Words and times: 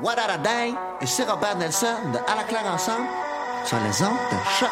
What 0.00 0.18
a 0.18 0.38
Day 0.38 0.74
et 1.00 1.06
Robert 1.24 1.56
Nelson 1.56 1.86
de 2.12 2.18
À 2.30 2.36
la 2.36 2.44
claire 2.44 2.72
ensemble 2.72 3.06
sur 3.64 3.76
les 3.78 4.02
ondes 4.02 4.16
de. 4.58 4.70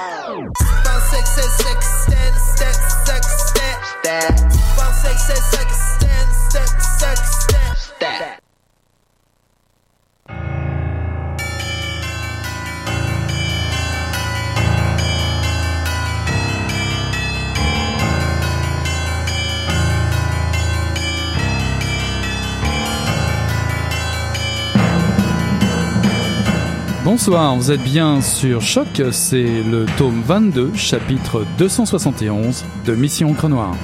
Bonsoir, 27.16 27.56
vous 27.56 27.72
êtes 27.72 27.82
bien 27.82 28.20
sur 28.20 28.60
Choc, 28.60 29.02
c'est 29.10 29.62
le 29.62 29.86
tome 29.96 30.20
22, 30.20 30.74
chapitre 30.74 31.46
271 31.56 32.62
de 32.84 32.94
Mission 32.94 33.32
Crenoir. 33.32 33.74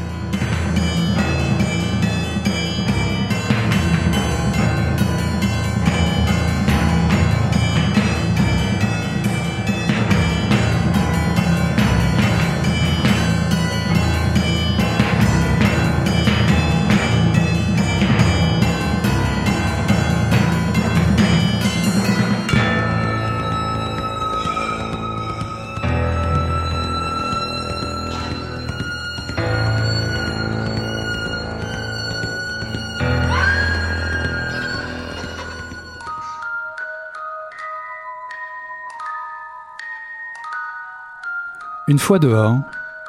Une 41.92 41.98
fois 41.98 42.18
dehors, 42.18 42.56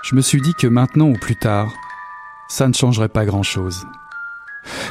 je 0.02 0.14
me 0.14 0.20
suis 0.20 0.42
dit 0.42 0.56
que 0.56 0.68
maintenant 0.68 1.08
ou 1.08 1.14
plus 1.14 1.38
tard, 1.38 1.72
ça 2.50 2.68
ne 2.68 2.74
changerait 2.74 3.08
pas 3.08 3.24
grand-chose. 3.24 3.88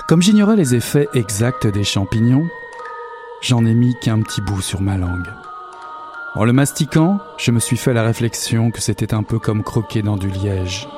Comme 0.08 0.22
j'ignorais 0.22 0.56
les 0.56 0.74
effets 0.74 1.10
exacts 1.12 1.66
des 1.66 1.84
champignons, 1.84 2.48
j'en 3.42 3.66
ai 3.66 3.74
mis 3.74 3.94
qu'un 4.00 4.22
petit 4.22 4.40
bout 4.40 4.62
sur 4.62 4.80
ma 4.80 4.96
langue. 4.96 5.28
En 6.34 6.46
le 6.46 6.54
mastiquant, 6.54 7.18
je 7.36 7.50
me 7.50 7.60
suis 7.60 7.76
fait 7.76 7.92
la 7.92 8.02
réflexion 8.02 8.70
que 8.70 8.80
c'était 8.80 9.12
un 9.12 9.22
peu 9.22 9.38
comme 9.38 9.62
croquer 9.62 10.00
dans 10.00 10.16
du 10.16 10.30
liège. 10.30 10.88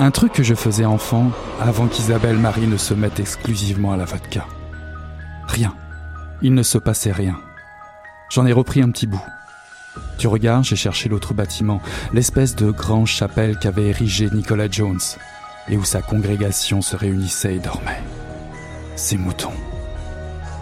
Un 0.00 0.10
truc 0.10 0.32
que 0.32 0.42
je 0.42 0.56
faisais 0.56 0.86
enfant 0.86 1.30
avant 1.60 1.86
qu'Isabelle 1.86 2.38
Marie 2.38 2.66
ne 2.66 2.76
se 2.76 2.94
mette 2.94 3.20
exclusivement 3.20 3.92
à 3.92 3.96
la 3.96 4.06
vodka. 4.06 4.44
Rien. 5.46 5.72
Il 6.42 6.54
ne 6.54 6.64
se 6.64 6.78
passait 6.78 7.12
rien. 7.12 7.38
J'en 8.28 8.44
ai 8.44 8.52
repris 8.52 8.82
un 8.82 8.90
petit 8.90 9.06
bout. 9.06 9.22
Du 10.18 10.26
regard, 10.26 10.64
j'ai 10.64 10.76
cherché 10.76 11.08
l'autre 11.08 11.34
bâtiment, 11.34 11.80
l'espèce 12.12 12.56
de 12.56 12.70
grande 12.70 13.06
chapelle 13.06 13.58
qu'avait 13.58 13.88
érigé 13.88 14.28
Nicolas 14.32 14.68
Jones, 14.70 15.00
et 15.68 15.76
où 15.76 15.84
sa 15.84 16.02
congrégation 16.02 16.82
se 16.82 16.96
réunissait 16.96 17.56
et 17.56 17.60
dormait. 17.60 18.02
Ces 18.96 19.16
moutons, 19.16 19.52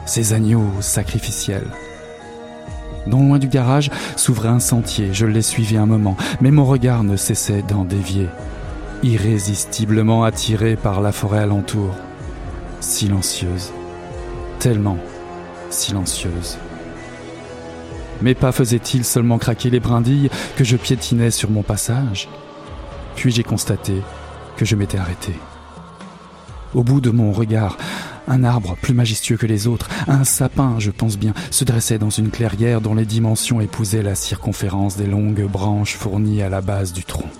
ces 0.05 0.33
agneaux 0.33 0.71
sacrificiels. 0.81 1.71
Non 3.07 3.29
loin 3.29 3.39
du 3.39 3.49
garage 3.49 3.91
s'ouvrait 4.17 4.49
un 4.49 4.61
sentier, 4.61 5.15
je 5.15 5.27
l'ai 5.27 5.43
suivi 5.43 5.77
un 5.77 5.87
moment, 5.87 6.17
mais 6.41 6.51
mon 6.51 6.65
regard 6.65 7.05
ne 7.05 7.17
cessait 7.17 7.63
d'en 7.63 7.85
dévier, 7.85 8.29
irrésistiblement 9.03 10.25
attiré 10.25 10.77
par 10.77 11.01
la 11.01 11.13
forêt 11.13 11.39
alentour, 11.39 11.95
silencieuse, 12.81 13.73
tellement 14.59 14.99
silencieuse. 15.71 16.59
Mes 18.23 18.35
pas 18.35 18.53
faisaient-ils 18.53 19.05
seulement 19.05 19.39
craquer 19.39 19.71
les 19.71 19.81
brindilles 19.81 20.31
que 20.57 20.65
je 20.65 20.77
piétinais 20.77 21.31
sur 21.31 21.51
mon 21.51 21.63
passage? 21.63 22.29
Puis 23.15 23.31
j'ai 23.31 23.43
constaté 23.43 24.03
que 24.57 24.65
je 24.65 24.77
m'étais 24.77 24.99
arrêté. 24.99 25.35
Au 26.75 26.83
bout 26.83 27.01
de 27.01 27.11
mon 27.11 27.33
regard, 27.33 27.77
un 28.29 28.43
arbre 28.43 28.77
plus 28.81 28.95
majestueux 28.95 29.37
que 29.37 29.47
les 29.47 29.67
autres, 29.67 29.89
un 30.09 30.25
sapin, 30.25 30.77
je 30.79 30.91
pense 30.91 31.17
bien, 31.17 31.33
se 31.51 31.65
dressait 31.65 31.99
dans 31.99 32.11
une 32.11 32.31
clairière 32.31 32.81
dont 32.81 32.95
les 32.95 33.05
dimensions 33.05 33.61
épousaient 33.61 34.03
la 34.03 34.15
circonférence 34.15 34.97
des 34.97 35.07
longues 35.07 35.47
branches 35.47 35.97
fournies 35.97 36.43
à 36.43 36.49
la 36.49 36.61
base 36.61 36.93
du 36.93 37.05
tronc. 37.05 37.31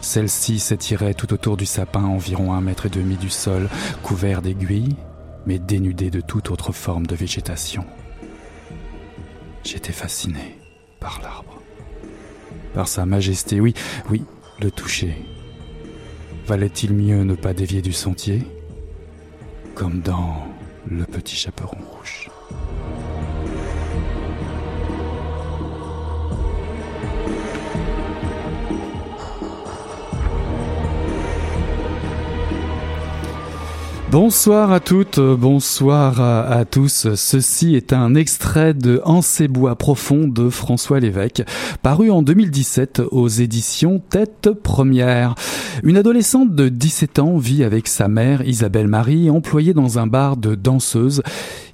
Celle-ci 0.00 0.58
s'étirait 0.58 1.14
tout 1.14 1.32
autour 1.34 1.56
du 1.56 1.66
sapin 1.66 2.04
environ 2.04 2.54
un 2.54 2.60
mètre 2.60 2.86
et 2.86 2.90
demi 2.90 3.16
du 3.16 3.28
sol, 3.28 3.68
couvert 4.02 4.40
d'aiguilles, 4.40 4.96
mais 5.46 5.58
dénudé 5.58 6.10
de 6.10 6.20
toute 6.20 6.50
autre 6.50 6.72
forme 6.72 7.06
de 7.06 7.14
végétation. 7.14 7.84
J'étais 9.64 9.92
fasciné 9.92 10.58
par 11.00 11.20
l'arbre. 11.22 11.60
Par 12.74 12.88
sa 12.88 13.04
majesté, 13.04 13.60
oui, 13.60 13.74
oui, 14.10 14.24
le 14.60 14.70
toucher. 14.70 15.16
Valait-il 16.46 16.94
mieux 16.94 17.24
ne 17.24 17.34
pas 17.34 17.52
dévier 17.52 17.82
du 17.82 17.92
sentier? 17.92 18.42
Comme 19.74 20.00
dans 20.00 20.46
Le 20.88 21.04
Petit 21.04 21.36
Chaperon 21.36 21.78
Rouge. 21.78 22.29
Bonsoir 34.10 34.72
à 34.72 34.80
toutes, 34.80 35.20
bonsoir 35.20 36.20
à, 36.20 36.64
tous. 36.64 37.14
Ceci 37.14 37.76
est 37.76 37.92
un 37.92 38.16
extrait 38.16 38.74
de 38.74 39.00
En 39.04 39.22
ces 39.22 39.46
bois 39.46 39.76
profonds 39.76 40.26
de 40.26 40.50
François 40.50 40.98
Lévesque, 40.98 41.44
paru 41.82 42.10
en 42.10 42.20
2017 42.20 43.02
aux 43.12 43.28
éditions 43.28 44.00
Tête 44.00 44.50
Première. 44.50 45.36
Une 45.84 45.96
adolescente 45.96 46.56
de 46.56 46.68
17 46.68 47.20
ans 47.20 47.36
vit 47.36 47.62
avec 47.62 47.86
sa 47.86 48.08
mère 48.08 48.42
Isabelle 48.42 48.88
Marie, 48.88 49.30
employée 49.30 49.74
dans 49.74 50.00
un 50.00 50.08
bar 50.08 50.36
de 50.36 50.56
danseuse, 50.56 51.22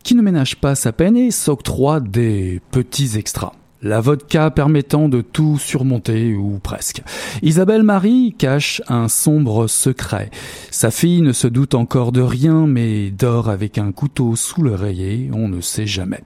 qui 0.02 0.14
ne 0.14 0.20
ménage 0.20 0.56
pas 0.56 0.74
sa 0.74 0.92
peine 0.92 1.16
et 1.16 1.30
s'octroie 1.30 2.00
des 2.00 2.60
petits 2.70 3.16
extras 3.16 3.52
la 3.82 4.00
vodka 4.00 4.50
permettant 4.50 5.08
de 5.08 5.20
tout 5.20 5.58
surmonter, 5.58 6.34
ou 6.34 6.58
presque. 6.62 7.02
Isabelle 7.42 7.82
Marie 7.82 8.34
cache 8.36 8.82
un 8.88 9.08
sombre 9.08 9.66
secret. 9.66 10.30
Sa 10.70 10.90
fille 10.90 11.22
ne 11.22 11.32
se 11.32 11.46
doute 11.46 11.74
encore 11.74 12.12
de 12.12 12.22
rien, 12.22 12.66
mais 12.66 13.10
dort 13.10 13.48
avec 13.48 13.78
un 13.78 13.92
couteau 13.92 14.36
sous 14.36 14.62
l'oreiller, 14.62 15.30
on 15.32 15.48
ne 15.48 15.60
sait 15.60 15.86
jamais. 15.86 16.22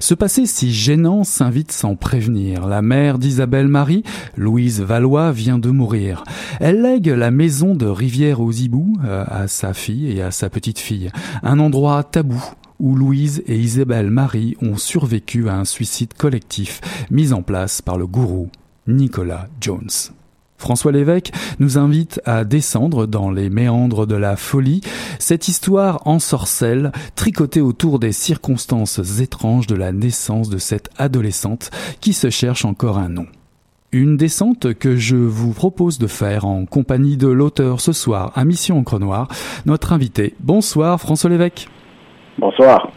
Ce 0.00 0.14
passé 0.14 0.46
si 0.46 0.72
gênant 0.72 1.24
s'invite 1.24 1.72
sans 1.72 1.96
prévenir. 1.96 2.66
La 2.66 2.82
mère 2.82 3.18
d'Isabelle 3.18 3.68
Marie, 3.68 4.04
Louise 4.36 4.80
Valois, 4.80 5.32
vient 5.32 5.58
de 5.58 5.70
mourir. 5.70 6.24
Elle 6.60 6.82
lègue 6.82 7.08
la 7.08 7.30
maison 7.30 7.74
de 7.74 7.86
Rivière 7.86 8.40
aux 8.40 8.52
Hiboux 8.52 8.96
euh, 9.04 9.24
à 9.26 9.48
sa 9.48 9.74
fille 9.74 10.10
et 10.10 10.22
à 10.22 10.30
sa 10.30 10.50
petite 10.50 10.78
fille. 10.78 11.10
Un 11.42 11.58
endroit 11.58 12.04
tabou 12.04 12.42
où 12.80 12.94
Louise 12.94 13.42
et 13.46 13.58
Isabelle 13.58 14.10
Marie 14.10 14.56
ont 14.62 14.76
survécu 14.76 15.48
à 15.48 15.56
un 15.56 15.64
suicide 15.64 16.14
collectif 16.14 16.80
mis 17.10 17.32
en 17.32 17.42
place 17.42 17.82
par 17.82 17.98
le 17.98 18.06
gourou 18.06 18.50
Nicolas 18.86 19.48
Jones. 19.60 19.90
François 20.58 20.92
Lévesque 20.92 21.32
nous 21.58 21.78
invite 21.78 22.20
à 22.24 22.44
descendre 22.44 23.06
dans 23.06 23.30
les 23.30 23.50
méandres 23.50 24.06
de 24.06 24.14
la 24.14 24.36
folie, 24.36 24.80
cette 25.18 25.48
histoire 25.48 26.06
ensorcelle, 26.06 26.92
tricotée 27.14 27.60
autour 27.60 27.98
des 27.98 28.12
circonstances 28.12 29.20
étranges 29.20 29.66
de 29.66 29.74
la 29.74 29.92
naissance 29.92 30.48
de 30.48 30.58
cette 30.58 30.88
adolescente 30.96 31.70
qui 32.00 32.12
se 32.12 32.30
cherche 32.30 32.64
encore 32.64 32.98
un 32.98 33.10
nom. 33.10 33.26
Une 33.92 34.16
descente 34.16 34.74
que 34.74 34.96
je 34.96 35.16
vous 35.16 35.52
propose 35.52 35.98
de 35.98 36.06
faire 36.06 36.44
en 36.44 36.66
compagnie 36.66 37.16
de 37.16 37.28
l'auteur 37.28 37.80
ce 37.80 37.92
soir 37.92 38.32
à 38.34 38.44
Mission 38.44 38.78
Encre 38.78 38.98
Noire, 38.98 39.28
notre 39.64 39.92
invité. 39.92 40.34
Bonsoir 40.40 41.00
François 41.00 41.30
Lévesque. 41.30 41.68
Bonsoir. 42.38 42.90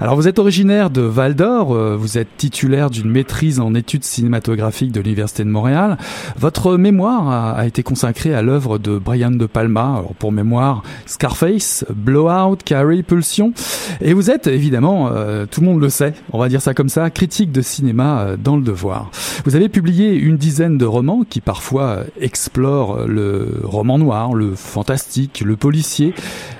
Alors 0.00 0.14
vous 0.14 0.28
êtes 0.28 0.38
originaire 0.38 0.88
de 0.88 1.00
Val 1.00 1.34
d'Or, 1.34 1.74
euh, 1.74 1.96
vous 1.96 2.16
êtes 2.16 2.36
titulaire 2.36 2.90
d'une 2.90 3.10
maîtrise 3.10 3.58
en 3.58 3.74
études 3.74 4.04
cinématographiques 4.04 4.92
de 4.92 5.00
l'Université 5.00 5.42
de 5.42 5.48
Montréal. 5.48 5.98
Votre 6.36 6.76
mémoire 6.76 7.56
a, 7.56 7.66
été 7.66 7.82
consacrée 7.82 8.34
à 8.34 8.42
l'œuvre 8.42 8.78
de 8.78 8.96
Brian 8.98 9.32
De 9.32 9.46
Palma, 9.46 10.02
pour 10.20 10.30
mémoire 10.30 10.84
Scarface, 11.06 11.84
Blowout, 11.92 12.58
Carrie, 12.64 13.02
Pulsion. 13.02 13.52
Et 14.00 14.12
vous 14.12 14.30
êtes 14.30 14.46
évidemment, 14.46 15.08
euh, 15.12 15.46
tout 15.46 15.60
le 15.60 15.66
monde 15.66 15.80
le 15.80 15.88
sait, 15.88 16.14
on 16.32 16.38
va 16.38 16.48
dire 16.48 16.62
ça 16.62 16.72
comme 16.72 16.88
ça, 16.88 17.10
critique 17.10 17.50
de 17.50 17.62
cinéma 17.62 18.20
euh, 18.20 18.36
dans 18.36 18.54
le 18.54 18.62
devoir. 18.62 19.10
Vous 19.44 19.56
avez 19.56 19.68
publié 19.68 20.14
une 20.14 20.36
dizaine 20.36 20.78
de 20.78 20.84
romans 20.84 21.24
qui 21.28 21.40
parfois 21.40 22.00
explorent 22.20 23.06
le 23.08 23.60
roman 23.64 23.98
noir, 23.98 24.34
le 24.34 24.54
fantastique, 24.54 25.42
le 25.44 25.56
policier. 25.56 26.14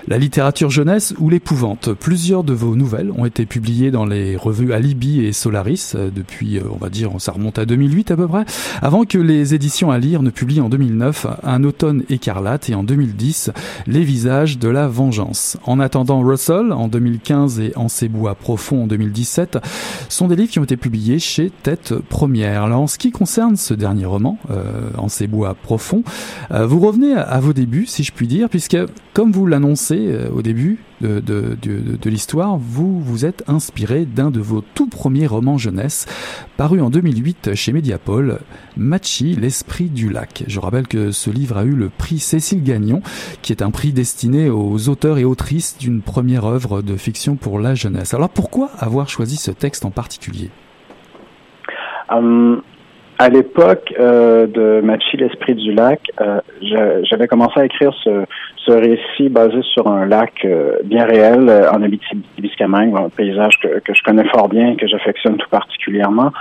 La 0.06 0.18
littérature 0.18 0.70
jeunesse 0.70 1.14
ou 1.18 1.30
l'épouvante. 1.30 1.92
Plusieurs 1.94 2.44
de 2.44 2.52
vos 2.52 2.76
nouvelles 2.76 3.10
ont 3.16 3.24
été 3.24 3.46
publiées 3.46 3.90
dans 3.90 4.04
les 4.04 4.36
revues 4.36 4.72
Alibi 4.72 5.24
et 5.24 5.32
Solaris 5.32 5.92
euh, 5.94 6.10
depuis, 6.14 6.58
euh, 6.58 6.62
on 6.70 6.76
va 6.76 6.90
dire, 6.90 7.10
ça 7.18 7.32
remonte 7.32 7.58
à 7.58 7.64
2008 7.64 8.10
à 8.10 8.16
peu 8.16 8.28
près, 8.28 8.44
avant 8.82 9.04
que 9.04 9.18
les 9.18 9.54
éditions 9.54 9.90
à 9.90 9.98
lire 9.98 10.22
ne 10.22 10.30
publient 10.30 10.60
en 10.60 10.68
2009 10.68 11.26
Un 11.42 11.64
automne 11.64 12.02
écarlate 12.10 12.68
et 12.68 12.74
en 12.74 12.82
2010 12.82 13.50
Les 13.86 14.04
visages 14.04 14.58
de 14.58 14.68
la 14.68 14.88
vengeance. 14.88 15.56
En 15.64 15.80
attendant 15.80 16.20
Russell 16.20 16.72
en 16.72 16.88
2015 16.88 17.60
et 17.60 17.72
En 17.76 17.88
ces 17.88 18.08
bois 18.08 18.34
profonds 18.34 18.84
en 18.84 18.86
2017 18.86 19.58
sont 20.08 20.28
des 20.28 20.36
livres 20.36 20.50
qui 20.50 20.58
ont 20.58 20.64
été 20.64 20.76
publiés 20.76 21.18
chez 21.18 21.50
Tête 21.62 21.94
Première. 21.94 22.64
Alors 22.64 22.82
en 22.82 22.86
ce 22.86 22.98
qui 22.98 23.10
concerne 23.10 23.56
ce 23.56 23.72
dernier 23.72 24.04
roman, 24.04 24.38
euh, 24.50 24.62
En 24.98 25.08
ces 25.08 25.26
bois 25.26 25.54
profonds, 25.54 26.02
vous 26.50 26.80
revenez 26.80 27.14
à 27.14 27.40
vos 27.40 27.52
débuts, 27.52 27.86
si 27.86 28.02
je 28.04 28.12
puis 28.12 28.26
dire, 28.26 28.48
puisque 28.48 28.76
comme 29.12 29.32
vous 29.32 29.46
l'annoncez 29.46 29.93
euh, 29.96 30.30
au 30.30 30.42
début 30.42 30.78
de, 31.00 32.08
l'histoire, 32.08 32.56
vous 32.56 33.00
vous 33.00 33.26
êtes 33.26 33.44
inspiré 33.46 34.04
d'un 34.04 34.30
de 34.30 34.40
vos 34.40 34.62
tout 34.62 34.88
premiers 34.88 35.26
romans 35.26 35.58
jeunesse, 35.58 36.06
paru 36.56 36.80
en 36.80 36.90
2008 36.90 37.54
chez 37.54 37.72
Mediapol, 37.72 38.40
Machi, 38.76 39.34
l'esprit 39.34 39.90
du 39.90 40.08
lac. 40.08 40.44
Je 40.46 40.60
rappelle 40.60 40.86
que 40.86 41.10
ce 41.10 41.30
livre 41.30 41.58
a 41.58 41.64
eu 41.64 41.74
le 41.74 41.90
prix 41.90 42.18
Cécile 42.18 42.62
Gagnon, 42.62 43.02
qui 43.42 43.52
est 43.52 43.62
un 43.62 43.70
prix 43.70 43.92
destiné 43.92 44.48
aux 44.48 44.88
auteurs 44.88 45.18
et 45.18 45.24
autrices 45.24 45.76
d'une 45.78 46.00
première 46.00 46.46
œuvre 46.46 46.80
de 46.80 46.96
fiction 46.96 47.36
pour 47.36 47.58
la 47.58 47.74
jeunesse. 47.74 48.14
Alors 48.14 48.30
pourquoi 48.30 48.70
avoir 48.78 49.08
choisi 49.08 49.36
ce 49.36 49.50
texte 49.50 49.84
en 49.84 49.90
particulier? 49.90 50.50
Um, 52.10 52.62
à 53.18 53.28
l'époque 53.28 53.94
euh, 53.98 54.46
de 54.46 54.80
Machi, 54.82 55.16
l'esprit 55.16 55.54
du 55.54 55.72
lac, 55.72 56.00
euh, 56.20 56.40
j'avais 57.02 57.28
commencé 57.28 57.60
à 57.60 57.64
écrire 57.64 57.92
ce, 58.02 58.24
ce, 58.56 58.72
récit 58.72 59.28
basé 59.28 59.62
sur 59.62 59.86
un 59.86 60.06
lac 60.06 60.32
euh, 60.44 60.78
bien 60.84 61.04
réel 61.04 61.48
euh, 61.48 61.70
en 61.70 61.82
Abitibi-Témiscamingue, 61.82 62.96
un 62.96 63.08
paysage 63.10 63.58
que, 63.60 63.78
que, 63.80 63.94
je 63.94 64.02
connais 64.02 64.28
fort 64.28 64.48
bien 64.48 64.72
et 64.72 64.76
que 64.76 64.86
j'affectionne 64.86 65.36
tout 65.36 65.48
particulièrement. 65.48 66.32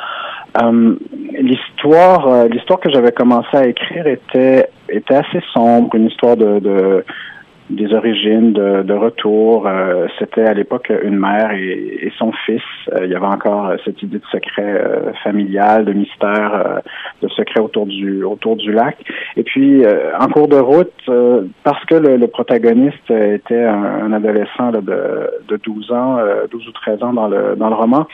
Euh, 0.61 0.95
l'histoire, 1.39 2.47
l'histoire 2.47 2.79
que 2.79 2.89
j'avais 2.89 3.11
commencé 3.11 3.55
à 3.55 3.67
écrire 3.67 4.07
était 4.07 4.67
était 4.89 5.15
assez 5.15 5.41
sombre, 5.53 5.93
une 5.95 6.07
histoire 6.07 6.37
de, 6.37 6.59
de 6.59 7.05
des 7.69 7.93
origines 7.93 8.53
de, 8.53 8.83
de 8.83 8.93
retour. 8.93 9.67
Euh, 9.67 10.07
c'était 10.19 10.45
à 10.45 10.53
l'époque 10.53 10.91
une 11.03 11.17
mère 11.17 11.51
et, 11.51 12.11
son 12.17 12.31
fils. 12.45 12.61
Euh, 12.91 13.05
il 13.05 13.11
y 13.11 13.15
avait 13.15 13.25
encore 13.25 13.67
euh, 13.67 13.77
cette 13.85 14.01
idée 14.03 14.19
de 14.19 14.25
secret 14.31 14.83
familial, 15.23 15.85
de 15.85 15.93
mystère, 15.93 16.81
de 17.21 17.27
secret 17.29 17.59
autour 17.59 17.85
du 17.85 18.23
autour 18.23 18.55
du 18.55 18.71
lac. 18.71 18.97
Et 19.37 19.43
puis 19.43 19.83
en 20.19 20.27
cours 20.27 20.47
de 20.47 20.57
route, 20.57 20.91
parce 21.63 21.83
que 21.85 21.95
le, 21.95 22.27
protagoniste 22.27 23.09
était 23.09 23.63
un, 23.63 24.11
adolescent 24.11 24.71
de, 24.71 24.81
de 25.47 25.57
12 25.57 25.91
ans, 25.91 26.17
12 26.51 26.67
ou 26.67 26.71
13 26.71 27.03
ans 27.03 27.13
dans 27.13 27.27
le 27.27 27.55
dans 27.55 27.69
le 27.69 27.75
roman. 27.75 28.07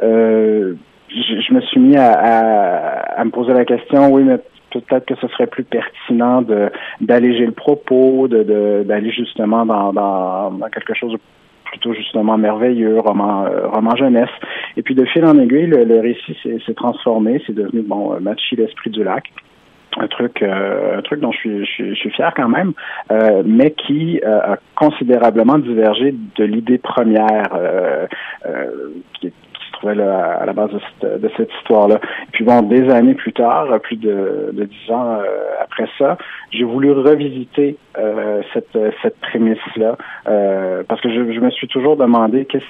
Je, 0.00 1.40
je, 1.40 1.54
me 1.54 1.60
suis 1.62 1.80
mis 1.80 1.96
à, 1.96 2.12
à, 2.12 3.20
à, 3.20 3.24
me 3.24 3.30
poser 3.30 3.52
la 3.52 3.64
question, 3.64 4.12
oui, 4.12 4.24
mais 4.24 4.38
peut-être 4.80 5.06
que 5.06 5.14
ce 5.16 5.28
serait 5.28 5.46
plus 5.46 5.64
pertinent 5.64 6.42
de 6.42 6.70
d'alléger 7.00 7.46
le 7.46 7.52
propos, 7.52 8.28
de 8.28 8.84
d'aller 8.86 9.10
justement 9.10 9.66
dans, 9.66 9.92
dans, 9.92 10.68
quelque 10.72 10.94
chose 10.94 11.12
de 11.12 11.18
plutôt 11.64 11.92
justement 11.94 12.38
merveilleux, 12.38 12.98
roman 12.98 13.44
euh, 13.46 13.68
roman 13.68 13.96
jeunesse. 13.96 14.30
Et 14.76 14.82
puis 14.82 14.94
de 14.94 15.04
fil 15.04 15.24
en 15.24 15.38
aiguille, 15.38 15.66
le, 15.66 16.00
récit 16.00 16.36
s'est 16.42 16.74
transformé, 16.74 17.42
c'est 17.46 17.54
devenu 17.54 17.82
bon 17.82 18.14
euh, 18.14 18.20
Matchy 18.20 18.56
l'esprit 18.56 18.90
du 18.90 19.04
lac 19.04 19.24
un 19.98 20.08
truc 20.08 20.42
euh, 20.42 20.98
un 20.98 21.02
truc 21.02 21.20
dont 21.20 21.32
je 21.32 21.38
suis, 21.38 21.64
je 21.64 21.94
suis, 21.94 22.10
fier 22.10 22.30
quand 22.36 22.50
même, 22.50 22.74
mais 23.46 23.70
qui 23.70 24.20
a 24.22 24.58
considérablement 24.74 25.56
divergé 25.58 26.14
de 26.36 26.44
l'idée 26.44 26.76
première 26.76 27.48
qui, 29.18 29.32
à 29.88 30.44
la 30.44 30.52
base 30.52 30.70
de 31.02 31.30
cette, 31.36 31.50
histoire-là. 31.60 32.00
Puis 32.32 32.44
bon, 32.44 32.62
des 32.62 32.88
années 32.90 33.14
plus 33.14 33.32
tard, 33.32 33.66
plus 33.80 33.96
de, 33.96 34.52
dix 34.52 34.92
ans 34.92 35.18
euh, 35.20 35.24
après 35.60 35.88
ça, 35.98 36.16
j'ai 36.50 36.64
voulu 36.64 36.92
revisiter 36.92 37.76
euh, 37.98 38.42
cette, 38.52 38.76
cette 39.02 39.18
prémisse-là 39.20 39.96
euh, 40.28 40.82
parce 40.88 41.00
que 41.00 41.10
je, 41.10 41.40
me 41.40 41.50
suis 41.50 41.68
toujours 41.68 41.96
demandé 41.96 42.44
qu'est-ce 42.44 42.64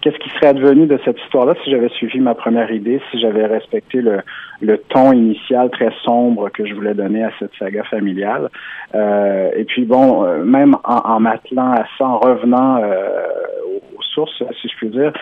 qu'est-ce 0.00 0.18
qui 0.18 0.28
serait 0.30 0.48
advenu 0.48 0.86
de 0.86 0.98
cette 1.02 1.18
histoire-là 1.18 1.54
si 1.64 1.70
j'avais 1.70 1.88
suivi 1.88 2.20
ma 2.20 2.34
première 2.34 2.70
idée, 2.70 3.00
si 3.10 3.18
j'avais 3.18 3.46
respecté 3.46 4.02
le, 4.02 4.20
le 4.60 4.76
ton 4.76 5.12
initial 5.12 5.70
très 5.70 5.90
sombre 6.02 6.50
que 6.50 6.66
je 6.66 6.74
voulais 6.74 6.92
donner 6.92 7.24
à 7.24 7.30
cette 7.38 7.52
saga 7.58 7.84
familiale. 7.84 8.50
Et 8.92 9.64
puis 9.64 9.86
bon, 9.86 10.44
même 10.44 10.76
en, 10.84 10.96
en 10.96 11.20
m'attelant 11.20 11.72
à 11.72 11.84
ça, 11.96 12.04
en 12.04 12.18
revenant 12.18 12.80
aux 12.80 14.02
sources, 14.02 14.42
si 14.60 14.68
je 14.68 14.76
puis 14.76 14.88
dire, 14.90 15.12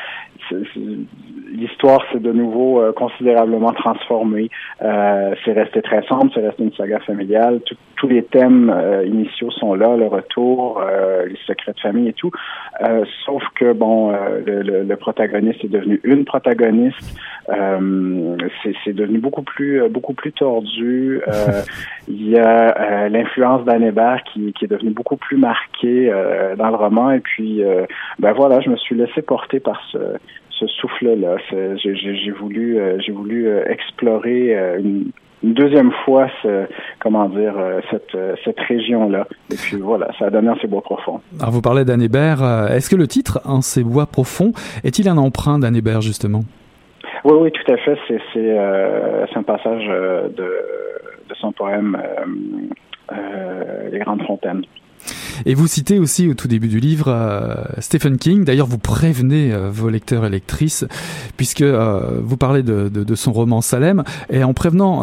l'histoire 1.52 2.00
s'est 2.10 2.18
de 2.18 2.32
nouveau 2.32 2.80
euh, 2.80 2.92
considérablement 2.92 3.72
transformée. 3.72 4.50
Euh, 4.82 5.34
c'est 5.44 5.52
resté 5.52 5.82
très 5.82 6.02
sombre, 6.02 6.30
c'est 6.34 6.44
resté 6.44 6.64
une 6.64 6.72
saga 6.72 6.98
familiale. 7.00 7.60
tous 7.96 8.08
les 8.08 8.24
thèmes 8.24 8.70
euh, 8.74 9.06
initiaux 9.06 9.50
sont 9.50 9.74
là, 9.74 9.96
le 9.96 10.06
retour, 10.06 10.82
les 11.26 11.38
secrets 11.46 11.72
de 11.72 11.80
famille 11.80 12.08
et 12.08 12.12
tout. 12.12 12.30
sauf 13.24 13.42
que 13.54 13.72
bon, 13.72 14.12
le, 14.46 14.94
protagoniste 14.96 15.64
est 15.64 15.68
devenu 15.68 16.00
une 16.04 16.24
protagoniste. 16.24 17.18
c'est 17.46 18.92
devenu 18.92 19.18
beaucoup 19.18 19.42
plus 19.42 19.88
beaucoup 19.88 20.14
plus 20.14 20.32
tordu. 20.32 21.20
il 22.08 22.28
y 22.28 22.38
a 22.38 23.08
l'influence 23.08 23.64
d'Anne 23.64 23.84
Hébert 23.84 24.22
qui, 24.32 24.52
qui 24.52 24.64
est 24.64 24.68
devenue 24.68 24.90
beaucoup 24.90 25.16
plus 25.16 25.36
marquée 25.36 26.10
dans 26.56 26.68
le 26.68 26.76
roman. 26.76 27.10
Et 27.12 27.20
puis, 27.20 27.62
ben 28.18 28.32
voilà, 28.32 28.60
je 28.60 28.70
me 28.70 28.76
suis 28.76 28.94
laissé 28.94 29.22
porter 29.22 29.60
par 29.60 29.80
ce 29.92 29.98
ce 30.62 30.66
souffle-là. 30.80 31.36
J'ai 31.76 32.30
voulu, 32.30 32.78
euh, 32.78 32.98
j'ai 33.00 33.12
voulu 33.12 33.48
euh, 33.48 33.64
explorer 33.66 34.56
euh, 34.56 34.78
une, 34.78 35.10
deuxième 35.42 35.90
fois 36.04 36.28
ce, 36.40 36.66
comment 37.00 37.28
dire 37.28 37.54
cette, 37.90 38.16
cette 38.44 38.60
région-là. 38.60 39.26
Et 39.50 39.56
puis 39.56 39.78
voilà, 39.78 40.08
ça 40.16 40.26
a 40.26 40.30
donné 40.30 40.46
un 40.46 40.56
ces 40.62 40.68
bois 40.68 40.82
profonds. 40.82 41.20
Alors 41.40 41.50
vous 41.50 41.60
parlez 41.60 41.84
d'Anne 41.84 42.00
Est-ce 42.00 42.88
que 42.88 42.94
le 42.94 43.08
titre 43.08 43.40
En 43.44 43.60
ces 43.60 43.82
bois 43.82 44.06
profonds 44.06 44.52
est-il 44.84 45.08
un 45.08 45.16
emprunt 45.18 45.58
d'Anne 45.58 45.80
justement? 46.00 46.42
Oui, 47.24 47.32
oui, 47.40 47.50
tout 47.50 47.72
à 47.72 47.76
fait. 47.76 47.98
C'est 48.32 49.36
un 49.36 49.42
passage 49.42 49.84
de, 49.84 50.30
de 51.28 51.34
son 51.40 51.50
poème 51.50 52.00
Les 53.90 53.98
Grandes 53.98 54.22
Fontaines. 54.22 54.62
Et 55.46 55.54
vous 55.54 55.66
citez 55.66 55.98
aussi 55.98 56.28
au 56.28 56.34
tout 56.34 56.48
début 56.48 56.68
du 56.68 56.80
livre 56.80 57.08
euh, 57.08 57.54
Stephen 57.78 58.18
King. 58.18 58.44
D'ailleurs, 58.44 58.66
vous 58.66 58.78
prévenez 58.78 59.52
euh, 59.52 59.70
vos 59.70 59.88
lecteurs 59.88 60.24
et 60.24 60.30
lectrices, 60.30 60.84
puisque 61.36 61.62
euh, 61.62 62.20
vous 62.22 62.36
parlez 62.36 62.62
de, 62.62 63.14
son 63.14 63.32
roman 63.32 63.60
Salem, 63.60 64.04
et 64.30 64.42
en 64.42 64.54
prévenant 64.54 65.02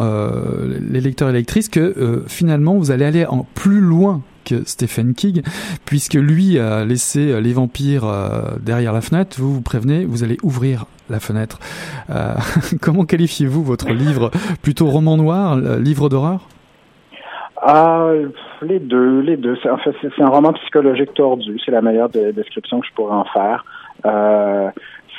les 0.80 1.00
lecteurs 1.00 1.30
et 1.30 1.32
lectrices 1.32 1.68
que 1.68 2.24
finalement 2.26 2.76
vous 2.76 2.90
allez 2.90 3.04
aller 3.04 3.24
en 3.24 3.46
plus 3.54 3.80
loin 3.80 4.22
que 4.44 4.62
Stephen 4.64 5.14
King, 5.14 5.42
puisque 5.84 6.14
lui 6.14 6.58
a 6.58 6.84
laissé 6.84 7.40
les 7.40 7.52
vampires 7.52 8.06
derrière 8.60 8.92
la 8.92 9.00
fenêtre. 9.00 9.36
Vous 9.38 9.54
vous 9.54 9.60
prévenez, 9.60 10.04
vous 10.04 10.24
allez 10.24 10.38
ouvrir 10.42 10.86
la 11.08 11.20
fenêtre. 11.20 11.60
comment 12.80 13.04
qualifiez-vous 13.04 13.62
votre 13.62 13.90
livre? 13.90 14.32
Plutôt 14.62 14.88
roman 14.88 15.16
noir, 15.16 15.56
livre 15.56 16.08
d'horreur? 16.08 16.48
Ah, 17.62 18.12
les 18.62 18.78
deux, 18.78 19.20
les 19.20 19.36
deux. 19.36 19.56
En 19.70 19.76
fait, 19.78 19.94
c'est 20.00 20.22
un 20.22 20.28
roman 20.28 20.52
psychologique 20.54 21.12
tordu. 21.14 21.58
C'est 21.64 21.72
la 21.72 21.82
meilleure 21.82 22.08
description 22.08 22.80
que 22.80 22.86
je 22.86 22.92
pourrais 22.94 23.14
en 23.14 23.24
faire. 23.24 23.64
Euh, 24.06 24.70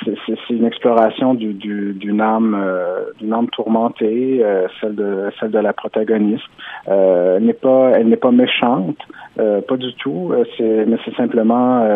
c'est 0.04 0.50
une 0.50 0.64
exploration 0.64 1.34
du, 1.34 1.52
du, 1.52 1.92
d'une 1.92 2.20
âme, 2.20 2.56
euh, 2.60 3.04
d'une 3.20 3.32
âme 3.32 3.48
tourmentée, 3.50 4.40
euh, 4.42 4.66
celle 4.80 4.96
de 4.96 5.30
celle 5.38 5.50
de 5.50 5.58
la 5.58 5.72
protagoniste. 5.72 6.44
Euh, 6.88 7.36
elle 7.36 7.44
n'est 7.44 7.52
pas, 7.52 7.92
elle 7.94 8.08
n'est 8.08 8.16
pas 8.16 8.32
méchante, 8.32 8.98
pas 9.36 9.76
du 9.76 9.94
tout. 9.94 10.32
c'est, 10.56 10.84
mais 10.86 10.96
c'est 11.04 11.14
simplement 11.14 11.86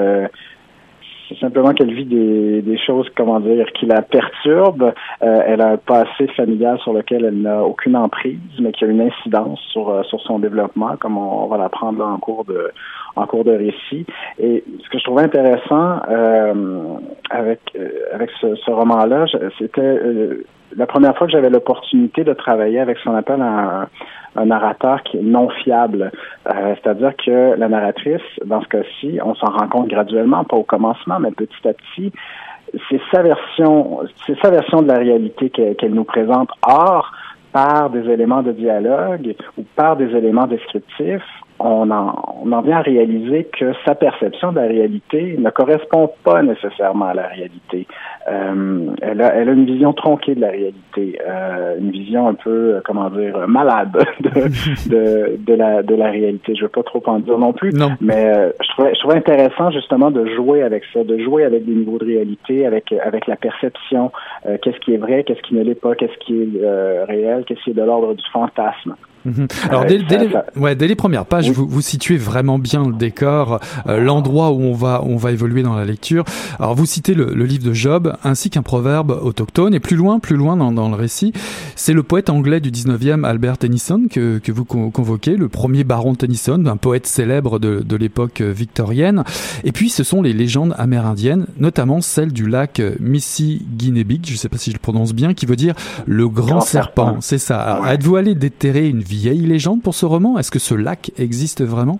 c'est 1.28 1.38
simplement 1.38 1.72
qu'elle 1.72 1.92
vit 1.92 2.04
des, 2.04 2.62
des 2.62 2.78
choses, 2.78 3.08
comment 3.16 3.40
dire, 3.40 3.66
qui 3.72 3.86
la 3.86 4.02
perturbent. 4.02 4.92
Euh, 5.22 5.42
elle 5.46 5.60
a 5.60 5.70
un 5.70 5.76
passé 5.76 6.28
familial 6.36 6.78
sur 6.80 6.92
lequel 6.92 7.24
elle 7.24 7.40
n'a 7.42 7.64
aucune 7.64 7.96
emprise, 7.96 8.38
mais 8.60 8.72
qui 8.72 8.84
a 8.84 8.88
une 8.88 9.00
incidence 9.00 9.60
sur, 9.72 9.90
euh, 9.90 10.02
sur 10.04 10.20
son 10.22 10.38
développement, 10.38 10.96
comme 10.96 11.18
on, 11.18 11.46
va 11.46 11.58
l'apprendre 11.58 12.04
en 12.04 12.18
cours 12.18 12.44
de 12.44 12.70
en 13.16 13.26
cours 13.26 13.44
de 13.44 13.52
récit. 13.52 14.04
Et 14.38 14.62
ce 14.84 14.88
que 14.90 14.98
je 14.98 15.04
trouvais 15.04 15.22
intéressant 15.22 16.00
euh, 16.10 16.96
avec 17.30 17.60
avec 18.12 18.30
ce, 18.40 18.54
ce 18.56 18.70
roman-là, 18.70 19.26
c'était 19.58 19.98
la 20.74 20.86
première 20.86 21.16
fois 21.16 21.26
que 21.26 21.32
j'avais 21.32 21.50
l'opportunité 21.50 22.24
de 22.24 22.32
travailler 22.32 22.80
avec 22.80 22.98
ce 22.98 23.04
qu'on 23.04 23.14
appelle 23.14 23.42
un, 23.42 23.88
narrateur 24.44 25.02
qui 25.02 25.16
est 25.16 25.22
non 25.22 25.48
fiable. 25.48 26.12
Euh, 26.46 26.74
c'est-à-dire 26.74 27.14
que 27.16 27.54
la 27.56 27.68
narratrice, 27.68 28.20
dans 28.44 28.60
ce 28.60 28.68
cas-ci, 28.68 29.18
on 29.24 29.34
s'en 29.34 29.46
rend 29.46 29.66
compte 29.68 29.88
graduellement, 29.88 30.44
pas 30.44 30.56
au 30.56 30.62
commencement, 30.62 31.18
mais 31.18 31.30
petit 31.30 31.66
à 31.66 31.72
petit, 31.72 32.12
c'est 32.90 33.00
sa 33.10 33.22
version, 33.22 34.00
c'est 34.26 34.38
sa 34.42 34.50
version 34.50 34.82
de 34.82 34.88
la 34.88 34.98
réalité 34.98 35.48
qu'elle 35.50 35.94
nous 35.94 36.04
présente. 36.04 36.50
Or, 36.68 37.12
par 37.52 37.88
des 37.88 38.10
éléments 38.10 38.42
de 38.42 38.52
dialogue 38.52 39.34
ou 39.56 39.64
par 39.74 39.96
des 39.96 40.14
éléments 40.14 40.46
descriptifs, 40.46 41.22
on 41.58 41.90
en, 41.90 42.14
on 42.44 42.52
en 42.52 42.60
vient 42.60 42.78
à 42.78 42.82
réaliser 42.82 43.44
que 43.44 43.72
sa 43.84 43.94
perception 43.94 44.52
de 44.52 44.60
la 44.60 44.66
réalité 44.66 45.36
ne 45.38 45.50
correspond 45.50 46.10
pas 46.24 46.42
nécessairement 46.42 47.06
à 47.06 47.14
la 47.14 47.26
réalité. 47.28 47.86
Euh, 48.28 48.86
elle, 49.02 49.22
a, 49.22 49.34
elle 49.34 49.48
a 49.48 49.52
une 49.52 49.66
vision 49.66 49.92
tronquée 49.92 50.34
de 50.34 50.40
la 50.40 50.50
réalité, 50.50 51.18
euh, 51.26 51.78
une 51.78 51.90
vision 51.90 52.28
un 52.28 52.34
peu, 52.34 52.74
euh, 52.74 52.80
comment 52.84 53.08
dire, 53.10 53.46
malade 53.48 53.92
de, 54.20 54.88
de, 54.88 55.36
de, 55.38 55.54
la, 55.54 55.82
de 55.82 55.94
la 55.94 56.10
réalité. 56.10 56.54
Je 56.54 56.62
veux 56.62 56.68
pas 56.68 56.82
trop 56.82 57.02
en 57.06 57.20
dire 57.20 57.38
non 57.38 57.52
plus, 57.52 57.72
non. 57.72 57.92
mais 58.00 58.26
euh, 58.26 58.50
je, 58.62 58.68
trouvais, 58.70 58.94
je 58.94 59.00
trouvais 59.00 59.16
intéressant 59.16 59.70
justement 59.70 60.10
de 60.10 60.26
jouer 60.34 60.62
avec 60.62 60.82
ça, 60.92 61.04
de 61.04 61.18
jouer 61.18 61.44
avec 61.44 61.64
des 61.64 61.74
niveaux 61.74 61.98
de 61.98 62.04
réalité, 62.04 62.66
avec, 62.66 62.92
avec 62.92 63.26
la 63.26 63.36
perception, 63.36 64.10
euh, 64.46 64.58
qu'est-ce 64.62 64.78
qui 64.80 64.94
est 64.94 64.98
vrai, 64.98 65.24
qu'est-ce 65.24 65.42
qui 65.42 65.54
ne 65.54 65.62
l'est 65.62 65.80
pas, 65.80 65.94
qu'est-ce 65.94 66.18
qui 66.18 66.42
est 66.42 66.48
euh, 66.62 67.04
réel, 67.06 67.44
qu'est-ce 67.46 67.62
qui 67.62 67.70
est 67.70 67.74
de 67.74 67.82
l'ordre 67.82 68.14
du 68.14 68.24
fantasme. 68.32 68.94
Mhm. 69.26 69.48
Alors 69.68 69.84
dès, 69.84 69.98
dès, 70.02 70.18
les, 70.18 70.34
ouais, 70.56 70.74
dès 70.74 70.86
les 70.88 70.94
premières 70.94 71.26
pages, 71.26 71.48
oui. 71.48 71.54
vous, 71.54 71.66
vous 71.66 71.80
situez 71.80 72.16
vraiment 72.16 72.58
bien 72.58 72.86
le 72.86 72.94
décor, 72.94 73.60
euh, 73.86 74.00
l'endroit 74.00 74.52
où 74.52 74.62
on 74.62 74.72
va 74.74 75.02
on 75.04 75.16
va 75.16 75.32
évoluer 75.32 75.62
dans 75.62 75.74
la 75.74 75.84
lecture. 75.84 76.24
Alors 76.58 76.74
vous 76.74 76.86
citez 76.86 77.14
le, 77.14 77.32
le 77.34 77.44
livre 77.44 77.64
de 77.64 77.72
Job 77.72 78.16
ainsi 78.24 78.50
qu'un 78.50 78.62
proverbe 78.62 79.18
autochtone 79.22 79.74
et 79.74 79.80
plus 79.80 79.96
loin 79.96 80.18
plus 80.20 80.36
loin 80.36 80.56
dans, 80.56 80.72
dans 80.72 80.88
le 80.88 80.94
récit, 80.94 81.32
c'est 81.74 81.92
le 81.92 82.02
poète 82.02 82.30
anglais 82.30 82.60
du 82.60 82.70
19e 82.70 83.24
Albert 83.24 83.58
Tennyson 83.58 84.06
que, 84.10 84.38
que 84.38 84.52
vous 84.52 84.64
convoquez, 84.64 85.36
le 85.36 85.48
premier 85.48 85.84
baron 85.84 86.14
Tennyson, 86.14 86.64
un 86.66 86.76
poète 86.76 87.06
célèbre 87.06 87.58
de, 87.58 87.80
de 87.80 87.96
l'époque 87.96 88.40
victorienne. 88.40 89.24
Et 89.64 89.72
puis 89.72 89.90
ce 89.90 90.04
sont 90.04 90.22
les 90.22 90.32
légendes 90.32 90.74
amérindiennes, 90.78 91.46
notamment 91.58 92.00
celle 92.00 92.32
du 92.32 92.46
lac 92.48 92.80
Missigynebig, 93.00 94.26
je 94.26 94.32
ne 94.32 94.36
sais 94.36 94.48
pas 94.48 94.58
si 94.58 94.70
je 94.70 94.76
le 94.76 94.80
prononce 94.80 95.12
bien, 95.12 95.34
qui 95.34 95.46
veut 95.46 95.56
dire 95.56 95.74
le 96.06 96.28
grand, 96.28 96.46
grand 96.46 96.60
serpent. 96.60 97.04
serpent. 97.06 97.20
C'est 97.20 97.38
ça. 97.38 97.80
Ouais. 97.82 97.94
Êtes-vous 97.94 98.16
allé 98.16 98.34
déterrer 98.34 98.88
une 98.88 99.00
vieille 99.16 99.46
légende 99.46 99.82
pour 99.82 99.94
ce 99.94 100.06
roman? 100.06 100.38
Est-ce 100.38 100.50
que 100.50 100.58
ce 100.58 100.74
lac 100.74 101.10
existe 101.18 101.62
vraiment? 101.62 101.98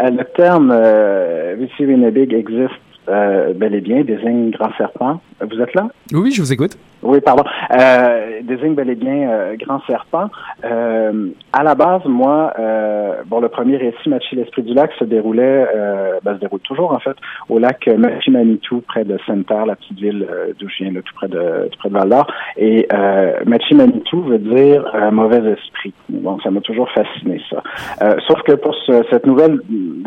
Euh, 0.00 0.10
Le 0.10 0.24
terme 0.24 0.70
euh, 0.74 1.56
existe 1.56 2.70
euh, 3.08 3.52
bel 3.52 3.74
et 3.74 3.80
bien, 3.80 4.02
désigne 4.02 4.50
grand 4.50 4.72
serpent. 4.78 5.20
Vous 5.40 5.60
êtes 5.60 5.74
là? 5.74 5.88
Oui, 6.12 6.30
je 6.32 6.40
vous 6.40 6.52
écoute. 6.52 6.76
Oui, 7.02 7.20
pardon. 7.20 7.44
Euh, 7.78 8.40
désigne 8.42 8.74
bel 8.74 8.88
et 8.88 8.94
bien 8.94 9.28
euh, 9.28 9.56
grand 9.56 9.80
serpent. 9.86 10.30
Euh, 10.64 11.28
à 11.52 11.62
la 11.62 11.74
base, 11.74 12.00
moi, 12.06 12.54
euh, 12.58 13.16
bon, 13.26 13.40
le 13.40 13.50
premier 13.50 13.76
récit, 13.76 14.08
Machi 14.08 14.36
l'esprit 14.36 14.62
du 14.62 14.72
lac, 14.72 14.90
se 14.98 15.04
déroulait, 15.04 15.66
euh, 15.74 16.18
ben, 16.22 16.36
se 16.36 16.40
déroule 16.40 16.60
toujours 16.60 16.92
en 16.92 17.00
fait, 17.00 17.16
au 17.50 17.58
lac 17.58 17.86
Machi 17.86 18.30
Manitou, 18.30 18.80
près 18.80 19.04
de 19.04 19.18
Sainte-Terre, 19.26 19.66
la 19.66 19.76
petite 19.76 19.98
ville 19.98 20.26
euh, 20.30 20.52
d'où 20.58 20.66
je 20.70 20.84
viens, 20.84 20.92
là, 20.92 21.00
tout 21.04 21.14
près 21.14 21.28
de 21.28 21.68
tout 21.70 21.78
près 21.78 21.90
de 21.90 21.94
Val-d'Or. 21.94 22.26
Et 22.56 22.88
euh, 22.94 23.32
Machi 23.44 23.74
Manitou 23.74 24.22
veut 24.22 24.38
dire 24.38 24.90
mauvais 25.12 25.42
esprit. 25.52 25.92
Bon, 26.08 26.38
ça 26.40 26.50
m'a 26.50 26.60
toujours 26.60 26.90
fasciné 26.92 27.38
ça. 27.50 27.62
Euh, 28.00 28.16
sauf 28.26 28.40
que 28.42 28.52
pour 28.52 28.74
ce, 28.86 29.04
cette 29.10 29.26
nouvelle 29.26 29.60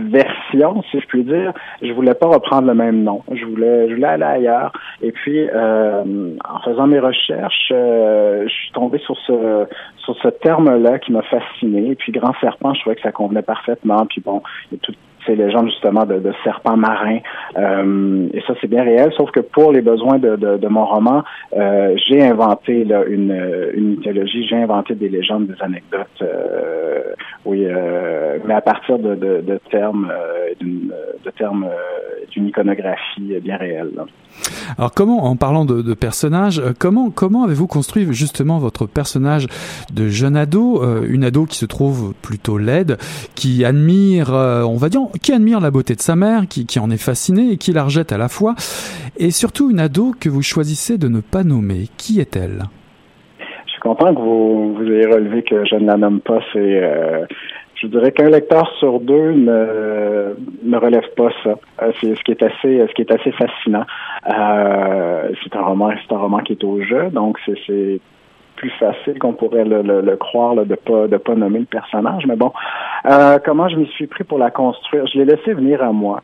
version, 0.09 0.81
si 0.89 0.99
je 0.99 1.05
puis 1.05 1.23
dire, 1.23 1.53
je 1.83 1.91
voulais 1.91 2.15
pas 2.15 2.27
reprendre 2.27 2.67
le 2.67 2.73
même 2.73 3.03
nom. 3.03 3.21
Je 3.31 3.45
voulais, 3.45 3.87
je 3.89 3.95
voulais 3.95 4.07
aller 4.07 4.23
ailleurs. 4.23 4.71
Et 5.01 5.11
puis, 5.11 5.26
euh, 5.27 6.35
en 6.47 6.59
faisant 6.61 6.87
mes 6.87 6.99
recherches, 6.99 7.71
euh, 7.71 8.43
je 8.47 8.53
suis 8.53 8.71
tombé 8.71 8.97
sur 8.99 9.17
ce 9.25 9.67
sur 9.97 10.15
ce 10.21 10.29
terme-là 10.29 10.99
qui 10.99 11.11
m'a 11.11 11.21
fasciné. 11.23 11.91
Et 11.91 11.95
puis 11.95 12.11
Grand 12.11 12.33
Serpent, 12.39 12.73
je 12.73 12.81
trouvais 12.81 12.95
que 12.95 13.01
ça 13.01 13.11
convenait 13.11 13.41
parfaitement. 13.41 14.05
Puis 14.05 14.21
bon, 14.21 14.41
il 14.71 14.75
y 14.75 14.79
a 14.79 14.79
tout 14.81 14.93
ces 15.27 15.35
légendes 15.35 15.67
justement 15.67 16.05
de, 16.05 16.19
de 16.19 16.33
serpents 16.43 16.77
marins. 16.77 17.19
Euh, 17.57 18.27
et 18.33 18.41
ça, 18.47 18.53
c'est 18.59 18.67
bien 18.67 18.83
réel, 18.83 19.11
sauf 19.17 19.29
que 19.31 19.41
pour 19.41 19.71
les 19.71 19.81
besoins 19.81 20.17
de, 20.17 20.67
mon 20.67 20.85
roman, 20.85 21.23
euh, 21.55 21.95
j'ai 22.07 22.23
inventé 22.23 22.87
une, 23.07 23.71
une 23.73 23.89
mythologie, 23.89 24.47
j'ai 24.47 24.55
inventé 24.55 24.95
des 24.95 25.09
légendes, 25.09 25.47
des 25.47 25.61
anecdotes, 25.61 26.07
euh, 26.21 27.01
oui, 27.45 27.65
mais 28.45 28.53
à 28.53 28.61
partir 28.61 28.99
de, 28.99 29.59
termes, 29.71 30.11
euh, 30.11 30.53
de 31.25 31.31
termes 31.37 31.67
d'une 32.31 32.47
iconographie 32.47 33.39
bien 33.41 33.57
réelle. 33.57 33.91
Alors 34.77 34.93
comment, 34.93 35.23
en 35.25 35.35
parlant 35.35 35.65
de, 35.65 35.81
de 35.81 35.93
personnages, 35.93 36.61
comment 36.77 37.09
comment 37.09 37.43
avez-vous 37.45 37.67
construit 37.67 38.05
justement 38.11 38.59
votre 38.59 38.85
personnage 38.85 39.47
de 39.93 40.09
jeune 40.09 40.35
ado, 40.35 40.83
une 41.05 41.23
ado 41.23 41.45
qui 41.45 41.57
se 41.57 41.65
trouve 41.65 42.13
plutôt 42.21 42.57
laide, 42.57 42.97
qui 43.35 43.63
admire, 43.63 44.31
on 44.31 44.75
va 44.75 44.89
dire, 44.89 45.01
qui 45.19 45.33
admire 45.33 45.59
la 45.59 45.71
beauté 45.71 45.95
de 45.95 46.01
sa 46.01 46.15
mère, 46.15 46.47
qui, 46.47 46.65
qui 46.65 46.79
en 46.79 46.89
est 46.89 47.01
fascinée 47.01 47.51
et 47.51 47.57
qui 47.57 47.73
la 47.73 47.83
rejette 47.83 48.11
à 48.11 48.17
la 48.17 48.29
fois, 48.29 48.55
et 49.17 49.31
surtout 49.31 49.69
une 49.71 49.79
ado 49.79 50.13
que 50.19 50.29
vous 50.29 50.41
choisissez 50.41 50.97
de 50.97 51.07
ne 51.07 51.21
pas 51.21 51.43
nommer. 51.43 51.87
Qui 51.97 52.19
est-elle? 52.19 52.63
Je 53.39 53.71
suis 53.71 53.81
content 53.81 54.13
que 54.13 54.19
vous, 54.19 54.73
vous 54.75 54.83
ayez 54.91 55.05
relevé 55.05 55.43
que 55.43 55.65
je 55.65 55.75
ne 55.75 55.85
la 55.85 55.97
nomme 55.97 56.19
pas. 56.19 56.39
C'est 56.51 56.83
euh, 56.83 57.25
je 57.75 57.87
dirais 57.87 58.11
qu'un 58.11 58.29
lecteur 58.29 58.67
sur 58.79 58.99
deux 58.99 59.33
ne, 59.33 60.35
ne 60.63 60.77
relève 60.77 61.07
pas 61.15 61.29
ça. 61.43 61.55
C'est 62.01 62.15
ce 62.15 62.23
qui 62.23 62.31
est 62.31 62.41
assez, 62.41 62.85
ce 62.87 62.93
qui 62.93 63.01
est 63.03 63.11
assez 63.11 63.31
fascinant. 63.31 63.85
Euh, 64.27 65.29
c'est 65.43 65.55
un 65.55 65.61
roman, 65.61 65.91
c'est 66.07 66.13
un 66.13 66.17
roman 66.17 66.39
qui 66.39 66.53
est 66.53 66.63
au 66.63 66.81
jeu, 66.81 67.09
donc 67.11 67.37
c'est 67.45 67.99
plus 68.57 68.71
facile 68.71 69.17
qu'on 69.19 69.33
pourrait 69.33 69.63
le, 69.63 69.81
le, 69.81 70.15
croire 70.17 70.55
de 70.55 70.75
pas 70.75 71.07
de 71.07 71.17
pas 71.17 71.35
nommer 71.35 71.59
le 71.59 71.65
personnage. 71.65 72.25
Mais 72.27 72.35
bon, 72.35 72.51
euh, 73.05 73.39
comment 73.45 73.69
je 73.69 73.77
m'y 73.77 73.87
suis 73.87 74.07
pris 74.07 74.25
pour 74.25 74.39
la 74.39 74.51
construire? 74.51 75.07
Je 75.07 75.19
l'ai 75.19 75.25
laissé 75.25 75.53
venir 75.53 75.81
à 75.81 75.93
moi. 75.93 76.21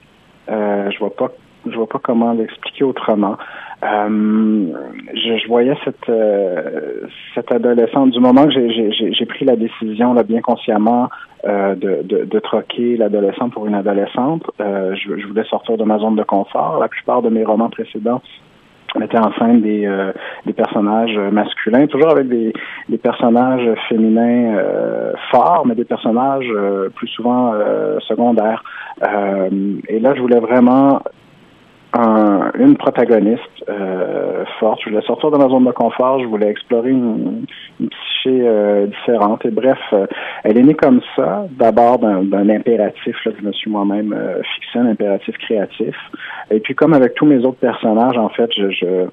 Euh, 0.49 0.91
je 0.91 0.99
vois 0.99 1.15
pas 1.15 1.31
je 1.65 1.75
vois 1.77 1.87
pas 1.87 1.99
comment 2.03 2.33
l'expliquer 2.33 2.83
autrement. 2.83 3.37
Euh, 3.83 4.67
je, 5.13 5.47
voyais 5.47 5.77
cette 5.85 6.11
cette 7.33 7.51
adolescente 7.53 8.11
du 8.11 8.19
moment 8.19 8.45
que 8.47 8.51
j'ai 8.51 9.25
pris 9.25 9.45
la 9.45 9.55
décision 9.55 10.13
là 10.13 10.23
bien 10.23 10.41
consciemment 10.41 11.09
de, 11.45 12.01
de, 12.03 12.39
troquer 12.39 12.97
l'adolescente 12.97 13.53
pour 13.53 13.65
une 13.67 13.75
adolescente. 13.75 14.43
Je, 14.59 15.27
voulais 15.27 15.45
sortir 15.45 15.77
de 15.77 15.83
ma 15.83 15.99
zone 15.99 16.15
de 16.15 16.23
confort. 16.23 16.79
La 16.79 16.89
plupart 16.89 17.21
de 17.21 17.29
mes 17.29 17.45
romans 17.45 17.69
précédents 17.69 18.21
mettaient 18.99 19.17
en 19.17 19.31
scène 19.33 19.61
des, 19.61 19.85
euh, 19.85 20.11
des 20.45 20.53
personnages 20.53 21.17
masculins, 21.31 21.87
toujours 21.87 22.11
avec 22.11 22.27
des, 22.27 22.53
des 22.89 22.97
personnages 22.97 23.67
féminins 23.89 24.57
forts, 25.31 25.63
mais 25.65 25.75
des 25.75 25.85
personnages 25.85 26.51
plus 26.95 27.07
souvent 27.07 27.53
secondaires. 28.07 28.63
et 29.01 29.99
là, 29.99 30.13
je 30.15 30.21
voulais 30.21 30.39
vraiment 30.39 31.01
un, 31.93 32.51
une 32.57 32.75
protagoniste 32.75 33.41
euh, 33.69 34.43
forte. 34.59 34.81
Je 34.83 34.89
voulais 34.89 35.01
sortir 35.03 35.31
de 35.31 35.37
ma 35.37 35.47
zone 35.47 35.65
de 35.65 35.71
confort. 35.71 36.19
Je 36.19 36.25
voulais 36.25 36.49
explorer 36.49 36.89
une, 36.89 37.45
une 37.79 37.89
psyché 37.89 38.41
euh, 38.41 38.87
différente. 38.87 39.45
Et 39.45 39.51
bref, 39.51 39.79
euh, 39.93 40.07
elle 40.43 40.57
est 40.57 40.63
née 40.63 40.73
comme 40.73 41.01
ça, 41.15 41.45
d'abord 41.51 41.99
d'un 41.99 42.49
impératif 42.49 43.15
là, 43.25 43.31
que 43.31 43.39
je 43.39 43.45
me 43.45 43.51
suis 43.53 43.69
moi-même 43.69 44.13
euh, 44.13 44.41
fixé, 44.55 44.79
un 44.79 44.87
impératif 44.87 45.37
créatif. 45.37 45.95
Et 46.51 46.59
puis, 46.59 46.75
comme 46.75 46.93
avec 46.93 47.13
tous 47.15 47.25
mes 47.25 47.39
autres 47.45 47.59
personnages, 47.59 48.17
en 48.17 48.29
fait, 48.29 48.49
je, 48.57 48.69
je 48.71 49.07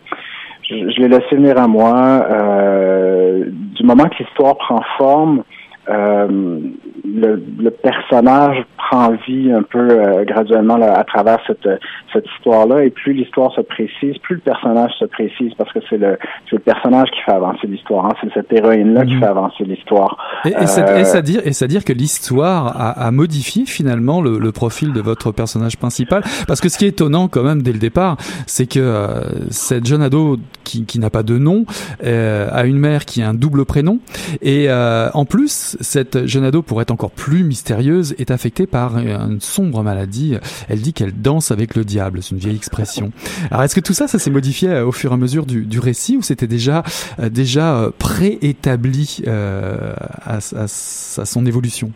je, 0.62 0.90
je 0.90 1.00
l'ai 1.00 1.08
laissé 1.08 1.34
venir 1.34 1.58
à 1.58 1.66
moi. 1.66 1.94
Euh, 2.30 3.44
du 3.48 3.84
moment 3.84 4.04
que 4.04 4.22
l'histoire 4.22 4.56
prend 4.56 4.80
forme, 4.98 5.42
le, 5.90 7.42
le, 7.58 7.70
personnage 7.70 8.64
prend 8.76 9.12
vie 9.26 9.52
un 9.52 9.62
peu 9.62 9.78
euh, 9.78 10.24
graduellement 10.24 10.76
là, 10.76 10.98
à 10.98 11.04
travers 11.04 11.38
cette, 11.46 11.68
cette 12.12 12.24
histoire-là. 12.36 12.84
Et 12.84 12.90
plus 12.90 13.12
l'histoire 13.12 13.52
se 13.54 13.60
précise, 13.60 14.16
plus 14.22 14.36
le 14.36 14.40
personnage 14.40 14.90
se 14.98 15.04
précise 15.04 15.52
parce 15.56 15.72
que 15.72 15.80
c'est 15.88 15.96
le, 15.96 16.18
le 16.52 16.58
personnage 16.58 17.08
qui 17.10 17.20
fait 17.22 17.32
avancer 17.32 17.66
l'histoire. 17.66 18.06
Hein. 18.06 18.12
C'est 18.20 18.32
cette 18.34 18.52
héroïne-là 18.52 19.04
mmh. 19.04 19.08
qui 19.08 19.16
fait 19.16 19.26
avancer 19.26 19.64
l'histoire. 19.64 20.16
Et, 20.44 20.50
et, 20.50 20.54
euh, 20.54 21.22
et 21.44 21.66
dire, 21.68 21.84
que 21.84 21.92
l'histoire 21.92 22.80
a, 22.80 23.06
a, 23.06 23.10
modifié 23.10 23.64
finalement 23.66 24.20
le, 24.20 24.38
le, 24.38 24.52
profil 24.52 24.92
de 24.92 25.00
votre 25.00 25.32
personnage 25.32 25.76
principal. 25.76 26.22
Parce 26.46 26.60
que 26.60 26.68
ce 26.68 26.78
qui 26.78 26.84
est 26.84 26.88
étonnant 26.88 27.28
quand 27.28 27.42
même 27.42 27.62
dès 27.62 27.72
le 27.72 27.78
départ, 27.78 28.16
c'est 28.46 28.66
que 28.66 28.80
euh, 28.80 29.20
cette 29.50 29.86
jeune 29.86 30.02
ado 30.02 30.36
qui, 30.64 30.84
qui 30.84 30.98
n'a 30.98 31.10
pas 31.10 31.22
de 31.22 31.38
nom 31.38 31.64
euh, 32.04 32.48
a 32.52 32.64
une 32.64 32.78
mère 32.78 33.04
qui 33.04 33.22
a 33.22 33.28
un 33.28 33.34
double 33.34 33.64
prénom. 33.64 33.98
Et 34.42 34.68
en 34.70 35.24
plus, 35.24 35.76
cette 35.80 36.26
jeune 36.26 36.44
ado, 36.44 36.62
pour 36.62 36.80
être 36.82 36.90
encore 36.90 37.10
plus 37.10 37.44
mystérieuse, 37.44 38.14
est 38.18 38.30
affectée 38.30 38.66
par 38.66 38.98
une 38.98 39.40
sombre 39.40 39.82
maladie. 39.82 40.36
Elle 40.68 40.80
dit 40.80 40.92
qu'elle 40.92 41.12
danse 41.12 41.50
avec 41.50 41.74
le 41.74 41.84
diable. 41.84 42.22
C'est 42.22 42.32
une 42.32 42.40
vieille 42.40 42.56
expression. 42.56 43.12
Alors, 43.50 43.62
est-ce 43.62 43.74
que 43.74 43.80
tout 43.80 43.92
ça, 43.92 44.08
ça 44.08 44.18
s'est 44.18 44.30
modifié 44.30 44.80
au 44.80 44.92
fur 44.92 45.10
et 45.10 45.14
à 45.14 45.16
mesure 45.16 45.46
du, 45.46 45.78
récit 45.78 46.16
ou 46.16 46.22
c'était 46.22 46.46
déjà, 46.46 46.82
déjà 47.18 47.90
préétabli 47.98 49.22
euh, 49.26 49.94
à, 50.24 50.36
à, 50.36 50.64
à, 50.64 50.66
son 50.68 51.46
évolution? 51.46 51.92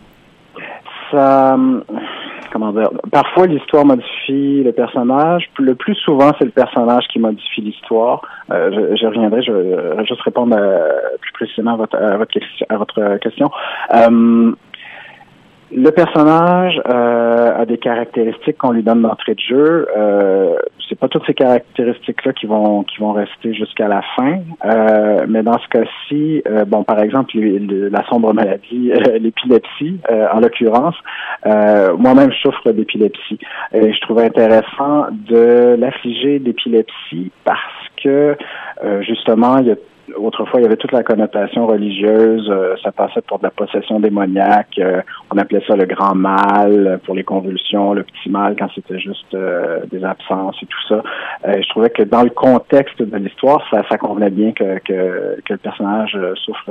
Ça 1.11 1.57
comment 2.55 2.73
dire, 2.73 2.89
parfois 3.11 3.47
l'histoire 3.47 3.85
modifie 3.85 4.63
le 4.63 4.71
personnage. 4.71 5.51
Le 5.59 5.75
plus 5.75 5.97
souvent, 5.97 6.31
c'est 6.39 6.45
le 6.45 6.53
personnage 6.53 7.05
qui 7.13 7.19
modifie 7.19 7.61
l'histoire. 7.61 8.23
Euh, 8.53 8.71
je, 8.73 8.97
je, 8.97 9.07
reviendrai, 9.07 9.43
je 9.43 9.51
vais 9.53 10.07
juste 10.07 10.23
répondre 10.23 10.57
à, 10.57 11.19
plus 11.21 11.33
précisément 11.33 11.73
à 11.73 11.77
votre, 11.77 11.97
à 11.97 12.17
votre, 12.17 12.31
question. 12.31 12.67
À 12.69 12.77
votre 12.77 13.17
question. 13.17 13.51
Euh, 13.93 14.53
le 15.73 15.91
personnage 15.91 16.81
euh, 16.89 17.61
a 17.61 17.67
des 17.67 17.79
caractéristiques 17.79 18.59
qu'on 18.59 18.73
lui 18.73 18.83
donne 18.83 19.03
d'entrée 19.03 19.35
de 19.35 19.41
jeu. 19.41 19.89
Euh, 19.97 20.57
c'est 20.89 20.99
pas 20.99 21.09
toutes 21.09 21.25
ces 21.27 21.35
caractéristiques-là 21.35 22.33
qui 22.33 22.47
vont 22.47 22.83
qui 22.83 22.99
vont 22.99 23.13
rester 23.13 23.55
jusqu'à 23.55 23.89
la 23.89 24.03
fin. 24.17 24.39
Euh, 24.65 25.27
mais 25.29 25.43
dans 25.43 25.59
ce 25.59 25.69
cas-ci, 25.69 26.43
euh, 26.47 26.65
bon, 26.65 26.85
par 26.85 27.01
exemple, 27.01 27.33
la 27.37 28.05
sombre 28.09 28.33
maladie, 28.33 28.93
euh, 28.95 29.19
l'épilepsie, 29.19 30.01
en 30.33 30.41
l'occurrence, 30.41 30.97
moi-même 31.45 32.31
je 32.33 32.39
souffre 32.39 32.71
d'épilepsie. 32.73 33.39
Et 33.73 33.93
je 33.93 34.01
trouvais 34.01 34.27
intéressant 34.27 35.07
de 35.11 35.77
l'affliger 35.79 36.39
d'épilepsie 36.39 37.31
parce 37.45 37.61
que 38.03 38.37
justement, 39.01 39.59
il 39.59 39.69
y 39.69 39.71
a 39.71 39.77
autrefois, 40.17 40.61
il 40.61 40.65
y 40.65 40.67
avait 40.67 40.77
toute 40.77 40.93
la 40.93 41.03
connotation 41.03 41.67
religieuse. 41.67 42.49
Euh, 42.51 42.75
ça 42.83 42.93
passait 42.93 43.23
pour 43.23 43.39
de 43.39 43.45
la 43.45 43.51
possession 43.51 44.01
démoniaque. 44.01 44.79
Euh, 44.79 45.01
on 45.33 45.39
appelait 45.39 45.63
ça 45.67 45.77
le 45.77 45.87
grand 45.87 46.15
mal 46.15 47.01
pour 47.05 47.15
les 47.15 47.25
convulsions, 47.25 47.95
le 47.95 48.03
petit 48.03 48.31
mal 48.31 48.57
quand 48.59 48.69
c'était 48.75 48.99
juste 48.99 49.35
euh, 49.35 49.81
des 49.91 50.05
absences 50.05 50.57
et 50.63 50.67
tout 50.67 50.83
ça. 50.89 51.03
je 51.45 51.69
trouvais 51.69 51.91
que 51.91 52.03
dans 52.03 52.23
le 52.23 52.31
contexte 52.31 53.03
de 53.03 53.17
l'histoire, 53.17 53.63
ça, 53.71 53.83
ça 53.89 53.99
convenait 53.99 54.31
bien 54.31 54.53
que, 54.53 54.79
que, 54.81 55.41
que 55.45 55.53
le 55.53 55.59
personnage 55.59 56.19
souffre 56.37 56.71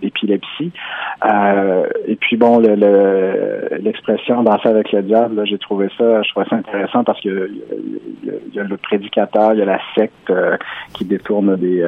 d'épilepsie. 0.00 0.72
et 2.06 2.16
puis 2.16 2.36
bon, 2.36 2.58
l'expression 2.58 4.40
le, 4.40 4.44
danser 4.44 4.68
avec 4.68 4.92
le 4.92 5.02
diable, 5.02 5.46
j'ai 5.46 5.58
trouvé 5.58 5.88
ça, 5.98 6.22
je 6.22 6.30
trouvais 6.30 6.46
ça 6.48 6.56
intéressant 6.56 7.04
parce 7.04 7.20
que 7.20 7.50
il 8.22 8.54
y, 8.54 8.60
a 8.60 8.64
le 8.64 8.76
prédicateur, 8.76 9.52
il 9.52 9.58
y 9.58 9.62
a 9.62 9.66
la 9.66 9.80
secte 9.94 10.32
qui 10.94 11.04
détourne 11.04 11.56
des, 11.56 11.84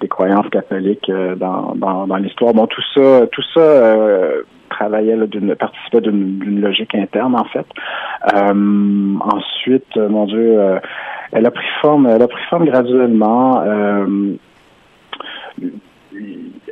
des 0.00 0.07
croyances 0.08 0.48
catholiques 0.50 1.08
euh, 1.10 1.34
dans, 1.34 1.74
dans, 1.76 2.16
l'histoire. 2.16 2.52
Bon, 2.54 2.66
tout 2.66 2.82
ça, 2.94 3.26
tout 3.32 3.42
ça 3.54 3.60
euh, 3.60 4.42
travaillait 4.68 5.16
d'une 5.26 5.54
participait 5.54 6.00
d'une 6.00 6.60
logique 6.60 6.94
interne 6.94 7.34
en 7.34 7.44
fait. 7.44 7.66
Euh, 8.34 9.14
ensuite, 9.20 9.96
mon 9.96 10.26
Dieu, 10.26 10.58
elle 11.32 11.46
a 11.46 11.50
pris 11.50 11.66
forme, 11.80 12.06
elle 12.06 12.22
a 12.22 12.28
pris 12.28 12.42
forme 12.48 12.66
graduellement. 12.66 13.62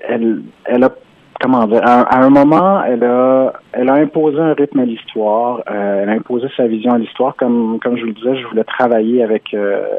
elle, 0.09 0.43
elle 0.65 0.85
a 0.85 0.91
comment 1.39 1.67
dire, 1.67 1.83
à, 1.85 2.25
un 2.25 2.31
moment, 2.31 2.83
elle 2.83 3.05
a, 3.05 3.53
elle 3.73 3.91
a 3.91 3.95
imposé 3.95 4.39
un 4.41 4.55
rythme 4.55 4.81
à 4.81 4.85
l'histoire, 4.87 5.63
elle 5.67 6.09
a 6.09 6.13
imposé 6.13 6.49
sa 6.57 6.67
vision 6.67 6.95
à 6.95 6.99
l'histoire. 6.99 7.37
Comme, 7.37 7.79
comme 7.83 7.97
je 7.97 8.03
vous 8.03 8.09
le 8.09 8.15
disais, 8.15 8.37
je 8.41 8.47
voulais 8.47 8.65
travailler 8.65 9.23
avec, 9.23 9.55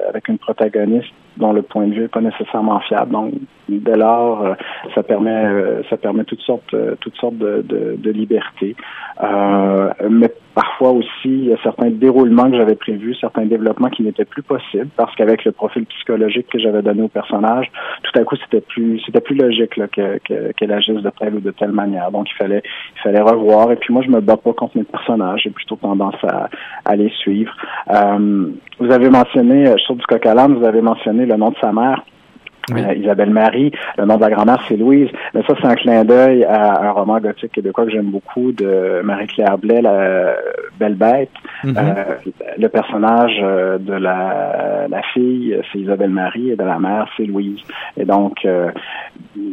avec 0.10 0.27
une 0.27 0.39
protagoniste 0.39 1.13
dont 1.38 1.53
le 1.53 1.62
point 1.62 1.88
de 1.88 1.94
vue 1.94 2.01
n'est 2.01 2.08
pas 2.08 2.22
nécessairement 2.22 2.79
fiable. 2.82 3.12
Donc, 3.12 3.34
dès 3.70 3.96
lors, 3.96 4.46
euh, 4.46 4.53
ça 4.96 5.03
permet 5.03 5.46
euh, 5.46 5.82
ça 5.89 5.98
permet 5.98 6.24
toutes 6.24 6.41
sortes 6.41 6.74
euh, 6.74 6.96
toutes 7.01 7.15
sortes 7.15 7.38
de, 7.38 7.63
de, 7.67 8.12
libertés. 8.12 8.75
mais 10.10 10.32
parfois 10.56 10.91
aussi, 10.91 11.25
il 11.25 11.46
y 11.46 11.53
a 11.53 11.58
certains 11.62 11.89
déroulements 11.89 12.50
que 12.50 12.58
j'avais 12.58 12.75
prévus, 12.75 13.15
certains 13.15 13.46
développements 13.46 13.89
qui 13.89 14.01
n'étaient 14.01 14.25
plus 14.25 14.41
possibles 14.41 14.89
parce 14.96 15.13
qu'avec 15.15 15.44
le 15.46 15.51
profil 15.51 15.86
psychologique 15.86 16.48
que 16.48 16.58
j'avais 16.58 16.82
donné 16.82 17.03
au 17.03 17.10
personnage, 17.10 17.70
tout 18.03 18.20
à 18.20 18.24
coup 18.24 18.36
c'était 18.38 18.62
plus 18.62 19.00
c'était 19.06 19.22
plus 19.22 19.36
logique 19.36 19.75
là, 19.77 19.88
que, 19.88 20.20
qu'elle 20.53 20.72
agisse 20.72 21.01
de 21.01 21.12
telle 21.20 21.36
ou 21.36 21.41
de 21.41 21.51
telle 21.51 21.72
manière. 21.72 22.12
Donc 22.12 22.27
il 22.32 22.36
fallait 22.36 22.63
il 22.96 23.01
fallait 23.01 23.22
revoir. 23.22 23.72
Et 23.72 23.75
puis 23.75 23.94
moi 23.94 24.01
je 24.03 24.10
me 24.10 24.22
bats 24.22 24.38
pas 24.38 24.53
contre 24.53 24.77
mes 24.77 24.84
personnages, 24.84 25.41
j'ai 25.44 25.51
plutôt 25.51 25.75
tendance 25.75 26.15
à, 26.24 26.96
les 26.96 27.10
suivre. 27.10 27.53
vous 28.79 28.91
avez 28.91 29.10
mentionné, 29.10 29.65
sur 29.86 29.96
du 29.96 30.06
coq 30.06 30.25
à 30.25 30.48
vous 30.48 30.65
avez 30.65 30.82
mentionné 30.82 31.25
le 31.27 31.38
nom 31.38 31.50
de 31.50 31.57
sa 31.62 31.72
mère. 31.72 32.03
Euh, 32.75 32.93
Isabelle 32.96 33.29
Marie, 33.29 33.72
le 33.98 34.05
nom 34.05 34.17
de 34.17 34.22
la 34.22 34.29
grand-mère 34.29 34.62
c'est 34.67 34.75
Louise. 34.75 35.10
Mais 35.34 35.41
ça 35.43 35.53
c'est 35.60 35.67
un 35.67 35.75
clin 35.75 36.03
d'œil 36.03 36.43
à 36.43 36.84
un 36.84 36.91
roman 36.91 37.19
gothique 37.19 37.53
québécois 37.53 37.86
que 37.86 37.91
j'aime 37.91 38.12
beaucoup 38.12 38.51
de 38.51 39.01
Marie-Claire 39.03 39.57
Blais, 39.57 39.81
la 39.81 40.36
Belle 40.77 40.96
Bête. 40.96 41.29
Mhm. 41.63 41.75
euh, 41.77 42.03
le 42.57 42.67
personnage 42.67 43.38
euh, 43.41 43.77
de 43.77 43.93
la, 43.93 44.88
la 44.89 45.01
fille 45.13 45.57
c'est 45.72 45.79
Isabelle 45.79 46.10
Marie 46.10 46.51
et 46.51 46.55
de 46.57 46.63
la 46.63 46.77
mère 46.77 47.07
c'est 47.15 47.25
Louise. 47.25 47.62
Et 47.96 48.03
donc 48.03 48.43
euh, 48.43 48.69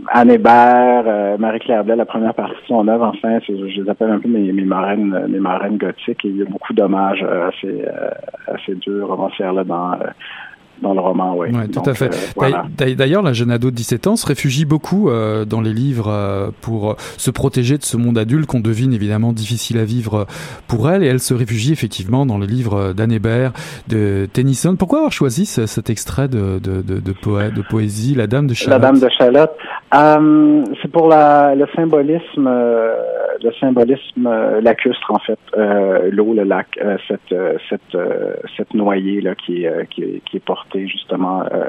Anne 0.08 0.30
Hébert, 0.30 1.38
Marie-Claire 1.38 1.84
Blais, 1.84 1.96
la 1.96 2.06
première 2.06 2.34
partie 2.34 2.60
de 2.62 2.66
son 2.66 2.88
œuvre, 2.88 3.12
enfin, 3.14 3.38
je 3.46 3.80
les 3.80 3.88
appelle 3.88 4.10
un 4.10 4.18
peu 4.18 4.28
mes, 4.28 4.52
mes 4.52 4.64
marraines, 4.64 5.26
mes 5.28 5.38
marraines 5.38 5.76
gothiques. 5.76 6.24
Et 6.24 6.28
il 6.28 6.36
y 6.38 6.42
a 6.42 6.46
beaucoup 6.46 6.72
d'hommages 6.72 7.22
à 7.22 7.50
ces, 7.60 7.84
à 8.48 8.56
ces 8.66 8.74
deux 8.74 9.04
romancières 9.04 9.52
là 9.52 9.64
dans 9.64 9.92
dans 10.82 10.94
le 10.94 11.00
roman, 11.00 11.36
oui. 11.36 11.50
Ouais, 11.50 11.68
tout 11.68 11.82
à 11.84 11.94
fait. 11.94 12.10
Euh, 12.40 12.94
d'ailleurs, 12.94 13.22
la 13.22 13.32
jeune 13.32 13.50
ado 13.50 13.70
de 13.70 13.76
17 13.76 14.06
ans 14.06 14.16
se 14.16 14.26
réfugie 14.26 14.64
beaucoup 14.64 15.08
euh, 15.08 15.44
dans 15.44 15.60
les 15.60 15.72
livres 15.72 16.08
euh, 16.08 16.50
pour 16.60 16.96
se 17.16 17.30
protéger 17.30 17.78
de 17.78 17.84
ce 17.84 17.96
monde 17.96 18.18
adulte 18.18 18.46
qu'on 18.46 18.60
devine 18.60 18.92
évidemment 18.92 19.32
difficile 19.32 19.78
à 19.78 19.84
vivre 19.84 20.26
pour 20.66 20.90
elle, 20.90 21.02
et 21.02 21.06
elle 21.06 21.20
se 21.20 21.34
réfugie 21.34 21.72
effectivement 21.72 22.26
dans 22.26 22.38
les 22.38 22.46
livres 22.46 22.92
d'Anne 22.92 23.12
Hébert, 23.12 23.52
de 23.88 24.28
Tennyson. 24.32 24.76
Pourquoi 24.76 24.98
avoir 24.98 25.12
choisi 25.12 25.46
cet 25.46 25.90
extrait 25.90 26.28
de, 26.28 26.58
de, 26.58 26.82
de, 26.82 27.00
de, 27.00 27.50
de 27.50 27.62
poésie, 27.62 28.14
La 28.14 28.26
Dame 28.26 28.46
de 28.46 28.54
Chalotte 28.54 28.80
La 28.80 28.86
Dame 28.86 29.00
de 29.00 29.08
Chalotte. 29.16 29.52
C'est 30.82 30.90
pour 30.90 31.08
la, 31.08 31.54
le 31.54 31.66
symbolisme, 31.74 32.48
le 32.48 33.52
symbolisme 33.60 34.28
lacustre 34.60 35.12
en 35.12 35.18
fait, 35.20 35.38
l'eau, 36.10 36.34
le 36.34 36.42
lac, 36.42 36.66
cette, 37.06 37.34
cette, 37.68 37.96
cette 38.56 38.74
noyée 38.74 39.20
là 39.20 39.34
qui, 39.34 39.66
qui, 39.90 40.20
qui 40.24 40.36
est 40.36 40.44
portée 40.44 40.88
justement 40.88 41.44
euh, 41.52 41.68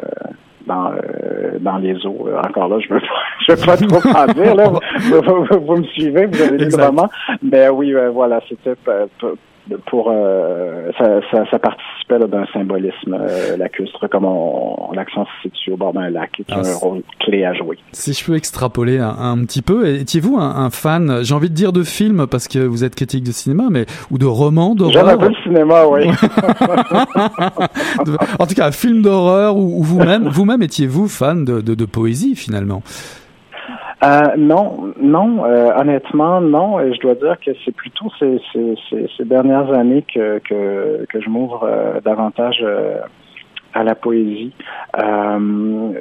dans, 0.66 0.92
euh, 0.92 1.60
dans 1.60 1.78
les 1.78 1.94
eaux. 2.08 2.28
Encore 2.44 2.68
là, 2.70 2.80
je 2.80 2.92
veux 2.92 3.00
pas, 3.00 3.06
je 3.48 3.54
veux 3.54 3.66
pas 3.66 3.78
trop 3.78 4.18
en 4.18 4.26
dire. 4.34 4.56
Là. 4.56 4.70
Vous, 5.60 5.76
me 5.76 5.84
suivez, 5.84 6.26
vous 6.26 6.42
avez 6.42 6.58
dit 6.58 6.76
vraiment. 6.76 7.08
Mais 7.44 7.70
oui, 7.70 7.94
euh, 7.94 8.10
voilà, 8.10 8.42
c'était 8.50 8.74
pour 9.88 10.12
euh, 10.12 10.92
ça, 10.98 11.22
ça, 11.32 11.44
ça, 11.50 11.60
participait 11.60 12.20
d'un 12.28 12.46
symbolisme 12.54 13.18
euh, 13.20 13.58
lacustre, 13.58 14.08
comme 14.10 14.26
on, 14.26 14.92
l'accent 14.94 15.26
se 15.26 15.50
situe 15.50 15.72
au 15.72 15.78
bord 15.78 15.94
d'un 15.94 16.10
lac, 16.10 16.32
qui 16.32 16.54
a 16.54 16.58
ah, 16.58 16.68
un 16.68 16.76
rôle 16.76 17.02
clé 17.20 17.46
à 17.46 17.54
jouer. 17.54 17.78
Si 17.92 18.14
je 18.14 18.24
peux 18.24 18.36
extrapoler 18.36 19.00
un, 19.00 19.10
un 19.10 19.44
petit 19.46 19.62
peu, 19.62 19.88
étiez-vous 19.88 20.38
un, 20.38 20.66
un, 20.66 20.70
fan, 20.70 21.24
j'ai 21.24 21.34
envie 21.34 21.50
de 21.50 21.56
dire 21.56 21.74
de 21.74 21.84
film 21.84 22.28
parce 22.28 22.48
que 22.48 22.60
vous 22.60 22.84
êtes 22.84 22.96
critique 22.96 23.24
de 23.24 23.32
cinéma, 23.32 23.66
mais 23.72 23.86
ou 24.12 24.18
de 24.18 24.26
romans 24.26 24.76
d'horreur? 24.76 24.94
J'aime 24.94 25.08
un 25.08 25.18
peu 25.18 25.30
le 25.30 25.36
cinéma, 25.44 25.88
oui. 25.88 26.08
en 28.40 28.46
tout 28.46 28.56
cas, 28.56 28.68
un 28.68 28.72
film 28.72 29.02
d'horreur 29.02 29.58
ou, 29.58 29.84
vous-même, 29.84 30.28
vous-même 30.28 30.62
étiez-vous 30.62 31.08
fan 31.08 31.44
de, 31.44 31.62
de, 31.62 31.74
de 31.74 31.86
poésie 31.86 32.36
finalement? 32.36 32.84
Euh, 34.06 34.36
non, 34.38 34.94
non, 35.02 35.46
euh, 35.46 35.72
honnêtement, 35.76 36.40
non. 36.40 36.80
Et 36.80 36.94
je 36.94 37.00
dois 37.00 37.16
dire 37.16 37.38
que 37.44 37.52
c'est 37.64 37.76
plutôt 37.76 38.12
ces, 38.20 38.40
dernières 39.26 39.72
années 39.74 40.06
que 40.14 40.42
je 40.50 41.30
m'ouvre 41.30 41.64
euh, 41.64 42.00
davantage 42.02 42.64
à 43.74 43.84
la 43.84 43.96
poésie. 43.96 44.54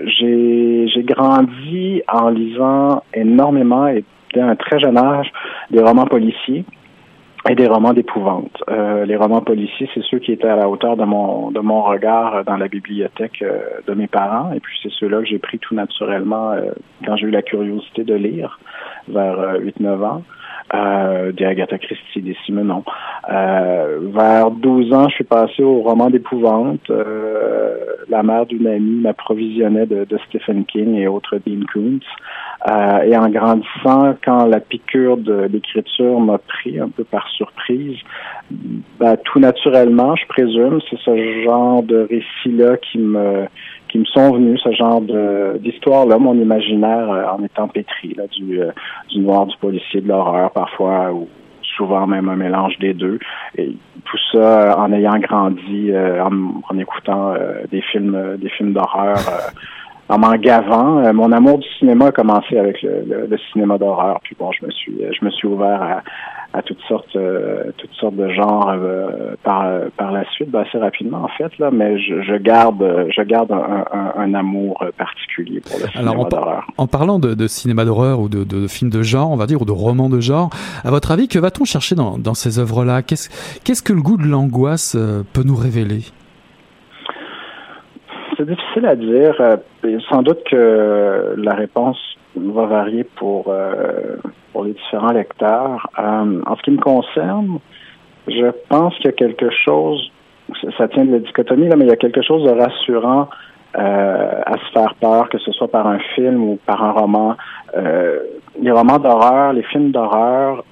J'ai 0.06 1.02
grandi 1.04 2.02
en 2.12 2.28
lisant 2.28 3.02
énormément 3.14 3.88
et 3.88 4.04
dès 4.34 4.40
un 4.40 4.56
très 4.56 4.78
jeune 4.80 4.98
âge 4.98 5.32
des 5.70 5.80
romans 5.80 6.06
policiers 6.06 6.64
et 7.48 7.54
des 7.54 7.66
romans 7.66 7.92
d'épouvante. 7.92 8.62
Euh, 8.70 9.04
les 9.04 9.16
romans 9.16 9.42
policiers, 9.42 9.88
c'est 9.94 10.02
ceux 10.04 10.18
qui 10.18 10.32
étaient 10.32 10.48
à 10.48 10.56
la 10.56 10.68
hauteur 10.68 10.96
de 10.96 11.04
mon 11.04 11.50
de 11.50 11.60
mon 11.60 11.82
regard 11.82 12.44
dans 12.44 12.56
la 12.56 12.68
bibliothèque 12.68 13.42
euh, 13.42 13.60
de 13.86 13.94
mes 13.94 14.06
parents, 14.06 14.52
et 14.52 14.60
puis 14.60 14.76
c'est 14.82 14.92
ceux-là 14.92 15.18
que 15.20 15.26
j'ai 15.26 15.38
pris 15.38 15.58
tout 15.58 15.74
naturellement 15.74 16.52
euh, 16.52 16.72
quand 17.04 17.16
j'ai 17.16 17.26
eu 17.26 17.30
la 17.30 17.42
curiosité 17.42 18.04
de 18.04 18.14
lire 18.14 18.58
vers 19.08 19.60
8-9 19.60 20.04
ans. 20.04 20.22
Euh, 20.72 21.30
des 21.30 21.44
Agatha 21.44 21.76
Christie, 21.78 22.22
des 22.22 22.36
Simenon. 22.46 22.84
Euh, 23.30 23.98
vers 24.12 24.50
12 24.50 24.92
ans, 24.94 25.08
je 25.08 25.16
suis 25.16 25.24
passé 25.24 25.62
au 25.62 25.82
roman 25.82 26.08
d'épouvante. 26.08 26.90
La 28.14 28.22
mère 28.22 28.46
d'une 28.46 28.68
amie 28.68 29.00
m'approvisionnait 29.00 29.86
de, 29.86 30.06
Stephen 30.28 30.64
King 30.66 30.94
et 30.94 31.08
autres 31.08 31.36
Dean 31.44 31.66
Koontz. 31.72 32.06
Euh, 32.70 33.00
et 33.02 33.16
en 33.16 33.28
grandissant, 33.28 34.14
quand 34.24 34.46
la 34.46 34.60
piqûre 34.60 35.16
de 35.16 35.48
l'écriture 35.52 36.20
m'a 36.20 36.38
pris 36.38 36.78
un 36.78 36.90
peu 36.90 37.02
par 37.02 37.28
surprise, 37.30 37.98
ben, 39.00 39.16
tout 39.24 39.40
naturellement, 39.40 40.14
je 40.14 40.26
présume, 40.28 40.78
c'est 40.88 40.98
ce 41.00 41.42
genre 41.42 41.82
de 41.82 42.06
récit-là 42.08 42.76
qui 42.76 42.98
me 42.98 43.46
qui 43.88 43.98
me 43.98 44.04
sont 44.04 44.32
venus, 44.32 44.60
ce 44.62 44.70
genre 44.72 45.02
d'histoire-là, 45.58 46.18
mon 46.18 46.34
imaginaire 46.34 47.10
euh, 47.10 47.24
en 47.26 47.42
étant 47.44 47.66
pétri, 47.66 48.16
du, 48.38 48.60
euh, 48.60 48.70
du 49.08 49.20
noir, 49.20 49.46
du 49.46 49.56
policier, 49.56 50.00
de 50.00 50.08
l'horreur 50.08 50.52
parfois, 50.52 51.12
ou 51.12 51.28
souvent 51.76 52.06
même 52.06 52.28
un 52.28 52.36
mélange 52.36 52.78
des 52.78 52.94
deux. 52.94 53.18
Et 53.56 53.76
tout 54.04 54.18
ça 54.32 54.72
euh, 54.72 54.74
en 54.74 54.92
ayant 54.92 55.18
grandi, 55.18 55.92
en, 55.96 56.62
en, 56.68 56.78
écoutant 56.78 57.34
des 57.70 57.80
films 57.80 58.36
des 58.38 58.48
films 58.48 58.72
d'horreur 58.72 59.18
en 60.14 60.18
m'en 60.18 60.34
gavant. 60.36 61.12
mon 61.12 61.32
amour 61.32 61.58
du 61.58 61.68
cinéma 61.78 62.06
a 62.06 62.12
commencé 62.12 62.56
avec 62.56 62.80
le, 62.82 63.26
le 63.28 63.38
cinéma 63.52 63.78
d'horreur. 63.78 64.20
Puis 64.22 64.36
bon, 64.38 64.50
je 64.52 64.66
me 64.66 64.70
suis 64.70 64.96
je 65.18 65.24
me 65.24 65.30
suis 65.30 65.48
ouvert 65.48 65.82
à, 65.82 66.02
à 66.54 66.62
toutes 66.62 66.80
sortes 66.86 67.16
euh, 67.16 67.72
toutes 67.78 67.92
sortes 67.94 68.14
de 68.14 68.28
genres 68.30 68.68
euh, 68.68 69.34
par 69.42 69.66
par 69.96 70.12
la 70.12 70.24
suite 70.30 70.50
ben, 70.50 70.60
assez 70.60 70.78
rapidement 70.78 71.24
en 71.24 71.28
fait 71.28 71.58
là 71.58 71.70
mais 71.72 71.98
je, 71.98 72.22
je 72.22 72.36
garde 72.36 73.08
je 73.14 73.22
garde 73.22 73.50
un, 73.50 73.84
un, 73.92 74.12
un, 74.16 74.34
amour 74.34 74.84
particulier 74.96 75.60
pour 75.60 75.78
le 75.80 75.88
cinéma 75.88 76.28
d'horreur. 76.30 76.64
En, 76.78 76.86
parlant 76.86 77.18
de, 77.18 77.34
de 77.34 77.46
cinéma 77.48 77.84
d'horreur 77.84 78.20
ou 78.20 78.28
de, 78.28 78.44
de 78.44 78.68
films 78.68 78.90
de 78.90 79.02
genre 79.02 79.30
on 79.32 79.36
va 79.36 79.46
dire 79.46 79.60
ou 79.60 79.64
de 79.64 79.72
romans 79.72 80.08
de 80.08 80.20
genre 80.20 80.50
à 80.84 80.90
votre 80.90 81.10
avis 81.10 81.26
que 81.26 81.40
va-t-on 81.40 81.64
chercher 81.64 81.96
dans, 81.96 82.18
dans 82.18 82.34
ces 82.34 82.60
œuvres 82.60 82.84
là 82.84 83.02
qu'est-ce 83.02 83.30
qu'est-ce 83.64 83.82
que 83.82 83.92
le 83.92 84.02
goût 84.02 84.16
de 84.16 84.26
l'angoisse 84.26 84.94
euh, 84.96 85.22
peut 85.32 85.42
nous 85.44 85.56
révéler? 85.56 86.02
C'est 88.36 88.48
difficile 88.48 88.86
à 88.86 88.96
dire. 88.96 89.34
Sans 90.08 90.22
doute 90.22 90.42
que 90.44 91.34
la 91.36 91.54
réponse 91.54 91.98
va 92.36 92.66
varier 92.66 93.04
pour 93.04 93.52
pour 94.54 94.64
les 94.64 94.72
différents 94.72 95.12
lecteurs. 95.12 95.90
Euh, 95.98 96.40
en 96.46 96.56
ce 96.56 96.62
qui 96.62 96.70
me 96.70 96.80
concerne, 96.80 97.58
je 98.28 98.50
pense 98.70 98.94
qu'il 98.96 99.06
y 99.06 99.08
a 99.08 99.12
quelque 99.12 99.50
chose, 99.50 100.10
ça 100.78 100.88
tient 100.88 101.04
de 101.04 101.12
la 101.12 101.18
dichotomie, 101.18 101.68
là, 101.68 101.76
mais 101.76 101.84
il 101.84 101.88
y 101.88 101.92
a 101.92 101.96
quelque 101.96 102.22
chose 102.22 102.44
de 102.44 102.50
rassurant 102.50 103.28
euh, 103.76 104.40
à 104.46 104.52
se 104.52 104.72
faire 104.72 104.94
peur, 104.94 105.28
que 105.28 105.38
ce 105.38 105.50
soit 105.50 105.68
par 105.68 105.86
un 105.88 105.98
film 106.14 106.42
ou 106.42 106.58
par 106.64 106.82
un 106.82 106.92
roman. 106.92 107.36
Euh, 107.76 108.20
les 108.62 108.70
romans 108.70 109.00
d'horreur, 109.00 109.52
les 109.52 109.64
films 109.64 109.90
d'horreur 109.90 110.64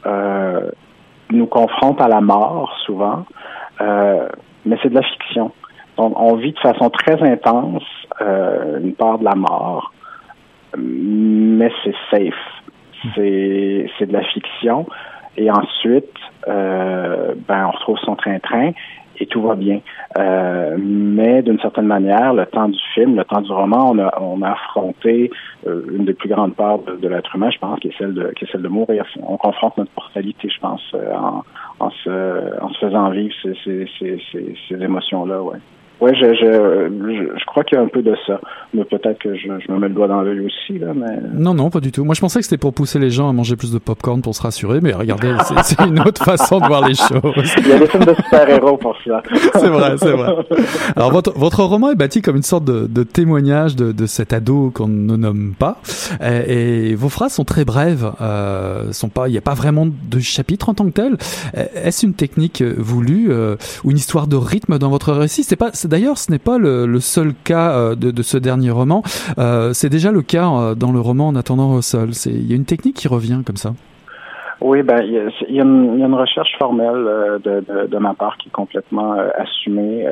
nous 1.33 1.46
confrontent 1.46 2.01
à 2.01 2.09
la 2.09 2.20
mort 2.20 2.72
souvent, 2.87 3.25
mais 3.81 4.77
c'est 4.81 4.90
de 4.90 4.94
la 4.94 5.03
fiction. 5.03 5.51
Donc, 5.96 6.18
on 6.18 6.37
vit 6.37 6.52
de 6.52 6.59
façon 6.59 6.90
très 6.90 7.22
intense 7.22 7.85
une 8.20 8.94
part 8.94 9.18
de 9.18 9.24
la 9.24 9.35
mort, 9.35 9.92
mais 10.76 11.70
c'est 11.85 11.94
safe 12.11 12.35
c'est 13.14 13.90
c'est 13.98 14.07
de 14.07 14.12
la 14.12 14.24
fiction. 14.24 14.87
Et 15.37 15.50
ensuite, 15.50 16.14
euh, 16.46 17.35
ben 17.48 17.66
on 17.66 17.70
retrouve 17.70 17.98
son 17.98 18.16
train-train 18.16 18.72
et 19.18 19.26
tout 19.26 19.42
va 19.42 19.55
bien. 19.55 19.81
Euh, 20.18 20.76
mais 20.78 21.42
d'une 21.42 21.59
certaine 21.61 21.87
manière, 21.87 22.35
le 22.35 22.44
temps 22.46 22.68
du 22.68 22.78
film, 22.94 23.16
le 23.16 23.24
temps 23.24 23.40
du 23.40 23.52
roman, 23.52 23.92
on 23.92 23.98
a, 23.98 24.20
on 24.20 24.42
a 24.42 24.50
affronté 24.50 25.31
euh, 25.66 25.85
une 25.90 26.05
des 26.05 26.14
plus 26.14 26.28
grandes 26.28 26.55
parts 26.55 26.81
de, 26.81 27.09
l'être 27.09 27.35
humain, 27.35 27.50
je 27.50 27.59
pense, 27.59 27.78
qui 27.81 27.88
est 27.88 27.98
celle 27.98 28.14
de 28.14 28.33
qui 28.37 28.44
est 28.44 28.52
celle 28.52 28.62
de 28.62 28.68
mourir. 28.68 29.07
On 29.22 29.37
confronte 29.37 29.76
notre 29.78 29.92
mortalité, 29.96 30.48
je 30.50 30.61
pense, 30.61 30.83
euh, 30.94 31.14
en, 31.14 31.44
en 31.81 31.90
se 31.90 32.61
en 32.62 32.68
se 32.70 32.78
faisant 32.78 33.11
vivre 33.11 33.35
ces, 33.42 33.55
ces, 33.64 33.88
ces, 33.98 34.55
ces 34.68 34.83
émotions-là, 34.83 35.42
ouais. 35.42 35.59
Oui, 36.02 36.10
je, 36.20 36.34
je, 36.34 37.38
je, 37.38 37.44
crois 37.46 37.62
qu'il 37.62 37.78
y 37.78 37.80
a 37.80 37.84
un 37.84 37.86
peu 37.86 38.02
de 38.02 38.12
ça. 38.26 38.40
Mais 38.74 38.84
peut-être 38.84 39.20
que 39.20 39.36
je, 39.36 39.42
je, 39.64 39.70
me 39.70 39.78
mets 39.78 39.86
le 39.86 39.94
doigt 39.94 40.08
dans 40.08 40.20
l'œil 40.22 40.40
aussi, 40.40 40.76
là, 40.76 40.88
mais... 40.92 41.16
Non, 41.32 41.54
non, 41.54 41.70
pas 41.70 41.78
du 41.78 41.92
tout. 41.92 42.04
Moi, 42.04 42.16
je 42.16 42.20
pensais 42.20 42.40
que 42.40 42.44
c'était 42.44 42.58
pour 42.58 42.74
pousser 42.74 42.98
les 42.98 43.10
gens 43.10 43.28
à 43.28 43.32
manger 43.32 43.54
plus 43.54 43.72
de 43.72 43.78
popcorn 43.78 44.20
pour 44.20 44.34
se 44.34 44.42
rassurer, 44.42 44.80
mais 44.82 44.92
regardez, 44.94 45.32
c'est 45.62 45.80
une 45.80 46.00
autre 46.00 46.24
façon 46.24 46.58
de 46.58 46.66
voir 46.66 46.88
les 46.88 46.96
choses. 46.96 47.54
Il 47.56 47.68
y 47.68 47.72
a 47.72 47.78
des 47.78 47.86
films 47.86 48.04
de 48.04 48.14
super-héros 48.14 48.78
pour 48.78 48.96
ça. 49.06 49.22
c'est 49.54 49.68
vrai, 49.68 49.96
c'est 49.96 50.10
vrai. 50.10 50.34
Alors, 50.96 51.12
votre, 51.12 51.38
votre 51.38 51.62
roman 51.62 51.92
est 51.92 51.94
bâti 51.94 52.20
comme 52.20 52.34
une 52.34 52.42
sorte 52.42 52.64
de, 52.64 52.88
de 52.88 53.04
témoignage 53.04 53.76
de, 53.76 53.92
de 53.92 54.06
cet 54.06 54.32
ado 54.32 54.72
qu'on 54.74 54.88
ne 54.88 55.14
nomme 55.14 55.54
pas. 55.56 55.76
Et, 56.20 56.90
et, 56.90 56.94
vos 56.96 57.10
phrases 57.10 57.34
sont 57.34 57.44
très 57.44 57.64
brèves. 57.64 58.10
Euh, 58.20 58.90
sont 58.90 59.08
pas, 59.08 59.28
il 59.28 59.30
n'y 59.32 59.38
a 59.38 59.42
pas 59.42 59.54
vraiment 59.54 59.86
de 59.86 60.18
chapitre 60.18 60.68
en 60.68 60.74
tant 60.74 60.86
que 60.86 60.94
tel. 60.94 61.16
Est-ce 61.54 62.04
une 62.04 62.14
technique 62.14 62.60
voulue 62.60 63.28
euh, 63.30 63.54
ou 63.84 63.92
une 63.92 63.98
histoire 63.98 64.26
de 64.26 64.34
rythme 64.34 64.78
dans 64.78 64.90
votre 64.90 65.12
récit? 65.12 65.44
C'est 65.44 65.54
pas, 65.54 65.70
D'ailleurs, 65.92 66.16
ce 66.16 66.33
n'est 66.33 66.38
pas 66.38 66.57
le, 66.57 67.00
seul 67.00 67.35
cas 67.44 67.72
euh, 67.72 67.94
de, 67.94 68.22
ce 68.22 68.38
dernier 68.38 68.70
roman. 68.70 69.02
Euh, 69.37 69.74
c'est 69.74 69.90
déjà 69.90 70.11
le 70.11 70.22
cas 70.22 70.48
euh, 70.48 70.74
dans 70.74 70.90
le 70.90 71.00
roman 71.00 71.28
En 71.28 71.37
attendant 71.37 71.70
au 71.74 71.83
sol. 71.83 72.12
Il 72.24 72.50
y 72.50 72.55
a 72.55 72.57
une 72.57 72.64
technique 72.64 72.96
qui 72.96 73.09
revient 73.09 73.42
comme 73.44 73.57
ça. 73.59 73.74
Oui, 74.62 74.83
ben 74.83 75.02
il 75.02 75.12
y, 75.55 75.61
a, 75.61 75.64
une, 75.64 76.14
recherche 76.14 76.57
formelle 76.59 77.05
de, 77.44 77.98
ma 77.98 78.14
part 78.14 78.38
qui 78.38 78.48
est 78.48 78.52
complètement 78.52 79.16
assumée, 79.37 80.07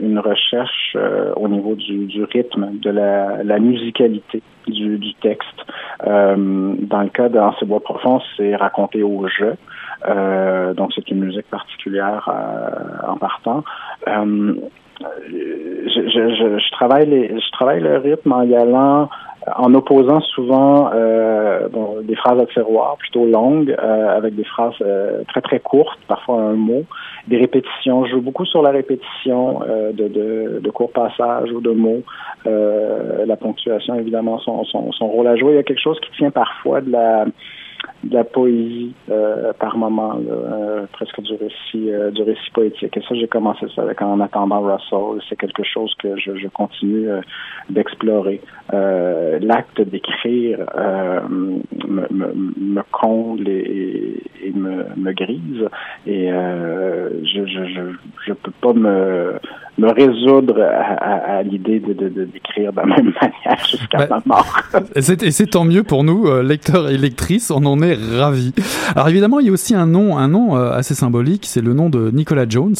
une, 0.00 0.18
recherche 0.18 0.96
au 1.36 1.46
niveau 1.48 1.74
du, 1.74 2.24
rythme, 2.24 2.78
de 2.80 2.90
la, 2.90 3.58
musicalité 3.58 4.42
du, 4.66 5.14
texte. 5.20 5.58
dans 6.06 7.02
le 7.02 7.10
cas 7.10 7.28
de 7.28 7.38
ces 7.60 7.66
bois 7.66 7.80
profonds, 7.80 8.22
c'est 8.38 8.56
raconté 8.56 9.02
au 9.02 9.28
jeu. 9.28 9.54
donc 10.74 10.92
c'est 10.94 11.10
une 11.10 11.20
musique 11.20 11.50
particulière 11.50 12.26
en 13.06 13.18
partant 13.18 13.64
je, 15.00 16.08
je, 16.08 16.58
je, 16.58 16.70
travaille 16.72 17.08
les, 17.08 17.28
je 17.28 17.50
travaille 17.52 17.80
le 17.80 17.98
rythme 17.98 18.32
en 18.32 18.42
y 18.42 18.54
allant 18.54 19.08
en 19.56 19.74
opposant 19.74 20.20
souvent 20.20 20.90
euh, 20.92 21.68
bon, 21.68 22.00
des 22.02 22.14
phrases 22.14 22.38
à 22.38 22.46
tiroir 22.46 22.96
plutôt 22.98 23.24
longues 23.24 23.74
euh, 23.82 24.16
avec 24.16 24.34
des 24.34 24.44
phrases 24.44 24.74
euh, 24.82 25.22
très 25.28 25.40
très 25.40 25.60
courtes, 25.60 25.98
parfois 26.06 26.40
un 26.40 26.52
mot, 26.52 26.84
des 27.26 27.38
répétitions. 27.38 28.04
Je 28.04 28.12
joue 28.12 28.20
beaucoup 28.20 28.44
sur 28.44 28.62
la 28.62 28.70
répétition 28.70 29.62
euh, 29.62 29.92
de, 29.92 30.08
de, 30.08 30.60
de, 30.62 30.70
courts 30.70 30.92
passages 30.92 31.50
ou 31.52 31.60
de 31.60 31.70
mots. 31.70 32.02
la 32.44 33.36
ponctuation, 33.36 33.94
évidemment, 33.94 34.38
son, 34.40 34.64
son, 34.64 34.92
son 34.92 35.06
rôle 35.08 35.26
à 35.26 35.36
jouer. 35.36 35.52
Il 35.52 35.56
y 35.56 35.58
a 35.58 35.62
quelque 35.62 35.82
chose 35.82 35.98
qui 36.00 36.10
tient 36.18 36.30
parfois 36.30 36.80
de 36.80 36.90
la 36.90 37.24
de 38.04 38.14
la 38.14 38.24
poésie 38.24 38.94
euh, 39.10 39.52
par 39.58 39.76
moment, 39.76 40.18
euh, 40.18 40.86
presque 40.92 41.20
du 41.20 41.34
récit, 41.34 41.90
euh, 41.90 42.10
du 42.10 42.22
récit 42.22 42.50
poétique. 42.52 42.96
Et 42.96 43.00
ça, 43.02 43.14
j'ai 43.14 43.28
commencé 43.28 43.66
ça 43.74 43.82
avec 43.82 44.00
En 44.02 44.20
attendant 44.20 44.60
Russell. 44.60 45.22
C'est 45.28 45.36
quelque 45.36 45.62
chose 45.62 45.94
que 45.98 46.16
je, 46.16 46.36
je 46.36 46.48
continue 46.48 47.08
d'explorer. 47.68 48.40
L'acte 48.72 49.80
d'écrire 49.80 50.58
me, 51.28 51.60
me, 52.10 52.32
me, 52.34 52.82
comble 52.90 53.48
et, 53.48 54.22
et 54.42 54.52
me, 54.52 54.84
me, 54.96 55.12
grise. 55.12 55.68
Et 56.06 56.28
je, 56.28 57.46
je, 57.46 57.64
je, 57.66 57.80
je 58.26 58.32
peux 58.32 58.52
pas 58.60 58.72
me 58.72 59.38
me 59.80 59.92
résoudre 59.92 60.60
à, 60.60 61.38
à, 61.38 61.42
l'idée 61.42 61.80
de, 61.80 61.92
de, 61.92 62.24
d'écrire 62.24 62.72
de 62.72 62.76
la 62.76 62.86
même 62.86 63.12
manière 63.20 63.64
jusqu'à 63.68 64.06
bah, 64.06 64.22
ma 64.26 64.34
mort. 64.36 64.60
et 64.94 65.00
c'est 65.02 65.46
tant 65.46 65.64
mieux 65.64 65.82
pour 65.82 66.04
nous, 66.04 66.40
lecteurs 66.42 66.88
et 66.90 66.98
lectrices. 66.98 67.50
On 67.50 67.64
en 67.64 67.80
est 67.82 67.96
ravi. 68.18 68.52
Alors 68.94 69.08
évidemment, 69.08 69.40
il 69.40 69.46
y 69.46 69.48
a 69.48 69.52
aussi 69.52 69.74
un 69.74 69.86
nom, 69.86 70.18
un 70.18 70.28
nom 70.28 70.56
euh, 70.56 70.72
assez 70.72 70.94
symbolique, 70.94 71.46
c'est 71.46 71.60
le 71.60 71.74
nom 71.74 71.90
de 71.90 72.10
Nicolas 72.10 72.46
Jones, 72.48 72.76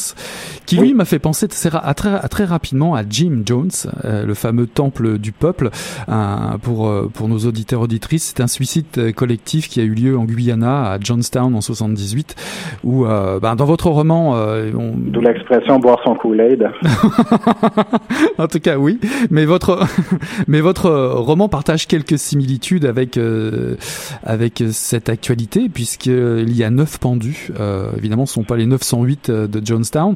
qui 0.66 0.76
lui 0.76 0.94
m'a 0.94 1.04
fait 1.04 1.18
penser 1.18 1.48
très, 1.48 1.70
très, 1.94 2.44
rapidement 2.44 2.94
à 2.94 3.02
Jim 3.08 3.42
Jones, 3.44 3.70
euh, 4.04 4.24
le 4.24 4.34
fameux 4.34 4.66
temple 4.66 5.18
du 5.18 5.32
peuple. 5.32 5.70
pour 6.62 6.88
euh, 6.88 7.10
pour 7.12 7.28
nos 7.28 7.38
auditeurs 7.38 7.80
auditrices, 7.80 8.34
c'est 8.34 8.42
un 8.42 8.46
suicide 8.46 9.14
collectif 9.14 9.68
qui 9.68 9.80
a 9.80 9.84
eu 9.84 9.94
lieu 9.94 10.18
en 10.18 10.24
Guyana, 10.24 10.92
à 10.92 11.00
Johnstown 11.00 11.54
en 11.54 11.60
78, 11.60 12.34
où 12.84 13.04
ben, 13.04 13.56
dans 13.56 13.64
votre 13.64 13.88
roman, 13.88 14.32
on... 14.32 14.92
d'où 14.96 15.20
l'expression 15.20 15.78
boire 15.78 15.98
son 16.04 16.14
Kool-Aid. 16.14 16.68
en 18.38 18.46
tout 18.46 18.60
cas, 18.60 18.76
oui. 18.76 18.98
Mais 19.30 19.44
votre 19.44 19.86
mais 20.48 20.60
votre 20.60 20.90
roman 20.90 21.48
partage 21.48 21.86
quelques 21.86 22.18
similitudes 22.18 22.84
avec 22.84 23.18
avec 24.24 24.62
cette 24.70 25.08
actualité, 25.08 25.68
puisqu'il 25.68 26.56
y 26.56 26.64
a 26.64 26.70
neuf 26.70 26.98
pendus. 26.98 27.50
Euh, 27.58 27.90
évidemment, 27.96 28.26
ce 28.26 28.38
ne 28.38 28.44
sont 28.44 28.48
pas 28.48 28.56
les 28.56 28.66
908 28.66 29.30
euh, 29.30 29.46
de 29.46 29.64
Jonestown. 29.64 30.14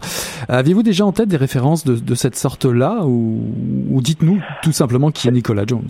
Aviez-vous 0.48 0.82
déjà 0.82 1.04
en 1.04 1.12
tête 1.12 1.28
des 1.28 1.36
références 1.36 1.84
de, 1.84 2.14
cette 2.14 2.36
sorte-là, 2.36 3.00
ou, 3.04 4.00
dites-nous 4.00 4.40
tout 4.62 4.72
simplement 4.72 5.10
qui 5.10 5.28
est 5.28 5.32
Nicolas 5.32 5.64
Jones? 5.66 5.88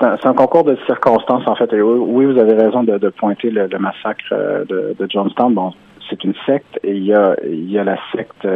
C'est 0.00 0.26
un, 0.26 0.34
concours 0.34 0.64
de 0.64 0.76
circonstances, 0.86 1.46
en 1.46 1.56
fait. 1.56 1.70
oui, 1.72 2.24
vous 2.26 2.38
avez 2.38 2.54
raison 2.54 2.84
de, 2.84 3.08
pointer 3.08 3.50
le, 3.50 3.68
massacre 3.78 4.24
euh, 4.32 4.64
de, 4.64 4.94
de 4.98 5.10
Jonestown. 5.10 5.54
Bon, 5.54 5.72
c'est 6.08 6.22
une 6.24 6.34
secte 6.46 6.78
et 6.84 6.92
il 6.92 7.04
y 7.04 7.14
a, 7.14 7.34
il 7.44 7.70
y 7.70 7.78
a 7.78 7.84
la 7.84 7.96
secte 8.14 8.46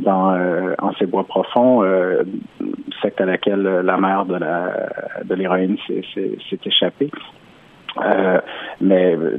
dans 0.00 0.36
en 0.78 0.92
ces 0.98 1.06
bois 1.06 1.24
profonds, 1.24 1.82
secte 3.02 3.20
à 3.20 3.26
laquelle 3.26 3.62
la 3.62 3.96
mère 3.96 4.24
de 4.26 4.36
la 4.36 4.88
de 5.24 5.34
l'héroïne 5.34 5.76
s'est 5.86 6.58
échappée. 6.64 7.10
Euh, 7.98 8.38
mais 8.80 9.16
euh, 9.16 9.38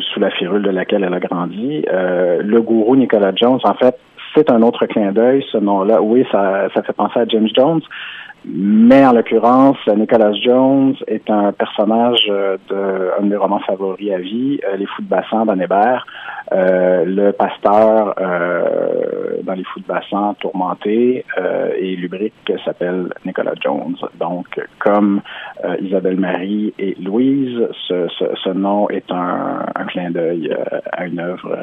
sous 0.00 0.20
la 0.20 0.30
férule 0.30 0.62
de 0.62 0.70
laquelle 0.70 1.04
elle 1.04 1.14
a 1.14 1.20
grandi. 1.20 1.84
Euh, 1.92 2.40
le 2.42 2.62
gourou 2.62 2.96
Nicolas 2.96 3.32
Jones, 3.34 3.60
en 3.62 3.74
fait, 3.74 3.98
c'est 4.34 4.50
un 4.50 4.62
autre 4.62 4.86
clin 4.86 5.12
d'œil, 5.12 5.44
ce 5.50 5.58
nom-là. 5.58 6.00
Oui, 6.00 6.24
ça, 6.30 6.68
ça 6.74 6.82
fait 6.82 6.92
penser 6.92 7.20
à 7.20 7.26
James 7.26 7.48
Jones, 7.54 7.80
mais 8.44 9.04
en 9.04 9.12
l'occurrence, 9.12 9.76
Nicholas 9.86 10.32
Jones 10.32 10.94
est 11.06 11.28
un 11.28 11.52
personnage 11.52 12.26
euh, 12.30 12.56
d'un 12.70 13.22
de 13.22 13.28
mes 13.28 13.36
romans 13.36 13.60
favoris 13.60 14.12
à 14.12 14.18
vie, 14.18 14.58
euh, 14.64 14.76
Les 14.76 14.86
Fous 14.86 15.02
de 15.02 15.08
Bassan 15.08 15.44
d'Anne. 15.44 15.66
Euh, 16.52 17.04
le 17.04 17.30
pasteur 17.32 18.14
dans 19.44 19.52
Les 19.52 19.64
Fous 19.64 19.80
de 19.80 19.86
Bassan, 19.86 20.34
tourmenté 20.40 21.24
et 21.78 21.96
lubrique 21.96 22.52
s'appelle 22.64 23.12
Nicolas 23.24 23.54
Jones. 23.62 23.96
Donc, 24.18 24.60
comme 24.80 25.20
Isabelle 25.80 26.18
Marie 26.18 26.74
et 26.78 26.96
Louise, 27.00 27.68
ce 27.86 28.52
nom 28.52 28.88
est 28.88 29.12
un, 29.12 29.64
un 29.76 29.84
clin 29.84 30.10
d'œil 30.10 30.52
à 30.92 31.06
une 31.06 31.20
œuvre 31.20 31.56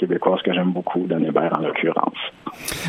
québécoise 0.00 0.40
que 0.42 0.52
j'aime 0.54 0.72
beaucoup, 0.72 1.06
d'Anne 1.06 1.26
Hébert 1.26 1.52
en 1.58 1.60
l'occurrence. 1.62 2.16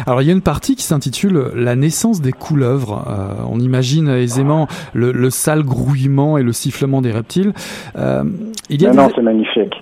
Alors 0.07 0.21
il 0.21 0.27
y 0.27 0.29
a 0.29 0.33
une 0.33 0.41
partie 0.41 0.75
qui 0.75 0.83
s'intitule 0.83 1.51
La 1.55 1.75
naissance 1.75 2.21
des 2.21 2.31
couleuvres. 2.31 3.05
Euh, 3.07 3.43
on 3.49 3.59
imagine 3.59 4.07
aisément 4.07 4.67
le, 4.93 5.11
le, 5.11 5.29
sale 5.29 5.63
grouillement 5.63 6.37
et 6.37 6.43
le 6.43 6.53
sifflement 6.53 7.01
des 7.01 7.11
reptiles. 7.11 7.51
Euh, 7.97 8.23
il 8.69 8.81
y 8.81 8.87
a 8.87 8.93
non, 8.93 9.09
c'est 9.13 9.21
magnifique. 9.21 9.75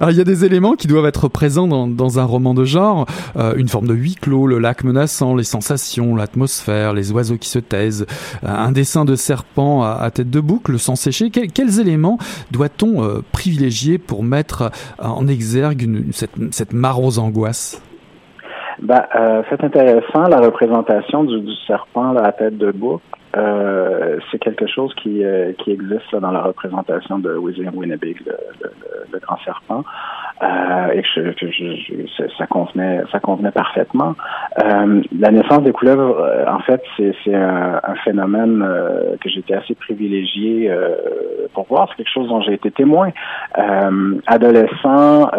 Alors 0.00 0.10
il 0.10 0.16
y 0.18 0.20
a 0.20 0.24
des 0.24 0.44
éléments 0.44 0.74
qui 0.74 0.86
doivent 0.86 1.06
être 1.06 1.28
présents 1.28 1.66
dans, 1.66 1.86
dans 1.86 2.18
un 2.18 2.24
roman 2.24 2.52
de 2.52 2.64
genre, 2.64 3.06
euh, 3.36 3.54
une 3.56 3.68
forme 3.68 3.86
de 3.86 3.94
huis 3.94 4.16
clos, 4.16 4.46
le 4.46 4.58
lac 4.58 4.84
menaçant, 4.84 5.34
les 5.34 5.44
sensations, 5.44 6.14
l'atmosphère, 6.14 6.92
les 6.92 7.12
oiseaux 7.12 7.38
qui 7.38 7.48
se 7.48 7.58
taisent, 7.58 8.06
euh, 8.44 8.48
un 8.48 8.72
dessin 8.72 9.06
de 9.06 9.16
serpent 9.16 9.82
à, 9.82 9.92
à 9.92 10.10
tête 10.10 10.28
de 10.28 10.40
boucle, 10.40 10.72
le 10.72 10.78
sang 10.78 10.96
séché. 10.96 11.30
quels 11.30 11.80
éléments 11.80 12.18
doit-on 12.50 13.22
privilégier 13.32 13.98
pour 13.98 14.22
mettre 14.26 14.70
en 14.98 15.26
exergue 15.28 16.12
cette, 16.12 16.52
cette 16.52 16.72
marre 16.72 17.02
aux 17.02 17.18
angoisses? 17.18 17.82
Ben, 18.80 19.04
euh, 19.14 19.42
c'est 19.48 19.62
intéressant 19.64 20.28
la 20.28 20.40
représentation 20.40 21.24
du, 21.24 21.54
serpent 21.66 22.12
là, 22.12 22.24
à 22.24 22.32
tête 22.32 22.58
de 22.58 22.70
boucle. 22.72 23.04
Euh, 23.36 24.18
c'est 24.30 24.38
quelque 24.38 24.66
chose 24.66 24.94
qui, 25.02 25.24
euh, 25.24 25.52
qui 25.58 25.70
existe 25.70 26.14
dans 26.14 26.30
la 26.30 26.42
représentation 26.42 27.18
de 27.18 27.36
William 27.36 27.74
Winnebig, 27.74 28.22
le 29.12 29.18
grand 29.18 29.38
serpent, 29.44 29.84
euh, 30.42 30.92
et 30.92 31.02
que, 31.02 31.50
je, 31.50 31.76
je, 31.76 32.28
ça 32.36 32.46
convenait, 32.46 33.00
ça 33.10 33.20
convenait 33.20 33.50
parfaitement. 33.50 34.14
Euh, 34.62 35.02
la 35.18 35.30
naissance 35.30 35.62
des 35.62 35.72
couleuvres, 35.72 36.20
euh, 36.20 36.44
en 36.46 36.60
fait, 36.60 36.82
c'est 36.96 37.34
un, 37.34 37.80
un, 37.82 37.94
phénomène 38.04 38.62
euh, 38.62 39.16
que 39.20 39.30
j'étais 39.30 39.54
assez 39.54 39.74
privilégié 39.74 40.70
pour 41.54 41.66
voir. 41.68 41.88
C'est 41.88 41.96
quelque 41.96 42.12
chose 42.12 42.28
dont 42.28 42.42
j'ai 42.42 42.54
été 42.54 42.70
témoin. 42.70 43.10
adolescent 44.26 45.30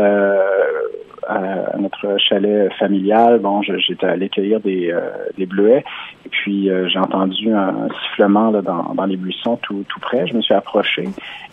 à 1.27 1.77
notre 1.77 2.17
chalet 2.17 2.71
familial, 2.73 3.39
bon, 3.39 3.61
j'étais 3.61 4.05
allé 4.05 4.29
cueillir 4.29 4.59
des, 4.59 4.91
euh, 4.91 5.45
bleuets 5.45 5.83
et 6.25 6.29
puis 6.29 6.69
euh, 6.69 6.87
j'ai 6.87 6.99
entendu 6.99 7.51
un 7.53 7.87
sifflement 8.03 8.51
là, 8.51 8.61
dans, 8.61 9.05
les 9.05 9.17
buissons 9.17 9.57
tout, 9.57 9.85
près. 10.01 10.27
Je 10.27 10.33
me 10.33 10.41
suis 10.41 10.53
approché 10.53 11.05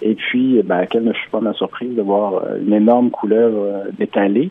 et 0.02 0.14
puis, 0.14 0.62
ben, 0.64 0.87
quelle 0.87 1.04
ne 1.04 1.12
fut 1.12 1.30
pas 1.30 1.40
ma 1.40 1.52
surprise 1.54 1.94
de 1.94 2.02
voir 2.02 2.34
euh, 2.34 2.58
une 2.64 2.72
énorme 2.72 3.10
couleuvre 3.10 3.84
d'étaler 3.98 4.50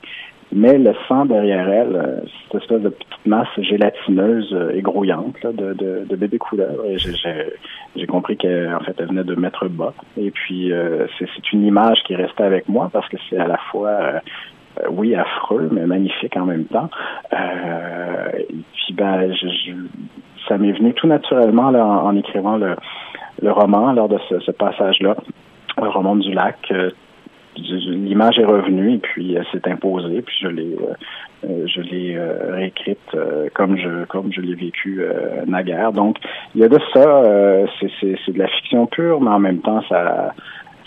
mais 0.55 0.77
le 0.77 0.93
sang 1.07 1.25
derrière 1.25 1.67
elle, 1.67 2.21
cette 2.43 2.62
espèce 2.62 2.81
de 2.81 2.89
petite 2.89 3.25
masse 3.25 3.47
gélatineuse 3.57 4.55
et 4.75 4.83
grouillante 4.83 5.41
de, 5.43 5.73
de, 5.73 6.05
de, 6.07 6.15
bébé 6.15 6.38
couleuvre. 6.38 6.86
Et 6.86 6.97
j'ai 6.99 8.05
compris 8.05 8.38
qu'en 8.38 8.79
fait, 8.86 8.93
elle 8.99 9.07
venait 9.07 9.23
de 9.23 9.33
mettre 9.33 9.67
bas. 9.67 9.95
Et 10.15 10.29
puis, 10.29 10.71
c'est 11.17 11.53
une 11.53 11.65
image 11.65 12.03
qui 12.05 12.13
restait 12.13 12.43
avec 12.43 12.69
moi 12.69 12.91
parce 12.93 13.09
que 13.09 13.17
c'est 13.27 13.38
à 13.39 13.47
la 13.47 13.57
fois 13.71 14.21
oui, 14.89 15.15
affreux, 15.15 15.69
mais 15.71 15.86
magnifique 15.86 16.36
en 16.38 16.45
même 16.45 16.65
temps. 16.65 16.89
Euh, 17.33 18.29
et 18.38 18.45
puis, 18.73 18.93
ben, 18.93 19.33
je, 19.33 19.71
ça 20.47 20.57
m'est 20.57 20.71
venu 20.71 20.93
tout 20.93 21.07
naturellement 21.07 21.71
là, 21.71 21.86
en, 21.86 22.15
écrivant 22.15 22.57
le, 22.57 22.75
le, 23.41 23.51
roman 23.51 23.93
lors 23.93 24.09
de 24.09 24.17
ce, 24.29 24.39
ce 24.39 24.51
passage-là, 24.51 25.15
le 25.81 25.89
roman 25.89 26.15
du 26.15 26.31
lac. 26.33 26.57
Euh, 26.71 26.91
l'image 27.55 28.39
est 28.39 28.45
revenue 28.45 28.95
et 28.95 28.97
puis 28.97 29.36
elle 29.36 29.45
s'est 29.51 29.69
imposée, 29.69 30.23
puis 30.23 30.36
je 30.41 30.47
l'ai 30.47 30.75
euh, 31.45 31.67
je 31.67 31.81
l'ai 31.81 32.17
réécrite 32.49 33.15
comme 33.53 33.77
je 33.77 34.05
comme 34.05 34.33
je 34.33 34.41
l'ai 34.41 34.55
vécu 34.55 35.03
naguère. 35.45 35.91
Donc 35.91 36.17
il 36.55 36.62
y 36.62 36.63
a 36.63 36.67
de 36.67 36.79
ça, 36.91 37.23
c'est 37.79 38.33
de 38.33 38.39
la 38.39 38.47
fiction 38.47 38.88
pure, 38.88 39.21
mais 39.21 39.29
en 39.29 39.38
même 39.38 39.59
temps 39.59 39.83
ça 39.88 40.33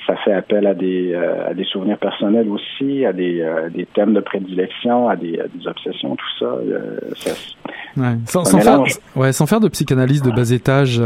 ça 0.06 0.16
fait 0.16 0.32
appel 0.32 0.66
à 0.66 0.74
des, 0.74 1.12
euh, 1.12 1.50
à 1.50 1.54
des 1.54 1.64
souvenirs 1.64 1.98
personnels 1.98 2.48
aussi, 2.48 3.04
à 3.04 3.12
des, 3.12 3.40
euh, 3.40 3.68
des 3.70 3.86
thèmes 3.86 4.14
de 4.14 4.20
prédilection, 4.20 5.08
à 5.08 5.16
des, 5.16 5.40
des 5.54 5.66
obsessions, 5.66 6.16
tout 6.16 6.38
ça. 6.38 6.46
Euh, 6.46 6.98
ça 7.16 7.30
ouais. 7.96 8.16
Sans, 8.26 8.44
sans 8.44 8.60
faire, 8.60 8.82
ouais, 9.16 9.32
sans 9.32 9.46
faire 9.46 9.60
de 9.60 9.68
psychanalyse 9.68 10.22
de 10.22 10.30
bas 10.30 10.50
étage, 10.50 11.00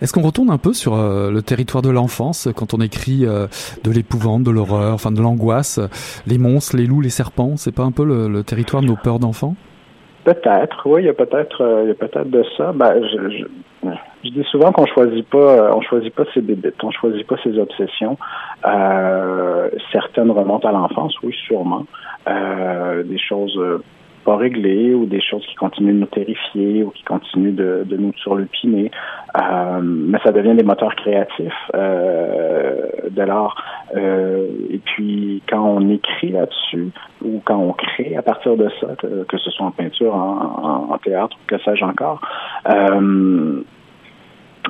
est-ce 0.00 0.12
qu'on 0.12 0.22
retourne 0.22 0.50
un 0.50 0.58
peu 0.58 0.72
sur 0.72 0.96
le 0.96 1.40
territoire 1.40 1.82
de 1.82 1.90
l'enfance 1.90 2.48
quand 2.56 2.74
on 2.74 2.80
écrit 2.80 3.20
de 3.20 3.90
l'épouvante, 3.90 4.42
de 4.42 4.50
l'horreur, 4.50 4.94
enfin 4.94 5.12
de 5.12 5.20
l'angoisse, 5.20 5.80
les 6.26 6.38
monstres, 6.38 6.76
les 6.76 6.86
loups, 6.86 7.00
les 7.00 7.10
serpents 7.10 7.56
C'est 7.56 7.74
pas 7.74 7.82
un 7.82 7.92
peu 7.92 8.04
le, 8.04 8.28
le 8.28 8.42
territoire 8.42 8.82
de 8.82 8.88
nos 8.88 8.96
peurs 8.96 9.18
d'enfants? 9.18 9.54
Peut-être, 10.24 10.86
oui, 10.86 11.02
il 11.02 11.06
y 11.06 11.08
a 11.08 11.14
peut-être, 11.14 11.82
il 11.84 11.88
y 11.88 11.90
a 11.90 11.94
peut-être 11.94 12.30
de 12.30 12.44
ça. 12.56 12.72
Ben, 12.72 12.94
je, 13.02 13.38
je 13.38 13.44
je 13.82 14.30
dis 14.30 14.44
souvent 14.50 14.72
qu'on 14.72 14.86
choisit 14.86 15.26
pas, 15.28 15.38
euh, 15.38 15.72
on 15.74 15.80
choisit 15.80 16.14
pas 16.14 16.24
ses 16.34 16.40
bébites, 16.40 16.82
on 16.82 16.90
choisit 16.90 17.26
pas 17.26 17.36
ses 17.42 17.58
obsessions. 17.58 18.18
Euh, 18.66 19.70
certaines 19.92 20.30
remontent 20.30 20.68
à 20.68 20.72
l'enfance, 20.72 21.14
oui, 21.22 21.34
sûrement. 21.46 21.86
Euh, 22.28 23.02
des 23.02 23.18
choses 23.18 23.58
pas 24.30 24.94
ou 24.94 25.06
des 25.06 25.20
choses 25.20 25.44
qui 25.46 25.54
continuent 25.56 25.94
de 25.94 26.00
nous 26.00 26.06
terrifier 26.06 26.84
ou 26.84 26.90
qui 26.90 27.02
continuent 27.02 27.54
de, 27.54 27.82
de 27.84 27.96
nous 27.96 28.12
surlupiner. 28.22 28.90
Euh, 29.36 29.80
mais 29.82 30.18
ça 30.24 30.30
devient 30.30 30.54
des 30.54 30.62
moteurs 30.62 30.94
créatifs 30.94 31.70
euh, 31.74 32.86
dès 33.10 33.26
lors. 33.26 33.56
Euh, 33.96 34.46
et 34.70 34.78
puis 34.78 35.42
quand 35.48 35.64
on 35.64 35.90
écrit 35.90 36.30
là-dessus 36.30 36.90
ou 37.24 37.40
quand 37.44 37.58
on 37.58 37.72
crée 37.72 38.16
à 38.16 38.22
partir 38.22 38.56
de 38.56 38.68
ça, 38.80 38.88
que, 39.28 39.38
ce 39.38 39.50
soit 39.50 39.66
en 39.66 39.72
peinture, 39.72 40.14
en, 40.14 40.88
en, 40.88 40.94
en 40.94 40.98
théâtre, 40.98 41.36
que 41.46 41.58
sais-je 41.58 41.84
encore, 41.84 42.20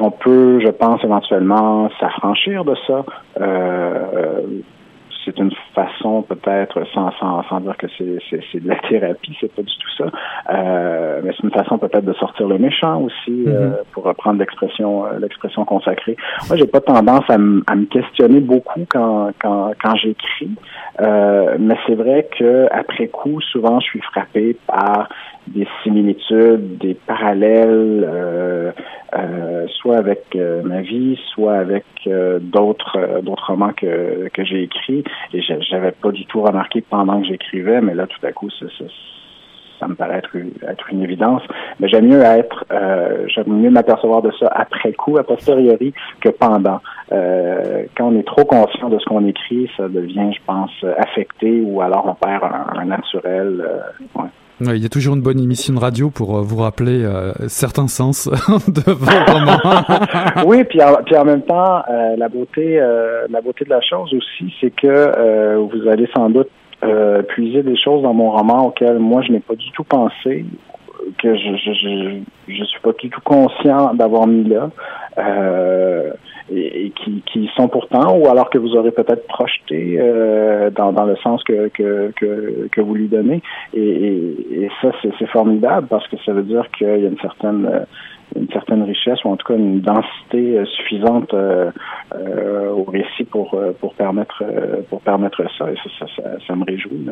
on 0.00 0.10
peut, 0.10 0.60
je 0.60 0.70
pense, 0.70 1.04
éventuellement 1.04 1.90
s'affranchir 2.00 2.64
de 2.64 2.74
ça. 2.86 3.04
C'est 5.24 5.38
une 5.38 5.52
façon 5.74 6.22
peut-être, 6.22 6.84
sans, 6.94 7.10
sans, 7.18 7.42
sans 7.48 7.60
dire 7.60 7.76
que 7.76 7.86
c'est 7.98 8.60
de 8.60 8.68
la 8.68 8.76
thérapie, 8.76 9.36
c'est 9.40 9.54
pas 9.54 9.62
du 9.62 9.72
tout 9.76 9.90
ça, 9.98 10.06
euh, 10.50 11.20
mais 11.22 11.32
c'est 11.36 11.42
une 11.42 11.52
façon 11.52 11.78
peut-être 11.78 12.04
de 12.04 12.12
sortir 12.14 12.48
le 12.48 12.58
méchant 12.58 13.02
aussi, 13.02 13.44
euh, 13.46 13.70
mm-hmm. 13.70 13.92
pour 13.92 14.04
reprendre 14.04 14.38
l'expression 14.38 15.06
euh, 15.06 15.18
l'expression 15.18 15.64
consacrée. 15.64 16.16
Moi, 16.48 16.56
j'ai 16.56 16.66
pas 16.66 16.80
tendance 16.80 17.28
à, 17.28 17.34
à 17.34 17.74
me 17.76 17.84
questionner 17.86 18.40
beaucoup 18.40 18.84
quand, 18.88 19.30
quand, 19.40 19.72
quand 19.82 19.96
j'écris, 19.96 20.50
euh, 21.00 21.56
mais 21.58 21.76
c'est 21.86 21.94
vrai 21.94 22.26
que 22.38 22.68
après 22.70 23.08
coup, 23.08 23.40
souvent, 23.40 23.80
je 23.80 23.86
suis 23.86 24.00
frappé 24.00 24.56
par 24.66 25.08
des 25.48 25.66
similitudes, 25.82 26.78
des 26.78 26.94
parallèles, 26.94 28.06
euh, 28.06 28.72
euh, 29.16 29.66
soit 29.80 29.96
avec 29.96 30.24
euh, 30.36 30.62
ma 30.62 30.82
vie, 30.82 31.18
soit 31.34 31.54
avec 31.54 31.84
euh, 32.06 32.38
d'autres 32.40 32.96
euh, 32.96 33.20
d'autres 33.22 33.48
romans 33.48 33.72
que, 33.72 34.28
que 34.32 34.44
j'ai 34.44 34.62
écrits. 34.62 35.04
Et 35.34 35.42
j'avais 35.42 35.92
pas 35.92 36.12
du 36.12 36.26
tout 36.26 36.42
remarqué 36.42 36.82
pendant 36.88 37.20
que 37.20 37.26
j'écrivais, 37.26 37.80
mais 37.80 37.94
là, 37.94 38.06
tout 38.06 38.24
à 38.24 38.32
coup, 38.32 38.50
ça, 38.50 38.66
ça, 38.78 38.84
ça 39.80 39.88
me 39.88 39.94
paraît 39.94 40.18
être, 40.18 40.30
être, 40.68 40.92
une 40.92 41.02
évidence. 41.02 41.42
Mais 41.80 41.88
j'aime 41.88 42.06
mieux 42.06 42.22
être, 42.22 42.64
j'aime 43.34 43.48
mieux 43.48 43.70
m'apercevoir 43.70 44.22
de 44.22 44.30
ça 44.38 44.46
après 44.54 44.92
coup, 44.92 45.16
a 45.18 45.24
posteriori, 45.24 45.94
que 46.20 46.28
pendant. 46.28 46.80
quand 47.10 48.08
on 48.12 48.18
est 48.18 48.26
trop 48.26 48.44
conscient 48.44 48.90
de 48.90 48.98
ce 48.98 49.04
qu'on 49.06 49.26
écrit, 49.26 49.70
ça 49.76 49.88
devient, 49.88 50.32
je 50.32 50.40
pense, 50.46 50.84
affecté 50.98 51.62
ou 51.64 51.80
alors 51.80 52.06
on 52.06 52.14
perd 52.14 52.44
un, 52.44 52.78
un 52.78 52.84
naturel. 52.84 53.64
Ouais 54.14 54.28
il 54.60 54.82
y 54.82 54.86
a 54.86 54.88
toujours 54.88 55.14
une 55.14 55.22
bonne 55.22 55.40
émission 55.40 55.74
de 55.74 55.78
radio 55.78 56.10
pour 56.10 56.36
euh, 56.36 56.42
vous 56.42 56.58
rappeler 56.58 57.02
euh, 57.02 57.32
certains 57.48 57.88
sens 57.88 58.28
de 58.68 58.92
vos 58.92 59.32
romans. 59.32 60.46
oui, 60.46 60.64
puis 60.64 60.82
en, 60.82 60.96
puis 61.04 61.16
en 61.16 61.24
même 61.24 61.42
temps, 61.42 61.82
euh, 61.88 62.16
la 62.16 62.28
beauté, 62.28 62.78
la 63.30 63.40
beauté 63.40 63.64
de 63.64 63.70
la 63.70 63.80
chose 63.80 64.12
aussi, 64.12 64.54
c'est 64.60 64.70
que 64.70 65.56
vous 65.56 65.88
allez 65.88 66.08
sans 66.14 66.30
doute 66.30 66.50
puiser 67.28 67.62
des 67.62 67.76
choses 67.76 68.02
dans 68.02 68.14
mon 68.14 68.30
roman 68.30 68.68
auxquelles 68.68 68.98
moi 68.98 69.22
je 69.22 69.32
n'ai 69.32 69.40
pas 69.40 69.54
du 69.54 69.70
tout 69.72 69.84
pensé, 69.84 70.44
que 71.22 71.34
je 71.34 71.56
je, 71.56 71.72
je, 71.72 72.54
je 72.54 72.64
suis 72.64 72.80
pas 72.80 72.92
du 72.92 73.10
tout 73.10 73.20
conscient 73.22 73.94
d'avoir 73.94 74.26
mis 74.26 74.44
là 74.44 74.70
et, 76.52 76.90
qui, 76.90 77.22
qui, 77.32 77.50
sont 77.56 77.68
pourtant, 77.68 78.16
ou 78.16 78.28
alors 78.28 78.50
que 78.50 78.58
vous 78.58 78.74
aurez 78.76 78.90
peut-être 78.90 79.26
projeté 79.26 79.96
euh, 79.98 80.70
dans, 80.70 80.92
le 81.04 81.16
sens 81.16 81.42
que, 81.44 81.68
que, 81.68 82.12
que, 82.16 82.68
que 82.70 82.80
vous 82.80 82.94
lui 82.94 83.08
donnez. 83.08 83.42
Et, 83.74 83.80
et, 83.80 84.64
et 84.64 84.70
ça, 84.80 84.90
c'est 85.02 85.28
formidable 85.28 85.86
parce 85.88 86.06
que 86.08 86.16
ça 86.24 86.32
veut 86.32 86.42
dire 86.42 86.68
qu'il 86.76 86.86
y 86.86 86.90
a 86.90 86.96
une 86.96 87.18
certaine 87.20 87.66
euh, 87.66 87.84
une 88.36 88.48
certaine 88.52 88.82
richesse 88.82 89.18
ou 89.24 89.28
en 89.28 89.36
tout 89.36 89.46
cas 89.46 89.56
une 89.56 89.80
densité 89.80 90.58
euh, 90.58 90.64
suffisante 90.76 91.32
euh, 91.34 91.70
euh, 92.14 92.70
au 92.70 92.84
récit 92.84 93.24
pour 93.30 93.58
pour 93.80 93.94
permettre 93.94 94.42
pour 94.88 95.00
permettre 95.00 95.42
ça 95.58 95.70
et 95.70 95.76
ça, 96.46 96.56
me 96.56 96.64
réjouit. 96.64 97.06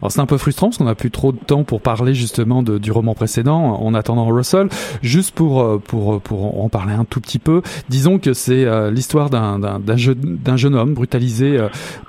Alors 0.00 0.10
c'est 0.10 0.20
un 0.20 0.26
peu 0.26 0.38
frustrant 0.38 0.68
parce 0.68 0.78
qu'on 0.78 0.84
n'a 0.84 0.94
plus 0.94 1.10
trop 1.10 1.32
de 1.32 1.38
temps 1.38 1.64
pour 1.64 1.80
parler 1.80 2.14
justement 2.14 2.62
du 2.62 2.92
roman 2.92 3.14
précédent 3.14 3.58
en 3.58 3.94
attendant 3.94 4.26
Russell. 4.26 4.68
Juste 5.02 5.34
pour 5.34 5.80
pour 5.82 6.20
pour 6.20 6.62
en 6.62 6.68
parler 6.68 6.92
un 6.92 7.04
tout 7.04 7.20
petit 7.20 7.38
peu, 7.38 7.62
disons 7.88 8.18
que 8.18 8.32
c'est 8.32 8.64
l'histoire 8.90 9.30
d'un 9.30 9.58
d'un 9.58 9.96
jeune 9.96 10.38
d'un 10.44 10.56
jeune 10.56 10.74
homme 10.74 10.94
brutalisé 10.94 11.58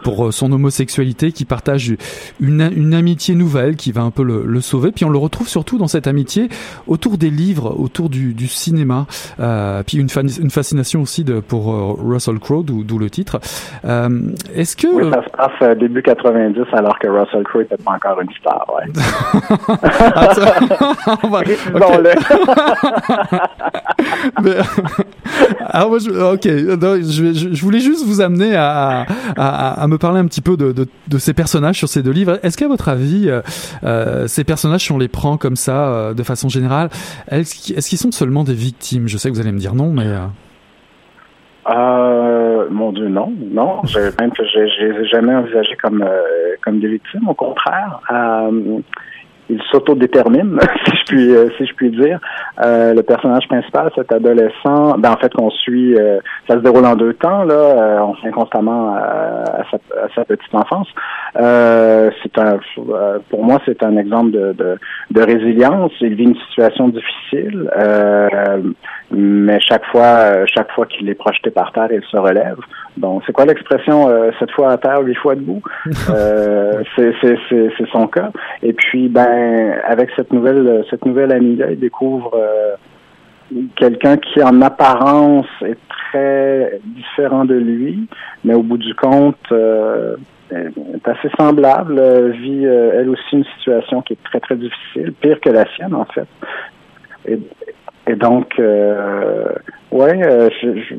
pour 0.03 0.31
son 0.33 0.51
homosexualité 0.51 1.31
qui 1.31 1.45
partage 1.45 1.95
une 2.39 2.69
une 2.75 2.93
amitié 2.93 3.35
nouvelle 3.35 3.75
qui 3.75 3.91
va 3.91 4.01
un 4.01 4.11
peu 4.11 4.23
le 4.23 4.61
sauver. 4.61 4.91
Puis 4.91 5.05
on 5.05 5.09
le 5.09 5.17
retrouve 5.17 5.47
surtout 5.47 5.77
dans 5.77 5.87
cette 5.87 6.07
amitié 6.07 6.49
autour 6.87 7.17
des 7.17 7.29
livres, 7.29 7.75
autour 7.79 8.09
du 8.09 8.33
du 8.39 8.47
cinéma, 8.47 9.05
euh, 9.39 9.83
puis 9.85 9.97
une, 9.97 10.07
une 10.41 10.49
fascination 10.49 11.01
aussi 11.01 11.25
de, 11.25 11.41
pour 11.41 11.73
euh, 11.73 11.93
Russell 11.99 12.39
Crowe, 12.39 12.63
d'où 12.63 12.97
le 12.97 13.09
titre. 13.09 13.39
Est-ce 14.55 14.75
que 14.77 14.87
oui, 14.87 15.11
ça 15.11 15.23
se 15.23 15.29
passe 15.29 15.77
début 15.77 16.01
90 16.01 16.61
alors 16.73 16.97
que 16.99 17.07
Russell 17.07 17.43
Crowe 17.43 17.61
n'était 17.61 17.77
pas 17.77 17.91
encore 17.91 18.21
une 18.21 18.31
star. 18.39 18.65
Ouais. 18.73 18.85
alors 25.73 25.89
moi, 25.89 25.99
je, 25.99 26.09
ok, 26.09 26.43
je, 26.43 27.53
je, 27.53 27.61
voulais 27.61 27.79
juste 27.79 28.05
vous 28.05 28.21
amener 28.21 28.55
à, 28.55 29.05
à, 29.37 29.81
à, 29.81 29.87
me 29.87 29.97
parler 29.97 30.19
un 30.19 30.25
petit 30.25 30.41
peu 30.41 30.57
de, 30.57 30.71
de, 30.71 30.87
de, 31.07 31.17
ces 31.17 31.33
personnages 31.33 31.77
sur 31.77 31.89
ces 31.89 32.03
deux 32.03 32.11
livres. 32.11 32.39
Est-ce 32.43 32.57
qu'à 32.57 32.67
votre 32.67 32.89
avis, 32.89 33.29
euh, 33.29 33.41
euh 33.83 34.27
ces 34.27 34.43
personnages, 34.43 34.85
si 34.85 34.91
on 34.91 34.97
les 34.97 35.07
prend 35.07 35.37
comme 35.37 35.55
ça, 35.55 35.87
euh, 35.87 36.13
de 36.13 36.23
façon 36.23 36.49
générale, 36.49 36.89
est-ce 37.29 37.89
qu'ils 37.89 37.97
sont 37.97 38.11
seulement 38.29 38.43
des 38.43 38.53
victimes 38.53 39.07
Je 39.07 39.17
sais 39.17 39.29
que 39.29 39.33
vous 39.33 39.41
allez 39.41 39.51
me 39.51 39.57
dire 39.57 39.73
non, 39.73 39.91
mais... 39.91 40.05
Euh... 40.05 40.27
Euh, 41.71 42.67
mon 42.69 42.91
Dieu, 42.91 43.07
non, 43.07 43.33
non. 43.39 43.81
Même 44.19 44.31
que 44.31 44.43
j'ai 44.45 45.05
jamais 45.05 45.33
envisagé 45.33 45.75
comme 45.81 46.05
comme 46.63 46.79
des 46.79 46.87
victimes. 46.87 47.27
Au 47.27 47.33
contraire, 47.33 47.99
euh, 48.11 48.79
il 49.49 49.61
s'autodétermine, 49.71 50.59
si 50.85 50.97
je 50.97 51.05
puis 51.05 51.35
euh, 51.35 51.49
si 51.57 51.65
je 51.65 51.73
puis 51.73 51.89
dire. 51.89 52.19
Euh, 52.63 52.93
le 52.93 53.03
personnage 53.03 53.47
principal, 53.47 53.91
cet 53.95 54.11
adolescent, 54.11 54.97
ben 54.97 55.11
en 55.11 55.17
fait 55.17 55.33
qu'on 55.33 55.49
suit, 55.49 55.95
euh, 55.95 56.19
ça 56.47 56.55
se 56.55 56.59
déroule 56.59 56.85
en 56.85 56.95
deux 56.95 57.13
temps 57.13 57.43
là. 57.43 58.03
on 58.03 58.13
fait 58.15 58.31
constamment 58.31 58.95
à 58.95 59.63
sa, 59.71 59.77
à, 59.77 60.07
sa, 60.15 60.25
petite 60.25 60.53
enfance. 60.53 60.87
c'est 61.35 62.37
un, 62.37 62.59
pour 63.29 63.43
moi, 63.43 63.59
c'est 63.65 63.81
un 63.83 63.97
exemple 63.97 64.31
de, 64.31 64.53
de, 64.53 64.77
de, 65.11 65.21
résilience. 65.21 65.91
Il 66.01 66.15
vit 66.15 66.25
une 66.25 66.39
situation 66.49 66.89
difficile, 66.89 67.69
mais 69.11 69.59
chaque 69.61 69.85
fois, 69.85 70.45
chaque 70.45 70.71
fois 70.71 70.85
qu'il 70.85 71.09
est 71.09 71.15
projeté 71.15 71.49
par 71.49 71.71
terre, 71.71 71.89
il 71.91 72.03
se 72.03 72.17
relève. 72.17 72.57
Donc, 72.97 73.23
c'est 73.25 73.31
quoi 73.31 73.45
l'expression 73.45 74.09
cette 74.39 74.51
fois 74.51 74.71
à 74.71 74.77
terre, 74.77 75.01
huit 75.01 75.15
fois 75.15 75.35
debout? 75.35 75.61
C'est 76.95 77.13
c'est 77.21 77.89
son 77.91 78.07
cas. 78.07 78.29
Et 78.63 78.73
puis, 78.73 79.07
ben 79.07 79.38
avec 79.83 80.09
cette 80.15 80.31
nouvelle 80.31 80.85
cette 80.89 81.05
nouvelle 81.05 81.31
amie-là, 81.31 81.71
il 81.71 81.79
découvre 81.79 82.31
euh, 82.35 82.75
quelqu'un 83.75 84.17
qui 84.17 84.41
en 84.41 84.61
apparence 84.61 85.47
est 85.65 85.77
très 85.89 86.79
différent 86.83 87.45
de 87.45 87.55
lui, 87.55 88.07
mais 88.43 88.53
au 88.53 88.63
bout 88.63 88.77
du 88.77 88.93
compte 88.95 89.37
euh, 89.51 90.15
est 90.51 91.07
assez 91.07 91.29
semblable, 91.37 91.97
euh, 91.99 92.29
vit 92.29 92.65
elle 92.65 93.09
aussi 93.09 93.35
une 93.35 93.45
situation 93.57 94.01
qui 94.01 94.13
est 94.13 94.23
très 94.23 94.39
très 94.39 94.55
difficile, 94.55 95.13
pire 95.13 95.39
que 95.39 95.49
la 95.49 95.65
sienne 95.75 95.95
en 95.95 96.05
fait. 96.05 96.27
Et, 97.27 97.39
donc 98.15 98.55
ouais, 98.57 100.49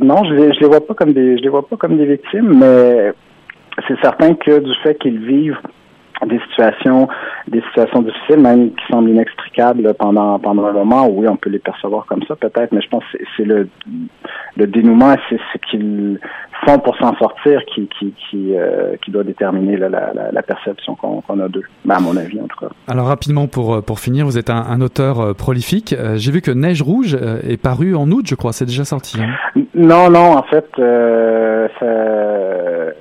non, 0.01 0.25
je 0.25 0.35
les, 0.35 0.55
je 0.55 0.61
les 0.61 0.67
vois 0.69 0.87
pas 0.87 0.95
comme 0.95 1.13
des 1.13 1.39
je 1.39 1.43
les 1.43 1.49
vois 1.49 1.67
pas 1.67 1.77
comme 1.77 1.97
des 1.97 2.07
victimes, 2.07 2.61
mais 2.61 3.13
c'est 3.89 4.01
certain 4.01 4.35
que 4.35 4.61
du 4.61 4.73
fait 4.85 4.95
qu'ils 4.95 5.19
vivent 5.19 5.59
des 6.27 6.41
situations 6.51 7.09
des 7.49 7.61
situations 7.63 8.03
difficiles 8.03 8.41
même 8.41 8.71
qui 8.71 8.85
semblent 8.91 9.11
inextricables 9.11 9.95
pendant 9.95 10.39
pendant 10.39 10.67
un 10.67 10.73
moment. 10.73 11.09
Oui 11.09 11.27
on 11.29 11.37
peut 11.37 11.51
les 11.51 11.59
percevoir 11.59 12.07
comme 12.07 12.23
ça 12.29 12.37
peut-être 12.37 12.73
mais 12.73 12.81
je 12.81 12.89
pense 12.89 13.05
que 13.13 13.19
c'est 13.37 13.45
le 13.45 13.69
le 14.57 14.67
dénouement 14.67 15.15
c'est 15.29 15.39
ce 15.53 15.59
qu'ils 15.71 16.19
font 16.65 16.79
pour 16.79 16.97
s'en 16.97 17.15
sortir 17.17 17.61
qui 17.75 17.89
qui 17.99 18.13
qui, 18.31 18.55
euh, 18.57 18.97
qui 19.05 19.11
doit 19.11 19.25
déterminer 19.25 19.77
la, 19.77 19.89
la, 19.89 20.13
la, 20.33 20.43
perception 20.43 20.95
qu'on 20.95 21.41
a 21.41 21.49
d'eux. 21.49 21.65
Ben, 21.85 21.97
à 21.97 22.01
mon 22.01 22.17
avis 22.17 22.41
en 22.41 22.47
tout 22.47 22.59
cas. 22.59 22.73
Alors 22.89 23.07
rapidement 23.07 23.47
pour 23.47 23.75
euh, 23.75 23.81
pour 23.81 24.01
finir 24.01 24.27
vous 24.27 24.39
êtes 24.39 24.51
un, 24.51 24.63
un 24.69 24.81
auteur 24.81 25.21
euh, 25.21 25.35
prolifique. 25.35 25.95
J'ai 26.15 26.33
vu 26.33 26.41
que 26.41 26.51
Neige 26.51 26.83
rouge 26.83 27.15
est 27.15 27.61
paru 27.61 27.95
en 27.95 28.11
août 28.11 28.27
je 28.27 28.35
crois. 28.35 28.53
C'est 28.53 28.67
déjà 28.67 28.85
sorti 28.85 29.19
hein? 29.21 29.63
non 29.75 30.11
non 30.11 30.37
en 30.37 30.43
fait 30.43 30.67
ça, 30.77 31.87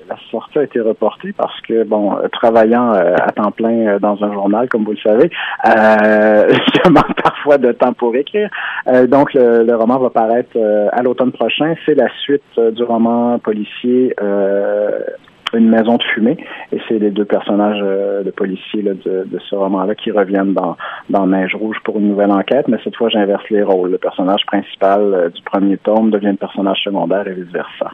la 0.07 0.15
sortie 0.31 0.59
a 0.59 0.63
été 0.63 0.79
reportée 0.79 1.33
parce 1.33 1.59
que 1.61 1.83
bon 1.83 2.17
travaillant 2.31 2.91
à 2.91 3.31
temps 3.31 3.51
plein 3.51 3.87
euh, 3.87 3.99
dans 3.99 4.21
un 4.23 4.33
journal, 4.33 4.67
comme 4.69 4.83
vous 4.83 4.91
le 4.91 4.97
savez. 4.97 5.29
Euh, 5.65 6.47
je 6.85 6.89
manque 6.89 7.21
parfois 7.21 7.57
de 7.57 7.71
temps 7.71 7.93
pour 7.93 8.15
écrire. 8.15 8.49
Euh, 8.87 9.07
donc, 9.07 9.33
le, 9.33 9.75
roman 9.75 9.97
va 9.99 10.09
paraître 10.09 10.57
à 10.91 11.01
l'automne 11.01 11.31
prochain. 11.31 11.75
C'est 11.85 11.95
la 11.95 12.09
suite 12.21 12.59
du 12.59 12.83
roman 12.83 13.39
policier 13.39 14.13
une 15.53 15.69
maison 15.69 15.95
de 15.95 16.03
fumée. 16.03 16.37
Et 16.71 16.79
c'est 16.87 16.99
les 16.99 17.11
deux 17.11 17.25
personnages 17.25 17.79
de 17.79 18.31
policiers 18.31 18.83
de, 18.83 18.93
de, 19.25 19.39
ce 19.49 19.55
roman-là 19.55 19.95
qui 19.95 20.11
reviennent 20.11 20.53
dans, 20.53 20.75
dans 21.09 21.25
Neige 21.27 21.55
Rouge 21.55 21.77
pour 21.83 21.97
une 21.97 22.09
nouvelle 22.09 22.31
enquête. 22.31 22.67
Mais 22.67 22.77
cette 22.83 22.95
fois, 22.95 23.09
j'inverse 23.09 23.49
les 23.49 23.63
rôles. 23.63 23.91
Le 23.91 23.97
personnage 23.97 24.45
principal 24.45 25.31
du 25.33 25.41
premier 25.43 25.77
tome 25.77 26.11
devient 26.11 26.31
le 26.31 26.37
personnage 26.37 26.81
secondaire 26.83 27.27
et 27.27 27.33
vice-versa. 27.33 27.91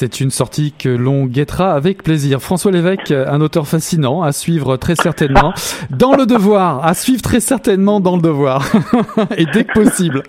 C'est 0.00 0.20
une 0.20 0.30
sortie 0.30 0.72
que 0.78 0.88
l'on 0.88 1.26
guettera 1.26 1.72
avec 1.72 2.04
plaisir. 2.04 2.40
François 2.40 2.70
Lévesque, 2.70 3.10
un 3.10 3.40
auteur 3.40 3.66
fascinant 3.66 4.22
à 4.22 4.30
suivre 4.30 4.76
très 4.76 4.94
certainement 4.94 5.52
dans 5.90 6.14
le 6.14 6.24
devoir, 6.24 6.86
à 6.86 6.94
suivre 6.94 7.20
très 7.20 7.40
certainement 7.40 7.98
dans 7.98 8.14
le 8.14 8.22
devoir 8.22 8.64
et 9.36 9.44
dès 9.52 9.64
que 9.64 9.72
possible. 9.72 10.22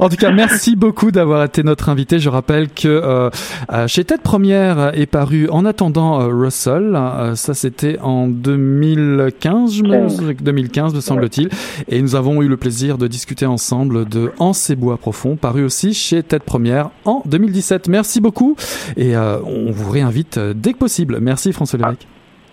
En 0.00 0.08
tout 0.08 0.16
cas, 0.16 0.32
merci 0.32 0.74
beaucoup 0.74 1.12
d'avoir 1.12 1.44
été 1.44 1.62
notre 1.62 1.88
invité. 1.88 2.18
Je 2.18 2.30
rappelle 2.30 2.68
que 2.68 2.88
euh, 2.88 3.30
euh, 3.72 3.86
chez 3.86 4.02
Tête 4.02 4.22
Première 4.22 4.98
est 4.98 5.06
paru 5.06 5.48
En 5.50 5.66
attendant 5.66 6.20
euh, 6.20 6.26
Russell. 6.26 6.98
ça, 7.36 7.54
c'était 7.54 8.00
en 8.00 8.26
2015, 8.26 9.72
je 9.72 9.82
me... 9.84 10.32
2015, 10.32 10.94
me 10.96 11.00
semble-t-il. 11.00 11.48
Et 11.86 12.02
nous 12.02 12.16
avons 12.16 12.42
eu 12.42 12.48
le 12.48 12.56
plaisir 12.56 12.98
de 12.98 13.06
discuter 13.06 13.46
ensemble 13.46 14.04
de 14.04 14.32
En 14.40 14.52
ces 14.52 14.74
bois 14.74 14.96
profonds, 14.96 15.36
paru 15.36 15.62
aussi 15.62 15.94
chez 15.94 16.24
Tête 16.24 16.42
Première 16.42 16.90
en 17.04 17.22
2017. 17.26 17.86
Merci 17.86 18.20
beaucoup. 18.20 18.56
Et 18.96 19.11
euh, 19.16 19.38
on 19.44 19.70
vous 19.70 19.90
réinvite 19.90 20.38
dès 20.38 20.72
que 20.72 20.78
possible. 20.78 21.18
Merci 21.20 21.52
François 21.52 21.78
Lévesque. 21.78 22.06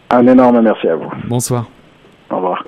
Un 0.09 0.25
énorme 0.27 0.61
merci 0.61 0.87
à 0.87 0.95
vous. 0.95 1.09
Bonsoir. 1.27 1.69
Au 2.29 2.37
revoir. 2.37 2.63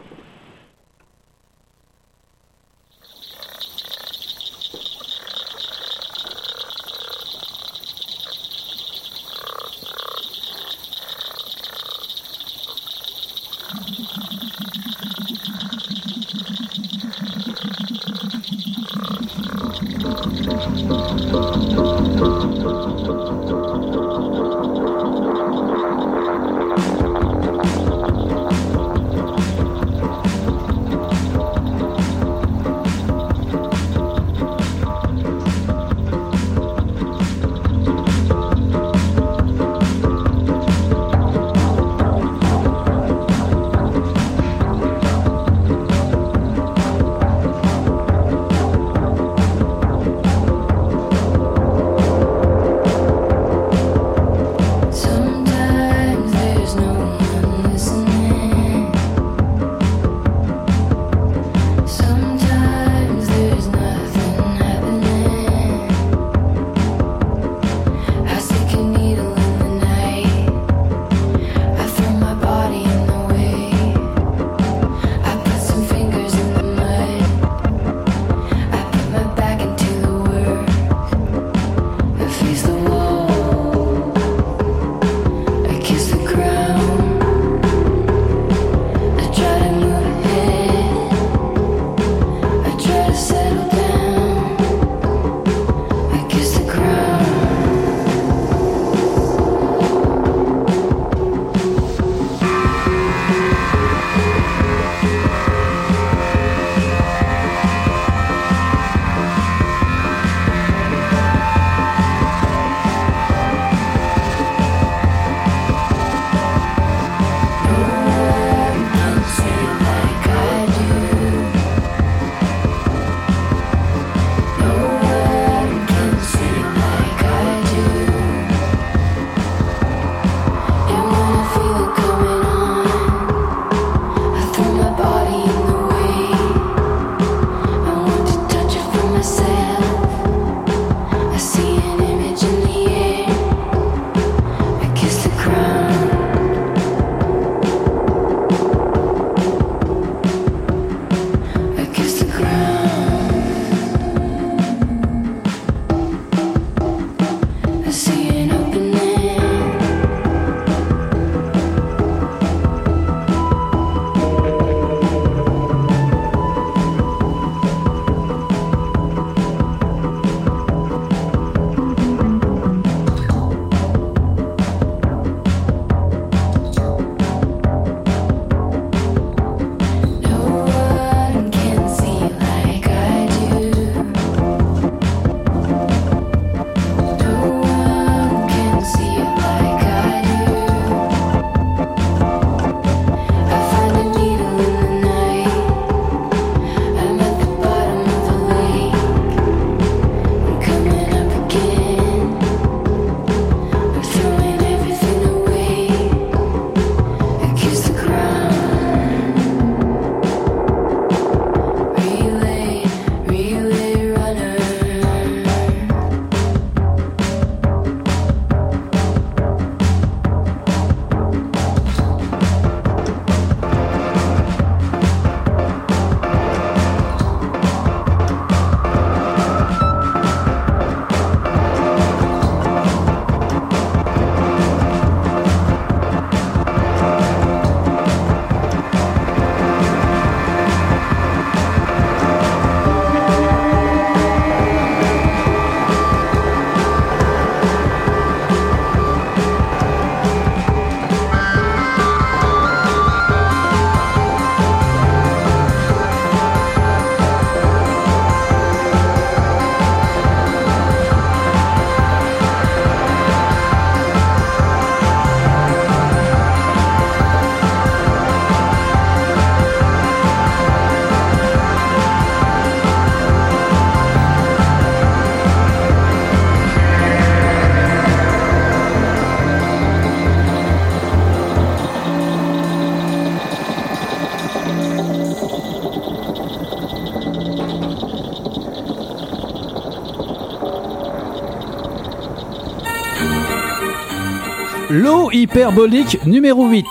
Hyperbolique 295.42 296.24
numéro 296.28 296.68
8. 296.68 296.86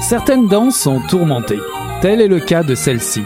Certaines 0.00 0.46
danses 0.46 0.76
sont 0.76 1.00
tourmentées. 1.08 1.58
Tel 2.02 2.20
est 2.20 2.28
le 2.28 2.38
cas 2.38 2.62
de 2.62 2.74
celle-ci, 2.74 3.22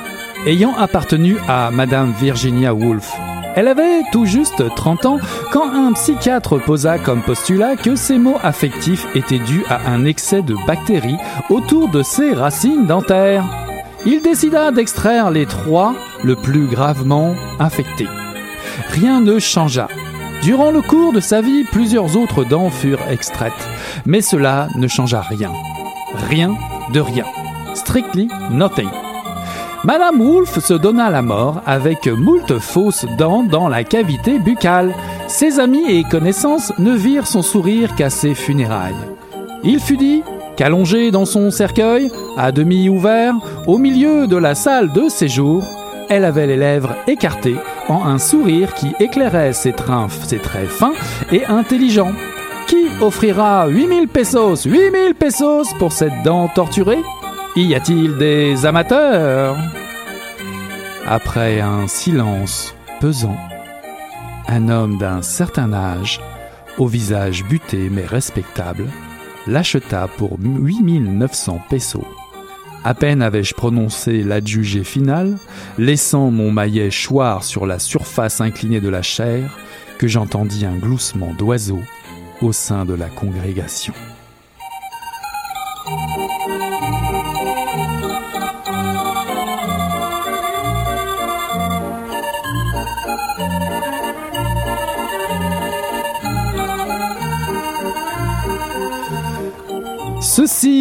ayant 0.46 0.72
appartenu 0.76 1.36
à 1.48 1.72
Madame 1.72 2.12
Virginia 2.12 2.72
Woolf. 2.72 3.12
Elle 3.56 3.66
avait 3.66 4.02
tout 4.12 4.24
juste 4.24 4.62
30 4.76 5.06
ans 5.06 5.18
quand 5.50 5.68
un 5.68 5.92
psychiatre 5.94 6.58
posa 6.58 6.98
comme 6.98 7.22
postulat 7.22 7.74
que 7.74 7.96
ses 7.96 8.18
maux 8.18 8.38
affectifs 8.44 9.06
étaient 9.16 9.40
dus 9.40 9.64
à 9.68 9.90
un 9.90 10.04
excès 10.04 10.42
de 10.42 10.54
bactéries 10.64 11.18
autour 11.50 11.88
de 11.88 12.04
ses 12.04 12.34
racines 12.34 12.86
dentaires. 12.86 13.44
Il 14.06 14.22
décida 14.22 14.70
d'extraire 14.70 15.32
les 15.32 15.46
trois 15.46 15.94
le 16.22 16.36
plus 16.36 16.66
gravement 16.66 17.34
infectés. 17.58 18.08
Rien 18.90 19.20
ne 19.20 19.40
changea. 19.40 19.88
Durant 20.44 20.70
le 20.70 20.82
cours 20.82 21.14
de 21.14 21.20
sa 21.20 21.40
vie, 21.40 21.64
plusieurs 21.64 22.18
autres 22.18 22.44
dents 22.44 22.68
furent 22.68 23.08
extraites, 23.10 23.52
mais 24.04 24.20
cela 24.20 24.68
ne 24.76 24.86
changea 24.86 25.22
rien. 25.22 25.50
Rien 26.28 26.54
de 26.92 27.00
rien. 27.00 27.24
Strictly 27.72 28.28
nothing. 28.50 28.90
Madame 29.84 30.20
Wolfe 30.20 30.58
se 30.58 30.74
donna 30.74 31.08
la 31.08 31.22
mort 31.22 31.62
avec 31.64 32.06
moult 32.08 32.58
fausses 32.58 33.06
dents 33.16 33.42
dans 33.42 33.68
la 33.68 33.84
cavité 33.84 34.38
buccale. 34.38 34.92
Ses 35.28 35.60
amis 35.60 35.90
et 35.90 36.04
connaissances 36.04 36.74
ne 36.78 36.92
virent 36.92 37.26
son 37.26 37.40
sourire 37.40 37.94
qu'à 37.94 38.10
ses 38.10 38.34
funérailles. 38.34 38.92
Il 39.62 39.80
fut 39.80 39.96
dit 39.96 40.22
qu'allongée 40.56 41.10
dans 41.10 41.24
son 41.24 41.50
cercueil, 41.50 42.10
à 42.36 42.52
demi 42.52 42.90
ouvert, 42.90 43.34
au 43.66 43.78
milieu 43.78 44.26
de 44.26 44.36
la 44.36 44.54
salle 44.54 44.92
de 44.92 45.08
séjour, 45.08 45.64
elle 46.10 46.26
avait 46.26 46.46
les 46.46 46.58
lèvres 46.58 46.96
écartées 47.06 47.56
en 47.88 48.04
un 48.04 48.18
sourire 48.18 48.74
qui 48.74 48.94
éclairait 49.00 49.52
ses, 49.52 49.72
trains, 49.72 50.08
traits 50.42 50.68
fins 50.68 50.94
et 51.30 51.44
intelligents. 51.46 52.12
Qui 52.66 52.86
offrira 53.00 53.66
8000 53.68 54.08
pesos, 54.08 54.64
8000 54.64 55.14
pesos 55.14 55.74
pour 55.78 55.92
cette 55.92 56.22
dent 56.24 56.48
torturée? 56.48 57.02
Y 57.56 57.74
a-t-il 57.74 58.16
des 58.16 58.66
amateurs? 58.66 59.56
Après 61.06 61.60
un 61.60 61.86
silence 61.86 62.74
pesant, 63.00 63.36
un 64.48 64.68
homme 64.68 64.96
d'un 64.98 65.20
certain 65.20 65.72
âge, 65.72 66.20
au 66.78 66.86
visage 66.86 67.44
buté 67.44 67.90
mais 67.90 68.06
respectable, 68.06 68.86
l'acheta 69.46 70.08
pour 70.16 70.38
8900 70.40 71.60
pesos. 71.68 72.06
À 72.86 72.92
peine 72.92 73.22
avais-je 73.22 73.54
prononcé 73.54 74.22
l'adjugé 74.22 74.84
final, 74.84 75.38
laissant 75.78 76.30
mon 76.30 76.50
maillet 76.50 76.90
choir 76.90 77.42
sur 77.42 77.64
la 77.64 77.78
surface 77.78 78.42
inclinée 78.42 78.80
de 78.80 78.90
la 78.90 79.00
chair, 79.00 79.58
que 79.96 80.06
j'entendis 80.06 80.66
un 80.66 80.76
gloussement 80.76 81.32
d'oiseau 81.38 81.80
au 82.42 82.52
sein 82.52 82.84
de 82.84 82.92
la 82.92 83.08
congrégation. 83.08 83.94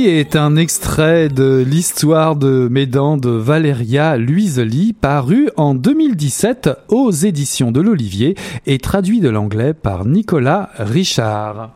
Est 0.05 0.35
un 0.35 0.57
extrait 0.57 1.29
de 1.29 1.63
l'histoire 1.65 2.35
de 2.35 2.67
dents 2.85 3.15
de 3.15 3.29
Valéria 3.29 4.17
Luiseli, 4.17 4.91
paru 4.91 5.49
en 5.55 5.75
2017 5.75 6.69
aux 6.89 7.09
éditions 7.09 7.71
de 7.71 7.79
l'Olivier 7.79 8.35
et 8.65 8.79
traduit 8.79 9.21
de 9.21 9.29
l'anglais 9.29 9.73
par 9.73 10.03
Nicolas 10.03 10.71
Richard. 10.77 11.71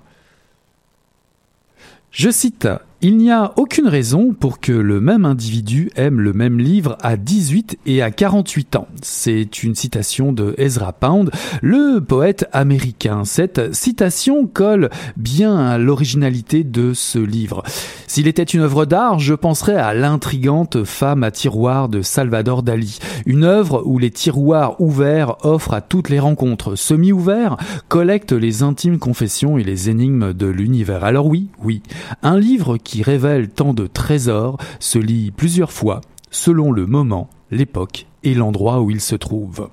Je 2.11 2.30
cite 2.30 2.67
il 3.01 3.17
n'y 3.17 3.29
a 3.29 3.53
aucune 3.57 3.87
raison 3.87 4.33
pour 4.33 4.59
que 4.59 4.71
le 4.71 4.99
même 4.99 5.23
individu 5.23 5.91
aime 5.95 6.19
le 6.19 6.33
même 6.33 6.59
livre 6.59 6.97
à 7.01 7.15
18 7.15 7.77
et 7.85 8.01
à 8.01 8.09
48 8.09 8.75
ans. 8.75 8.87
C'est 9.03 9.61
une 9.61 9.75
citation 9.75 10.33
de 10.33 10.55
Ezra 10.57 10.93
Pound, 10.93 11.29
le 11.61 11.99
poète 11.99 12.47
américain. 12.53 13.23
Cette 13.23 13.75
citation 13.75 14.47
colle 14.47 14.89
bien 15.15 15.57
à 15.57 15.77
l'originalité 15.77 16.63
de 16.63 16.93
ce 16.95 17.19
livre. 17.19 17.61
S'il 18.07 18.27
était 18.27 18.41
une 18.41 18.61
œuvre 18.61 18.85
d'art, 18.85 19.19
je 19.19 19.35
penserais 19.35 19.75
à 19.75 19.93
l'intrigante 19.93 20.83
femme 20.83 21.23
à 21.23 21.29
tiroir 21.29 21.89
de 21.89 22.01
Salvador 22.01 22.63
Dali. 22.63 22.97
Une 23.27 23.43
œuvre 23.43 23.83
où 23.85 23.99
les 23.99 24.11
tiroirs 24.11 24.81
ouverts 24.81 25.35
offrent 25.45 25.73
à 25.73 25.81
toutes 25.81 26.09
les 26.09 26.19
rencontres. 26.19 26.75
Semi-ouverts 26.75 27.57
collectent 27.89 28.33
les 28.33 28.63
intimes 28.63 28.97
confessions 28.97 29.59
et 29.59 29.63
les 29.63 29.91
énigmes 29.91 30.33
de 30.33 30.47
l'univers. 30.47 31.03
Alors 31.03 31.27
oui, 31.27 31.49
oui, 31.61 31.83
un 32.23 32.39
livre 32.39 32.77
qui 32.88 33.03
révèle 33.03 33.49
tant 33.49 33.73
de 33.73 33.85
trésors 33.85 34.57
se 34.79 34.97
lit 34.97 35.31
plusieurs 35.31 35.73
fois 35.73 35.99
selon 36.31 36.71
le 36.71 36.85
moment, 36.85 37.29
l'époque 37.51 38.07
et 38.23 38.33
l'endroit 38.33 38.79
où 38.79 38.89
il 38.89 39.01
se 39.01 39.15
trouve. 39.15 39.69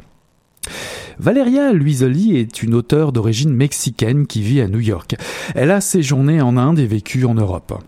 Valeria 1.20 1.72
Luisoli 1.72 2.36
est 2.36 2.64
une 2.64 2.74
auteure 2.74 3.12
d'origine 3.12 3.54
mexicaine 3.54 4.26
qui 4.26 4.42
vit 4.42 4.60
à 4.60 4.66
New 4.66 4.80
York. 4.80 5.14
Elle 5.54 5.70
a 5.70 5.80
séjourné 5.80 6.40
en 6.40 6.56
Inde 6.56 6.80
et 6.80 6.86
vécu 6.86 7.24
en 7.24 7.34
Europe. 7.34 7.80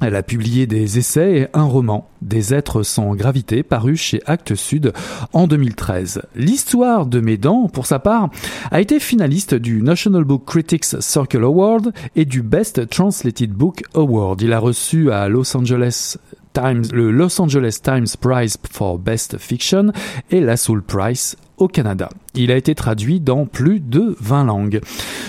Elle 0.00 0.16
a 0.16 0.22
publié 0.22 0.66
des 0.66 0.98
essais 0.98 1.32
et 1.32 1.46
un 1.54 1.64
roman, 1.64 2.08
Des 2.22 2.54
êtres 2.54 2.82
sans 2.82 3.14
gravité, 3.14 3.62
paru 3.62 3.96
chez 3.96 4.20
Actes 4.26 4.54
Sud 4.54 4.92
en 5.32 5.46
2013. 5.46 6.22
L'histoire 6.34 7.06
de 7.06 7.20
dents, 7.36 7.68
pour 7.68 7.86
sa 7.86 7.98
part, 7.98 8.30
a 8.70 8.80
été 8.80 9.00
finaliste 9.00 9.54
du 9.54 9.82
National 9.82 10.24
Book 10.24 10.44
Critics 10.46 11.00
Circle 11.00 11.44
Award 11.44 11.92
et 12.16 12.24
du 12.24 12.42
Best 12.42 12.88
Translated 12.88 13.50
Book 13.50 13.82
Award. 13.94 14.42
Il 14.42 14.52
a 14.52 14.58
reçu 14.58 15.10
à 15.10 15.28
Los 15.28 15.56
Angeles 15.56 16.16
Times, 16.52 16.84
le 16.92 17.10
Los 17.10 17.40
Angeles 17.40 17.78
Times 17.82 18.06
Prize 18.20 18.56
for 18.70 18.98
Best 18.98 19.38
Fiction 19.38 19.92
et 20.30 20.40
la 20.40 20.56
Soul 20.56 20.82
Prize 20.82 21.36
au 21.58 21.68
Canada. 21.68 22.08
Il 22.34 22.50
a 22.50 22.56
été 22.56 22.74
traduit 22.74 23.20
dans 23.20 23.46
plus 23.46 23.80
de 23.80 24.16
20 24.20 24.44
langues. 24.44 24.80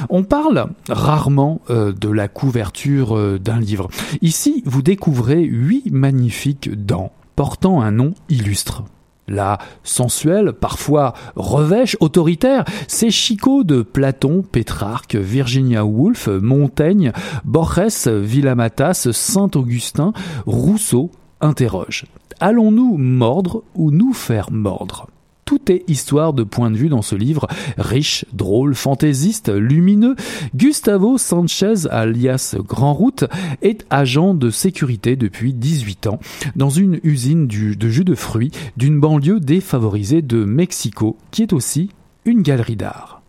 On 0.10 0.24
parle 0.24 0.70
rarement 0.90 1.62
euh, 1.70 1.92
de 1.92 2.10
la 2.10 2.28
couverture 2.28 3.18
euh, 3.18 3.40
d'un 3.40 3.60
livre. 3.60 3.90
Ici, 4.22 4.64
vous 4.66 4.82
découvrez 4.82 5.44
huit 5.44 5.92
magnifiques 5.92 6.70
dents 6.86 7.12
portant 7.36 7.82
un 7.82 7.92
nom 7.92 8.14
illustre. 8.28 8.84
La 9.30 9.60
sensuelle, 9.84 10.54
parfois 10.54 11.14
revêche, 11.36 11.96
autoritaire, 12.00 12.66
c'est 12.88 13.12
Chico 13.12 13.64
de 13.64 13.84
Platon, 13.84 14.42
Pétrarque, 14.42 15.16
Virginia 15.16 15.86
Woolf, 15.86 16.28
Montaigne, 16.28 17.12
Borges, 17.46 18.08
Villamatas, 18.08 19.10
Saint-Augustin, 19.12 20.14
Rousseau 20.48 21.12
interroge. 21.42 22.06
Allons-nous 22.40 22.98
mordre 22.98 23.64
ou 23.76 23.92
nous 23.92 24.14
faire 24.14 24.52
mordre? 24.52 25.08
Tout 25.50 25.72
est 25.72 25.84
histoire 25.90 26.34
de 26.34 26.44
point 26.44 26.70
de 26.70 26.78
vue 26.78 26.90
dans 26.90 27.02
ce 27.02 27.16
livre, 27.16 27.48
riche, 27.80 28.24
drôle, 28.34 28.76
fantaisiste, 28.76 29.50
lumineux. 29.50 30.16
Gustavo 30.54 31.18
Sanchez, 31.18 31.88
alias 31.90 32.56
Grand 32.60 32.94
Route, 32.94 33.24
est 33.64 33.84
agent 33.90 34.36
de 34.36 34.52
sécurité 34.52 35.16
depuis 35.16 35.56
18 35.56 36.06
ans 36.06 36.20
dans 36.56 36.70
une 36.70 37.00
usine 37.02 37.48
de 37.48 37.90
jus 37.90 38.04
de 38.04 38.14
fruits 38.14 38.52
d'une 38.78 39.00
banlieue 39.00 39.40
défavorisée 39.40 40.22
de 40.22 40.46
Mexico, 40.46 41.18
qui 41.32 41.42
est 41.42 41.54
aussi 41.54 41.90
une 42.26 42.44
galerie 42.44 42.76
d'art. 42.76 43.24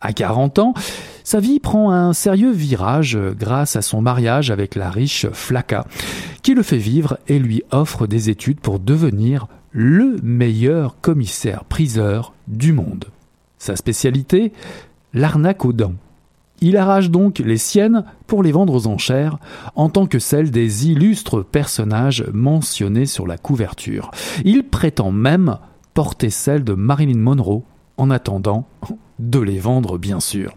À 0.00 0.12
40 0.12 0.60
ans, 0.60 0.74
sa 1.24 1.40
vie 1.40 1.58
prend 1.58 1.90
un 1.90 2.12
sérieux 2.12 2.52
virage 2.52 3.18
grâce 3.36 3.74
à 3.74 3.82
son 3.82 4.00
mariage 4.00 4.52
avec 4.52 4.76
la 4.76 4.90
riche 4.90 5.26
Flaca, 5.32 5.86
qui 6.44 6.54
le 6.54 6.62
fait 6.62 6.78
vivre 6.78 7.18
et 7.26 7.40
lui 7.40 7.64
offre 7.72 8.06
des 8.06 8.30
études 8.30 8.60
pour 8.60 8.78
devenir 8.78 9.48
le 9.74 10.16
meilleur 10.22 11.00
commissaire-priseur 11.00 12.32
du 12.46 12.72
monde. 12.72 13.06
Sa 13.58 13.74
spécialité 13.76 14.52
L'arnaque 15.12 15.64
aux 15.64 15.72
dents. 15.72 15.94
Il 16.60 16.76
arrache 16.76 17.10
donc 17.10 17.40
les 17.40 17.58
siennes 17.58 18.04
pour 18.26 18.42
les 18.42 18.52
vendre 18.52 18.74
aux 18.74 18.86
enchères, 18.86 19.38
en 19.74 19.88
tant 19.88 20.06
que 20.06 20.18
celles 20.18 20.50
des 20.50 20.88
illustres 20.88 21.44
personnages 21.44 22.24
mentionnés 22.32 23.06
sur 23.06 23.26
la 23.26 23.36
couverture. 23.36 24.10
Il 24.44 24.64
prétend 24.64 25.10
même 25.10 25.58
porter 25.92 26.30
celles 26.30 26.64
de 26.64 26.74
Marilyn 26.74 27.18
Monroe, 27.18 27.64
en 27.96 28.10
attendant 28.10 28.66
de 29.18 29.40
les 29.40 29.58
vendre 29.58 29.98
bien 29.98 30.20
sûr. 30.20 30.54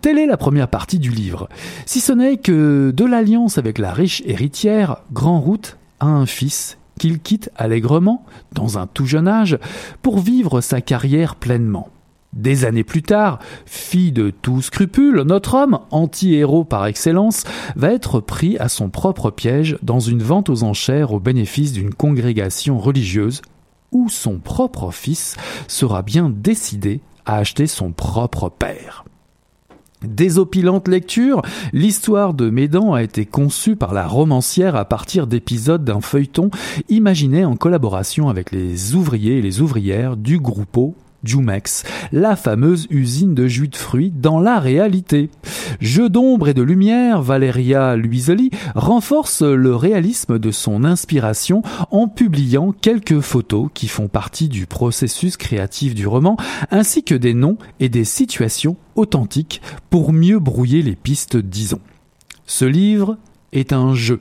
Telle 0.00 0.18
est 0.18 0.26
la 0.26 0.36
première 0.36 0.68
partie 0.68 0.98
du 0.98 1.10
livre, 1.10 1.48
si 1.86 2.00
ce 2.00 2.12
n'est 2.12 2.36
que 2.36 2.90
de 2.90 3.04
l'alliance 3.04 3.58
avec 3.58 3.78
la 3.78 3.92
riche 3.92 4.22
héritière, 4.26 4.98
Grand 5.12 5.40
Route 5.40 5.78
a 6.00 6.06
un 6.06 6.26
fils 6.26 6.78
qu'il 7.02 7.18
quitte 7.18 7.50
allègrement, 7.56 8.24
dans 8.52 8.78
un 8.78 8.86
tout 8.86 9.06
jeune 9.06 9.26
âge, 9.26 9.58
pour 10.02 10.20
vivre 10.20 10.60
sa 10.60 10.80
carrière 10.80 11.34
pleinement. 11.34 11.88
Des 12.32 12.64
années 12.64 12.84
plus 12.84 13.02
tard, 13.02 13.40
fille 13.66 14.12
de 14.12 14.30
tout 14.30 14.62
scrupule, 14.62 15.22
notre 15.22 15.54
homme, 15.54 15.80
anti-héros 15.90 16.62
par 16.62 16.86
excellence, 16.86 17.42
va 17.74 17.90
être 17.90 18.20
pris 18.20 18.56
à 18.58 18.68
son 18.68 18.88
propre 18.88 19.32
piège 19.32 19.78
dans 19.82 19.98
une 19.98 20.22
vente 20.22 20.48
aux 20.48 20.62
enchères 20.62 21.12
au 21.12 21.18
bénéfice 21.18 21.72
d'une 21.72 21.92
congrégation 21.92 22.78
religieuse 22.78 23.42
où 23.90 24.08
son 24.08 24.38
propre 24.38 24.92
fils 24.92 25.36
sera 25.66 26.02
bien 26.02 26.30
décidé 26.30 27.00
à 27.26 27.38
acheter 27.38 27.66
son 27.66 27.90
propre 27.90 28.48
père. 28.48 29.04
Désopilante 30.04 30.88
lecture, 30.88 31.42
l'histoire 31.72 32.34
de 32.34 32.50
Médan 32.50 32.94
a 32.94 33.02
été 33.02 33.26
conçue 33.26 33.76
par 33.76 33.94
la 33.94 34.06
romancière 34.06 34.76
à 34.76 34.84
partir 34.84 35.26
d'épisodes 35.26 35.84
d'un 35.84 36.00
feuilleton 36.00 36.50
imaginé 36.88 37.44
en 37.44 37.56
collaboration 37.56 38.28
avec 38.28 38.52
les 38.52 38.94
ouvriers 38.94 39.38
et 39.38 39.42
les 39.42 39.60
ouvrières 39.60 40.16
du 40.16 40.38
groupe 40.38 40.62
Jumex, 41.24 41.84
la 42.12 42.36
fameuse 42.36 42.86
usine 42.90 43.34
de 43.34 43.46
jus 43.46 43.68
de 43.68 43.76
fruits 43.76 44.12
dans 44.14 44.40
la 44.40 44.58
réalité. 44.58 45.30
Jeu 45.80 46.08
d'ombre 46.08 46.48
et 46.48 46.54
de 46.54 46.62
lumière, 46.62 47.22
Valeria 47.22 47.96
Luisoli 47.96 48.50
renforce 48.74 49.42
le 49.42 49.74
réalisme 49.74 50.38
de 50.38 50.50
son 50.50 50.84
inspiration 50.84 51.62
en 51.90 52.08
publiant 52.08 52.72
quelques 52.72 53.20
photos 53.20 53.68
qui 53.74 53.88
font 53.88 54.08
partie 54.08 54.48
du 54.48 54.66
processus 54.66 55.36
créatif 55.36 55.94
du 55.94 56.06
roman, 56.06 56.36
ainsi 56.70 57.02
que 57.02 57.14
des 57.14 57.34
noms 57.34 57.58
et 57.80 57.88
des 57.88 58.04
situations 58.04 58.76
authentiques 58.96 59.62
pour 59.90 60.12
mieux 60.12 60.38
brouiller 60.38 60.82
les 60.82 60.96
pistes, 60.96 61.36
disons. 61.36 61.80
Ce 62.46 62.64
livre 62.64 63.18
est 63.52 63.72
un 63.72 63.94
jeu 63.94 64.20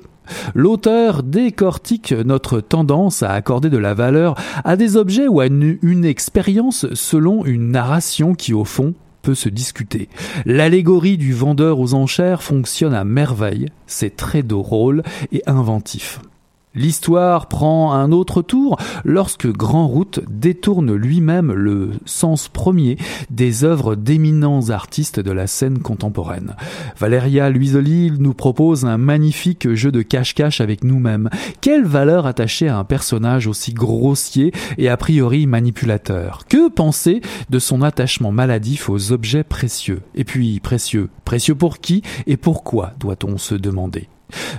L'auteur 0.55 1.23
décortique 1.23 2.11
notre 2.11 2.59
tendance 2.59 3.23
à 3.23 3.31
accorder 3.31 3.69
de 3.69 3.77
la 3.77 3.93
valeur 3.93 4.35
à 4.63 4.75
des 4.75 4.97
objets 4.97 5.27
ou 5.27 5.39
à 5.39 5.47
une, 5.47 6.05
expérience 6.05 6.87
selon 6.93 7.45
une 7.45 7.71
narration 7.71 8.33
qui, 8.33 8.53
au 8.53 8.65
fond, 8.65 8.93
peut 9.21 9.35
se 9.35 9.49
discuter. 9.49 10.09
L'allégorie 10.45 11.17
du 11.17 11.33
vendeur 11.33 11.79
aux 11.79 11.93
enchères 11.93 12.41
fonctionne 12.41 12.93
à 12.93 13.03
merveille, 13.03 13.67
c'est 13.85 14.15
très 14.15 14.41
drôle 14.41 15.03
et 15.31 15.43
inventif. 15.45 16.19
L'histoire 16.73 17.47
prend 17.47 17.91
un 17.91 18.13
autre 18.13 18.41
tour 18.41 18.77
lorsque 19.03 19.51
Grand 19.51 19.87
Route 19.87 20.21
détourne 20.29 20.93
lui-même 20.93 21.51
le 21.51 21.91
sens 22.05 22.47
premier 22.47 22.97
des 23.29 23.65
œuvres 23.65 23.95
d'éminents 23.95 24.69
artistes 24.69 25.19
de 25.19 25.31
la 25.31 25.47
scène 25.47 25.79
contemporaine. 25.79 26.55
Valéria 26.97 27.49
Luisoli 27.49 28.13
nous 28.17 28.33
propose 28.33 28.85
un 28.85 28.97
magnifique 28.97 29.73
jeu 29.73 29.91
de 29.91 30.01
cache-cache 30.01 30.61
avec 30.61 30.85
nous-mêmes. 30.85 31.29
Quelle 31.59 31.83
valeur 31.83 32.25
attachée 32.25 32.69
à 32.69 32.77
un 32.77 32.85
personnage 32.85 33.47
aussi 33.47 33.73
grossier 33.73 34.53
et 34.77 34.87
a 34.87 34.95
priori 34.95 35.47
manipulateur? 35.47 36.45
Que 36.47 36.69
penser 36.69 37.19
de 37.49 37.59
son 37.59 37.81
attachement 37.81 38.31
maladif 38.31 38.89
aux 38.89 39.11
objets 39.11 39.43
précieux? 39.43 40.03
Et 40.15 40.23
puis 40.23 40.61
précieux, 40.61 41.09
précieux 41.25 41.55
pour 41.55 41.79
qui 41.79 42.01
et 42.27 42.37
pourquoi 42.37 42.93
doit-on 42.97 43.37
se 43.37 43.55
demander? 43.55 44.07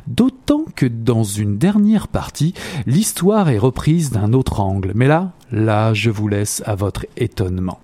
D'autant 0.07 0.65
que 0.75 0.87
dans 0.87 1.25
une 1.25 1.59
dernière 1.59 2.09
partie, 2.09 2.55
l'histoire 2.87 3.49
est 3.49 3.59
reprise 3.59 4.11
d'un 4.11 4.33
autre 4.33 4.61
angle. 4.61 4.93
Mais 4.95 5.07
là, 5.07 5.33
là, 5.51 5.95
je 5.95 6.11
vous 6.11 6.29
laisse 6.29 6.63
à 6.67 6.75
votre 6.75 7.07
étonnement. 7.17 7.81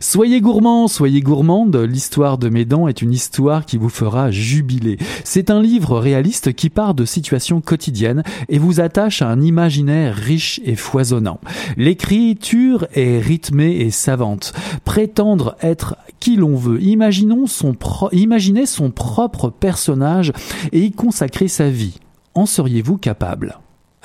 Soyez 0.00 0.40
gourmands, 0.40 0.88
soyez 0.88 1.20
gourmandes, 1.20 1.76
l'histoire 1.76 2.38
de 2.38 2.48
mes 2.48 2.64
dents 2.64 2.88
est 2.88 3.02
une 3.02 3.12
histoire 3.12 3.66
qui 3.66 3.76
vous 3.76 3.88
fera 3.88 4.30
jubiler. 4.30 4.98
C'est 5.24 5.50
un 5.50 5.60
livre 5.60 5.98
réaliste 5.98 6.52
qui 6.52 6.70
part 6.70 6.94
de 6.94 7.04
situations 7.04 7.60
quotidiennes 7.60 8.22
et 8.48 8.58
vous 8.58 8.80
attache 8.80 9.22
à 9.22 9.28
un 9.28 9.40
imaginaire 9.40 10.14
riche 10.14 10.60
et 10.64 10.76
foisonnant. 10.76 11.40
L'écriture 11.76 12.86
est 12.94 13.18
rythmée 13.18 13.76
et 13.76 13.90
savante. 13.90 14.52
Prétendre 14.84 15.56
être 15.60 15.96
qui 16.20 16.36
l'on 16.36 16.56
veut, 16.56 16.82
imaginons 16.82 17.46
son 17.46 17.76
imaginez 18.12 18.66
son 18.66 18.90
propre 18.90 19.50
personnage 19.50 20.32
et 20.72 20.80
y 20.80 20.92
consacrer 20.92 21.48
sa 21.48 21.70
vie. 21.70 21.98
En 22.34 22.46
seriez-vous 22.46 22.98
capable? 22.98 23.58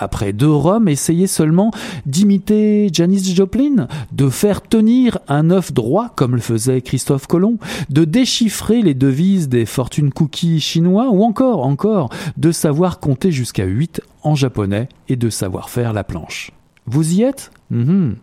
Après 0.04 0.34
deux 0.34 0.52
Roms, 0.52 0.88
essayez 0.88 1.28
seulement 1.28 1.72
d'imiter 2.06 2.90
Janis 2.92 3.34
Joplin, 3.34 3.88
de 4.12 4.30
faire 4.30 4.62
tenir 4.62 5.20
un 5.28 5.50
œuf 5.50 5.74
droit 5.74 6.10
comme 6.16 6.36
le 6.36 6.42
faisait 6.42 6.82
Christophe 6.82 7.28
Colomb, 7.28 7.58
de 7.90 8.06
déchiffrer 8.06 8.82
les 8.82 8.94
devises 8.94 9.50
des 9.50 9.66
fortunes 9.66 10.12
cookies 10.12 10.60
chinois 10.60 11.10
ou 11.10 11.24
encore, 11.24 11.66
encore, 11.66 12.10
de 12.38 12.52
savoir 12.52 13.00
compter 13.00 13.32
jusqu'à 13.32 13.66
8 13.66 14.02
en 14.24 14.36
japonais 14.36 14.90
et 15.10 15.16
de 15.16 15.30
savoir 15.30 15.70
faire 15.70 15.94
la 15.94 16.04
planche. 16.04 16.52
Vous 16.86 17.14
y 17.14 17.24
êtes? 17.24 17.52
Mhm. 17.72 18.18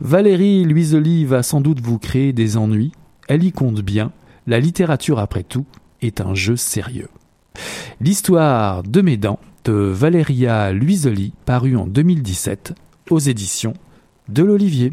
Valérie 0.00 0.64
Luisoli 0.64 1.24
va 1.24 1.42
sans 1.42 1.60
doute 1.60 1.80
vous 1.80 1.98
créer 1.98 2.32
des 2.32 2.56
ennuis. 2.56 2.92
Elle 3.28 3.44
y 3.44 3.52
compte 3.52 3.80
bien. 3.82 4.12
La 4.46 4.58
littérature, 4.58 5.18
après 5.18 5.42
tout, 5.42 5.66
est 6.00 6.20
un 6.20 6.34
jeu 6.34 6.56
sérieux. 6.56 7.08
L'histoire 8.00 8.82
de 8.82 9.00
mes 9.00 9.16
dents 9.16 9.38
de 9.66 9.72
Valeria 9.72 10.70
Luisoli, 10.70 11.32
paru 11.44 11.76
en 11.76 11.86
2017 11.86 12.72
aux 13.10 13.18
éditions 13.18 13.74
de 14.28 14.44
l'Olivier. 14.44 14.92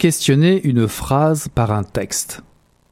Questionner 0.00 0.62
une 0.66 0.88
phrase 0.88 1.48
par 1.54 1.72
un 1.72 1.82
texte 1.82 2.42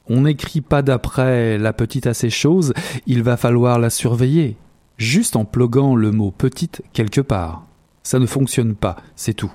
On 0.05 0.21
n'écrit 0.21 0.61
pas 0.61 0.83
d'après 0.83 1.57
la 1.57 1.73
petite 1.73 2.05
à 2.05 2.13
ces 2.13 2.29
choses, 2.29 2.71
il 3.07 3.23
va 3.23 3.35
falloir 3.35 3.79
la 3.79 3.89
surveiller, 3.89 4.57
juste 4.97 5.35
en 5.35 5.43
ploguant 5.43 5.95
le 5.95 6.11
mot 6.11 6.29
petite 6.29 6.83
quelque 6.93 7.19
part. 7.19 7.65
Ça 8.03 8.19
ne 8.19 8.27
fonctionne 8.27 8.75
pas, 8.75 8.95
c'est 9.15 9.33
tout. 9.33 9.51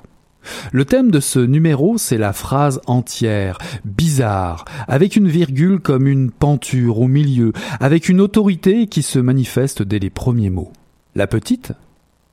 Le 0.72 0.84
thème 0.84 1.12
de 1.12 1.20
ce 1.20 1.38
numéro, 1.38 1.96
c'est 1.96 2.18
la 2.18 2.32
phrase 2.32 2.80
entière, 2.86 3.58
bizarre, 3.84 4.64
avec 4.88 5.14
une 5.14 5.28
virgule 5.28 5.78
comme 5.78 6.08
une 6.08 6.32
penture 6.32 6.98
au 6.98 7.06
milieu, 7.06 7.52
avec 7.78 8.08
une 8.08 8.20
autorité 8.20 8.88
qui 8.88 9.04
se 9.04 9.20
manifeste 9.20 9.80
dès 9.80 10.00
les 10.00 10.10
premiers 10.10 10.50
mots. 10.50 10.72
La 11.14 11.28
petite? 11.28 11.70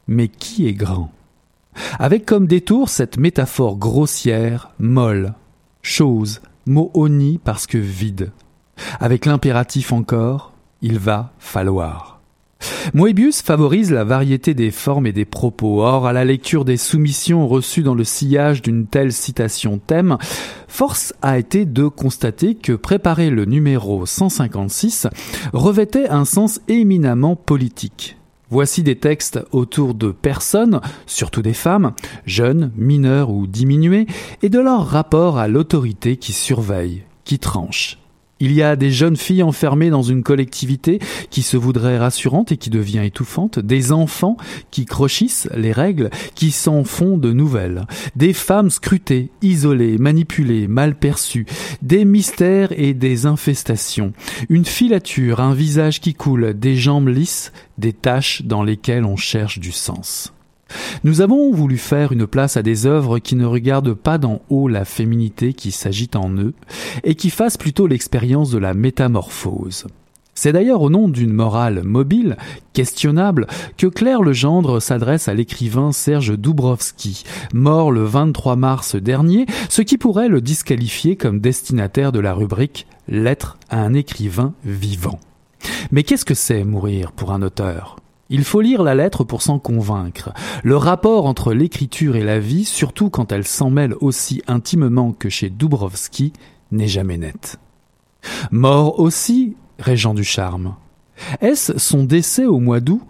Mais 0.08 0.30
qui 0.30 0.68
est 0.68 0.74
grand? 0.74 1.12
Avec 2.00 2.26
comme 2.26 2.48
détour 2.48 2.90
cette 2.90 3.18
métaphore 3.18 3.78
grossière, 3.78 4.72
molle, 4.80 5.34
chose, 5.82 6.42
mot 6.66 6.92
honni 6.94 7.40
parce 7.44 7.68
que 7.68 7.78
vide. 7.78 8.32
Avec 9.00 9.26
l'impératif 9.26 9.92
encore, 9.92 10.54
il 10.82 11.00
va 11.00 11.34
falloir. 11.40 12.12
Moebius 12.94 13.42
favorise 13.42 13.92
la 13.92 14.04
variété 14.04 14.54
des 14.54 14.72
formes 14.72 15.08
et 15.08 15.12
des 15.12 15.26
propos. 15.26 15.82
Or, 15.82 16.06
à 16.06 16.14
la 16.14 16.26
lecture 16.26 16.66
des 16.66 16.78
soumissions 16.78 17.48
reçues 17.48 17.84
dans 17.84 17.96
le 17.96 18.04
sillage 18.04 18.62
d'une 18.62 18.86
telle 18.86 19.14
citation 19.14 19.80
thème, 19.80 20.18
force 20.68 21.14
a 21.22 21.38
été 21.38 21.66
de 21.66 21.88
constater 21.88 22.56
que 22.56 22.74
préparer 22.74 23.30
le 23.30 23.46
numéro 23.46 24.06
156 24.06 25.08
revêtait 25.54 26.10
un 26.10 26.26
sens 26.26 26.62
éminemment 26.68 27.36
politique. 27.36 28.18
Voici 28.52 28.84
des 28.84 28.98
textes 28.98 29.40
autour 29.54 29.94
de 29.94 30.12
personnes, 30.12 30.82
surtout 31.06 31.42
des 31.42 31.54
femmes, 31.54 31.94
jeunes, 32.26 32.72
mineures 32.76 33.30
ou 33.30 33.48
diminuées, 33.48 34.08
et 34.42 34.50
de 34.50 34.60
leur 34.60 34.86
rapport 34.86 35.38
à 35.38 35.48
l'autorité 35.48 36.18
qui 36.18 36.34
surveille, 36.34 37.04
qui 37.24 37.40
tranche. 37.40 38.01
Il 38.42 38.54
y 38.54 38.64
a 38.64 38.76
des 38.76 38.90
jeunes 38.90 39.18
filles 39.18 39.44
enfermées 39.44 39.92
dans 39.92 40.02
une 40.02 40.24
collectivité 40.24 40.98
qui 41.30 41.44
se 41.44 41.58
voudrait 41.58 42.00
rassurante 42.00 42.52
et 42.52 42.58
qui 42.58 42.72
devient 42.72 43.06
étouffante, 43.06 43.60
des 43.60 43.92
enfants 43.92 44.36
qui 44.72 44.86
crochissent 44.86 45.48
les 45.56 45.72
règles, 45.72 46.10
qui 46.34 46.50
s'en 46.50 46.84
font 46.84 47.20
de 47.20 47.32
nouvelles, 47.34 47.86
des 48.16 48.34
femmes 48.34 48.72
scrutées, 48.72 49.30
isolées, 49.44 50.00
manipulées, 50.00 50.68
mal 50.68 50.96
perçues, 50.96 51.46
des 51.84 52.04
mystères 52.04 52.72
et 52.72 52.96
des 52.96 53.28
infestations, 53.28 54.12
une 54.50 54.66
filature, 54.66 55.40
un 55.40 55.54
visage 55.54 56.02
qui 56.02 56.16
coule, 56.16 56.56
des 56.58 56.76
jambes 56.76 57.10
lisses, 57.10 57.52
des 57.78 57.94
taches 57.94 58.42
dans 58.42 58.64
lesquelles 58.64 59.06
on 59.06 59.18
cherche 59.18 59.60
du 59.60 59.72
sens. 59.72 60.34
Nous 61.04 61.22
avons 61.22 61.52
voulu 61.52 61.78
faire 61.78 62.12
une 62.12 62.28
place 62.28 62.58
à 62.58 62.64
des 62.64 62.86
œuvres 62.86 63.20
qui 63.20 63.36
ne 63.36 63.46
regardent 63.46 63.94
pas 63.94 64.18
d'en 64.18 64.42
haut 64.50 64.68
la 64.68 64.86
féminité 64.86 65.54
qui 65.54 65.72
s'agite 65.72 66.16
en 66.16 66.30
eux, 66.32 66.54
et 67.04 67.16
qui 67.16 67.30
fassent 67.30 67.58
plutôt 67.58 67.88
l'expérience 67.88 68.52
de 68.52 68.58
la 68.58 68.74
métamorphose. 68.74 69.88
C'est 70.34 70.54
d'ailleurs 70.54 70.82
au 70.82 70.90
nom 70.90 71.08
d'une 71.10 71.34
morale 71.34 71.84
mobile, 71.84 72.38
questionnable, 72.74 73.48
que 73.78 73.88
Claire 73.88 74.24
Legendre 74.24 74.82
s'adresse 74.82 75.28
à 75.28 75.34
l'écrivain 75.34 75.92
Serge 75.92 76.38
Dubrovski, 76.38 77.24
mort 77.54 77.92
le 77.92 78.04
23 78.04 78.56
mars 78.56 78.96
dernier, 78.96 79.46
ce 79.70 79.82
qui 79.82 79.98
pourrait 79.98 80.30
le 80.30 80.42
disqualifier 80.42 81.16
comme 81.16 81.42
destinataire 81.42 82.12
de 82.12 82.20
la 82.20 82.34
rubrique 82.34 82.88
Lettre 83.08 83.58
à 83.70 83.82
un 83.82 83.94
écrivain 83.94 84.54
vivant. 84.64 85.20
Mais 85.92 86.04
qu'est-ce 86.04 86.26
que 86.26 86.34
c'est 86.34 86.64
mourir 86.64 87.12
pour 87.12 87.34
un 87.34 87.42
auteur? 87.42 88.01
Il 88.32 88.46
faut 88.46 88.62
lire 88.62 88.82
la 88.82 88.96
lettre 88.96 89.26
pour 89.26 89.42
s'en 89.42 89.60
convaincre. 89.60 90.34
Le 90.64 90.78
rapport 90.78 91.26
entre 91.26 91.54
l'écriture 91.54 92.16
et 92.16 92.24
la 92.24 92.40
vie, 92.40 92.64
surtout 92.64 93.10
quand 93.10 93.32
elle 93.34 93.46
s'en 93.46 93.70
mêle 93.70 93.94
aussi 94.00 94.42
intimement 94.48 95.12
que 95.12 95.30
chez 95.30 95.50
Dubrovski, 95.50 96.32
n'est 96.72 96.88
jamais 96.88 97.18
net. 97.18 97.60
Mort 98.50 99.00
aussi, 99.00 99.58
régent 99.80 100.14
du 100.14 100.24
charme. 100.24 100.76
Est-ce 101.42 101.78
son 101.78 102.06
décès 102.06 102.46
au 102.46 102.60
mois 102.60 102.80
d'août? 102.80 103.02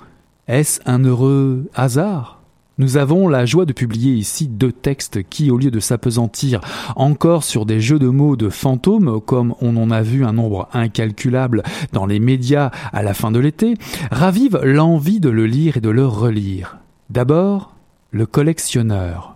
Est-ce 0.48 0.82
un 0.86 1.04
heureux 1.06 1.70
hasard? 1.76 2.41
Nous 2.82 2.98
avons 2.98 3.28
la 3.28 3.46
joie 3.46 3.66
de 3.66 3.74
publier 3.74 4.14
ici 4.14 4.48
deux 4.48 4.72
textes 4.72 5.22
qui, 5.30 5.52
au 5.52 5.60
lieu 5.60 5.70
de 5.70 5.80
s'apesantir 5.80 6.62
encore 6.96 7.44
sur 7.44 7.68
des 7.68 7.80
jeux 7.80 8.00
de 8.00 8.08
mots 8.08 8.36
de 8.36 8.50
fantômes, 8.50 9.22
comme 9.22 9.54
on 9.62 9.78
en 9.78 9.92
a 9.92 10.02
vu 10.02 10.26
un 10.26 10.34
nombre 10.34 10.68
incalculable 10.74 11.62
dans 11.94 12.08
les 12.08 12.20
médias 12.20 12.72
à 12.92 13.04
la 13.04 13.14
fin 13.14 13.30
de 13.30 13.38
l'été, 13.38 13.76
ravivent 14.10 14.60
l'envie 14.64 15.20
de 15.20 15.30
le 15.30 15.46
lire 15.46 15.78
et 15.78 15.80
de 15.80 15.92
le 15.92 16.08
relire. 16.08 16.80
D'abord, 17.12 17.76
Le 18.10 18.26
collectionneur, 18.26 19.36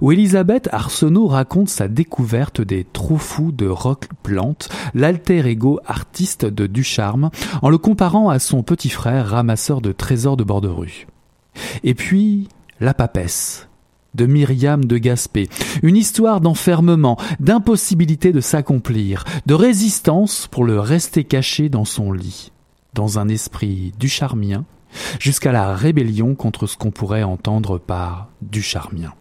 où 0.00 0.12
Elisabeth 0.12 0.68
Arsenault 0.72 1.26
raconte 1.26 1.68
sa 1.68 1.88
découverte 1.88 2.60
des 2.60 2.84
trous 2.84 3.18
fous 3.18 3.50
de 3.50 3.66
Rock 3.66 4.06
Plante, 4.22 4.68
l'alter 4.94 5.44
ego 5.46 5.80
artiste 5.84 6.46
de 6.46 6.68
Ducharme, 6.68 7.30
en 7.60 7.70
le 7.70 7.76
comparant 7.76 8.28
à 8.28 8.38
son 8.38 8.62
petit 8.62 8.88
frère 8.88 9.30
ramasseur 9.30 9.80
de 9.80 9.90
trésors 9.90 10.36
de 10.36 10.44
bord. 10.44 10.62
Et 11.82 11.94
puis, 11.94 12.48
la 12.80 12.94
papesse 12.94 13.68
de 14.14 14.26
Myriam 14.26 14.84
de 14.84 14.96
Gaspé, 14.98 15.48
une 15.82 15.96
histoire 15.96 16.40
d'enfermement, 16.40 17.18
d'impossibilité 17.40 18.32
de 18.32 18.40
s'accomplir, 18.40 19.24
de 19.46 19.54
résistance 19.54 20.46
pour 20.50 20.64
le 20.64 20.78
rester 20.78 21.24
caché 21.24 21.68
dans 21.68 21.84
son 21.84 22.12
lit, 22.12 22.52
dans 22.94 23.18
un 23.18 23.28
esprit 23.28 23.92
ducharmien, 23.98 24.64
jusqu'à 25.18 25.52
la 25.52 25.74
rébellion 25.74 26.34
contre 26.34 26.66
ce 26.66 26.76
qu'on 26.76 26.92
pourrait 26.92 27.24
entendre 27.24 27.78
par 27.78 28.28
ducharmien. 28.40 29.12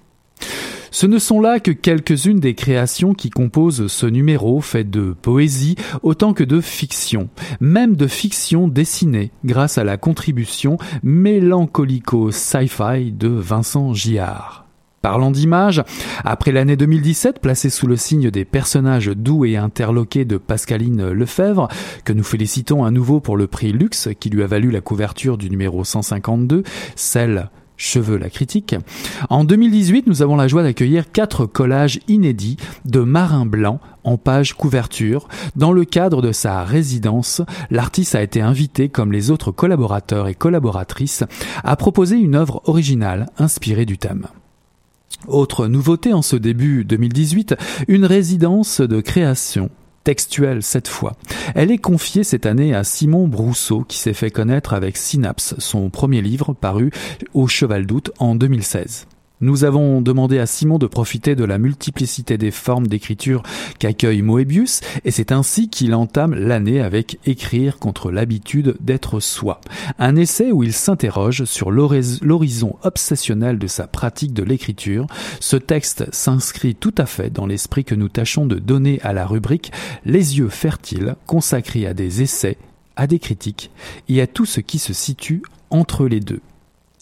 Ce 0.93 1.07
ne 1.07 1.17
sont 1.17 1.41
là 1.41 1.59
que 1.59 1.71
quelques-unes 1.71 2.39
des 2.39 2.53
créations 2.53 3.15
qui 3.15 3.31
composent 3.31 3.87
ce 3.87 4.05
numéro 4.05 4.61
fait 4.61 4.83
de 4.83 5.15
poésie 5.19 5.75
autant 6.03 6.33
que 6.33 6.43
de 6.43 6.61
fiction, 6.61 7.29
même 7.59 7.95
de 7.95 8.05
fiction 8.05 8.67
dessinée 8.67 9.31
grâce 9.43 9.79
à 9.79 9.83
la 9.83 9.97
contribution 9.97 10.77
mélancolico 11.01 12.29
sci-fi 12.29 13.11
de 13.11 13.27
Vincent 13.27 13.95
Giard. 13.95 14.67
Parlant 15.01 15.31
d'images, 15.31 15.83
après 16.23 16.51
l'année 16.51 16.77
2017 16.77 17.39
placée 17.39 17.71
sous 17.71 17.87
le 17.87 17.95
signe 17.95 18.29
des 18.29 18.45
personnages 18.45 19.07
doux 19.07 19.45
et 19.45 19.57
interloqués 19.57 20.25
de 20.25 20.37
Pascaline 20.37 21.09
Lefebvre, 21.09 21.69
que 22.05 22.13
nous 22.13 22.23
félicitons 22.23 22.83
à 22.83 22.91
nouveau 22.91 23.19
pour 23.19 23.35
le 23.35 23.47
prix 23.47 23.71
Luxe 23.71 24.09
qui 24.19 24.29
lui 24.29 24.43
a 24.43 24.47
valu 24.47 24.69
la 24.69 24.79
couverture 24.79 25.39
du 25.39 25.49
numéro 25.49 25.83
152, 25.83 26.61
celle 26.95 27.49
Cheveux 27.77 28.17
la 28.17 28.29
critique. 28.29 28.75
En 29.29 29.43
2018, 29.43 30.07
nous 30.07 30.21
avons 30.21 30.35
la 30.35 30.47
joie 30.47 30.63
d'accueillir 30.63 31.11
quatre 31.11 31.45
collages 31.45 31.99
inédits 32.07 32.57
de 32.85 32.99
marins 32.99 33.45
blancs 33.45 33.79
en 34.03 34.17
page 34.17 34.53
couverture. 34.53 35.27
Dans 35.55 35.71
le 35.71 35.85
cadre 35.85 36.21
de 36.21 36.31
sa 36.31 36.63
résidence, 36.63 37.41
l'artiste 37.71 38.15
a 38.15 38.21
été 38.21 38.41
invité, 38.41 38.89
comme 38.89 39.11
les 39.11 39.31
autres 39.31 39.51
collaborateurs 39.51 40.27
et 40.27 40.35
collaboratrices, 40.35 41.23
à 41.63 41.75
proposer 41.75 42.17
une 42.17 42.35
œuvre 42.35 42.61
originale 42.65 43.29
inspirée 43.37 43.85
du 43.85 43.97
thème. 43.97 44.27
Autre 45.27 45.67
nouveauté 45.67 46.13
en 46.13 46.21
ce 46.21 46.35
début 46.35 46.83
2018, 46.83 47.55
une 47.87 48.05
résidence 48.05 48.81
de 48.81 48.99
création 48.99 49.69
textuelle 50.03 50.63
cette 50.63 50.87
fois. 50.87 51.15
Elle 51.55 51.71
est 51.71 51.77
confiée 51.77 52.23
cette 52.23 52.45
année 52.45 52.73
à 52.73 52.83
Simon 52.83 53.27
Brousseau 53.27 53.83
qui 53.87 53.97
s'est 53.97 54.13
fait 54.13 54.31
connaître 54.31 54.73
avec 54.73 54.97
Synapse, 54.97 55.55
son 55.57 55.89
premier 55.89 56.21
livre 56.21 56.53
paru 56.53 56.91
au 57.33 57.47
Cheval 57.47 57.85
d'Août 57.85 58.11
en 58.19 58.35
2016. 58.35 59.07
Nous 59.41 59.65
avons 59.65 59.99
demandé 59.99 60.39
à 60.39 60.45
Simon 60.45 60.77
de 60.77 60.87
profiter 60.87 61.35
de 61.35 61.43
la 61.43 61.57
multiplicité 61.57 62.37
des 62.37 62.51
formes 62.51 62.87
d'écriture 62.87 63.43
qu'accueille 63.79 64.21
Moebius, 64.21 64.81
et 65.03 65.11
c'est 65.11 65.31
ainsi 65.31 65.69
qu'il 65.69 65.95
entame 65.95 66.33
l'année 66.33 66.79
avec 66.79 67.19
Écrire 67.25 67.79
contre 67.79 68.11
l'habitude 68.11 68.75
d'être 68.79 69.19
soi, 69.19 69.59
un 69.99 70.15
essai 70.15 70.51
où 70.51 70.63
il 70.63 70.71
s'interroge 70.71 71.45
sur 71.45 71.71
l'horizon 71.71 72.77
obsessionnel 72.83 73.57
de 73.57 73.67
sa 73.67 73.87
pratique 73.87 74.33
de 74.33 74.43
l'écriture. 74.43 75.07
Ce 75.39 75.57
texte 75.57 76.05
s'inscrit 76.13 76.75
tout 76.75 76.95
à 76.97 77.05
fait 77.05 77.29
dans 77.29 77.47
l'esprit 77.47 77.83
que 77.83 77.95
nous 77.95 78.09
tâchons 78.09 78.45
de 78.45 78.59
donner 78.59 79.01
à 79.01 79.13
la 79.13 79.25
rubrique 79.25 79.71
Les 80.05 80.37
yeux 80.37 80.49
fertiles, 80.49 81.15
consacrée 81.25 81.85
à 81.87 81.93
des 81.93 82.21
essais, 82.21 82.57
à 82.95 83.07
des 83.07 83.19
critiques 83.19 83.71
et 84.07 84.21
à 84.21 84.27
tout 84.27 84.45
ce 84.45 84.61
qui 84.61 84.79
se 84.79 84.93
situe 84.93 85.41
entre 85.69 86.07
les 86.07 86.19
deux. 86.19 86.41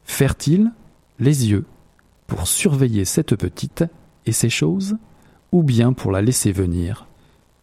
Fertile, 0.06 0.72
les 1.20 1.50
yeux, 1.50 1.66
pour 2.32 2.48
surveiller 2.48 3.04
cette 3.04 3.36
petite 3.36 3.84
et 4.26 4.32
ces 4.32 4.50
choses, 4.50 4.96
ou 5.52 5.64
bien 5.64 5.92
pour 5.92 6.14
la 6.14 6.22
laisser 6.22 6.54
venir, 6.54 7.06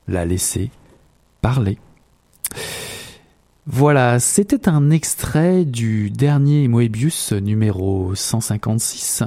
la 0.09 0.27
laisser 0.27 0.71
parler. 1.41 1.79
Voilà, 3.65 4.21
c'était 4.21 4.69
un 4.69 4.91
extrait 4.91 5.65
du 5.65 6.11
dernier 6.11 6.69
Moebius 6.69 7.33
numéro 7.33 8.15
156, 8.15 9.23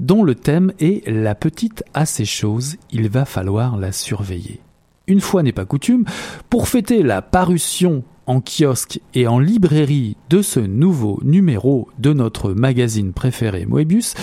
dont 0.00 0.22
le 0.22 0.34
thème 0.34 0.72
est 0.80 1.06
La 1.06 1.34
petite 1.34 1.84
a 1.92 2.06
ces 2.06 2.24
choses, 2.24 2.76
il 2.90 3.10
va 3.10 3.26
falloir 3.26 3.76
la 3.76 3.92
surveiller. 3.92 4.60
Une 5.06 5.20
fois 5.20 5.42
n'est 5.42 5.52
pas 5.52 5.66
coutume, 5.66 6.06
pour 6.48 6.68
fêter 6.68 7.02
la 7.02 7.20
parution 7.20 8.02
en 8.24 8.40
kiosque 8.40 8.98
et 9.12 9.26
en 9.26 9.40
librairie 9.40 10.16
de 10.30 10.40
ce 10.40 10.60
nouveau 10.60 11.20
numéro 11.22 11.88
de 11.98 12.14
notre 12.14 12.54
magazine 12.54 13.12
préféré 13.12 13.66
Moebius, 13.66 14.14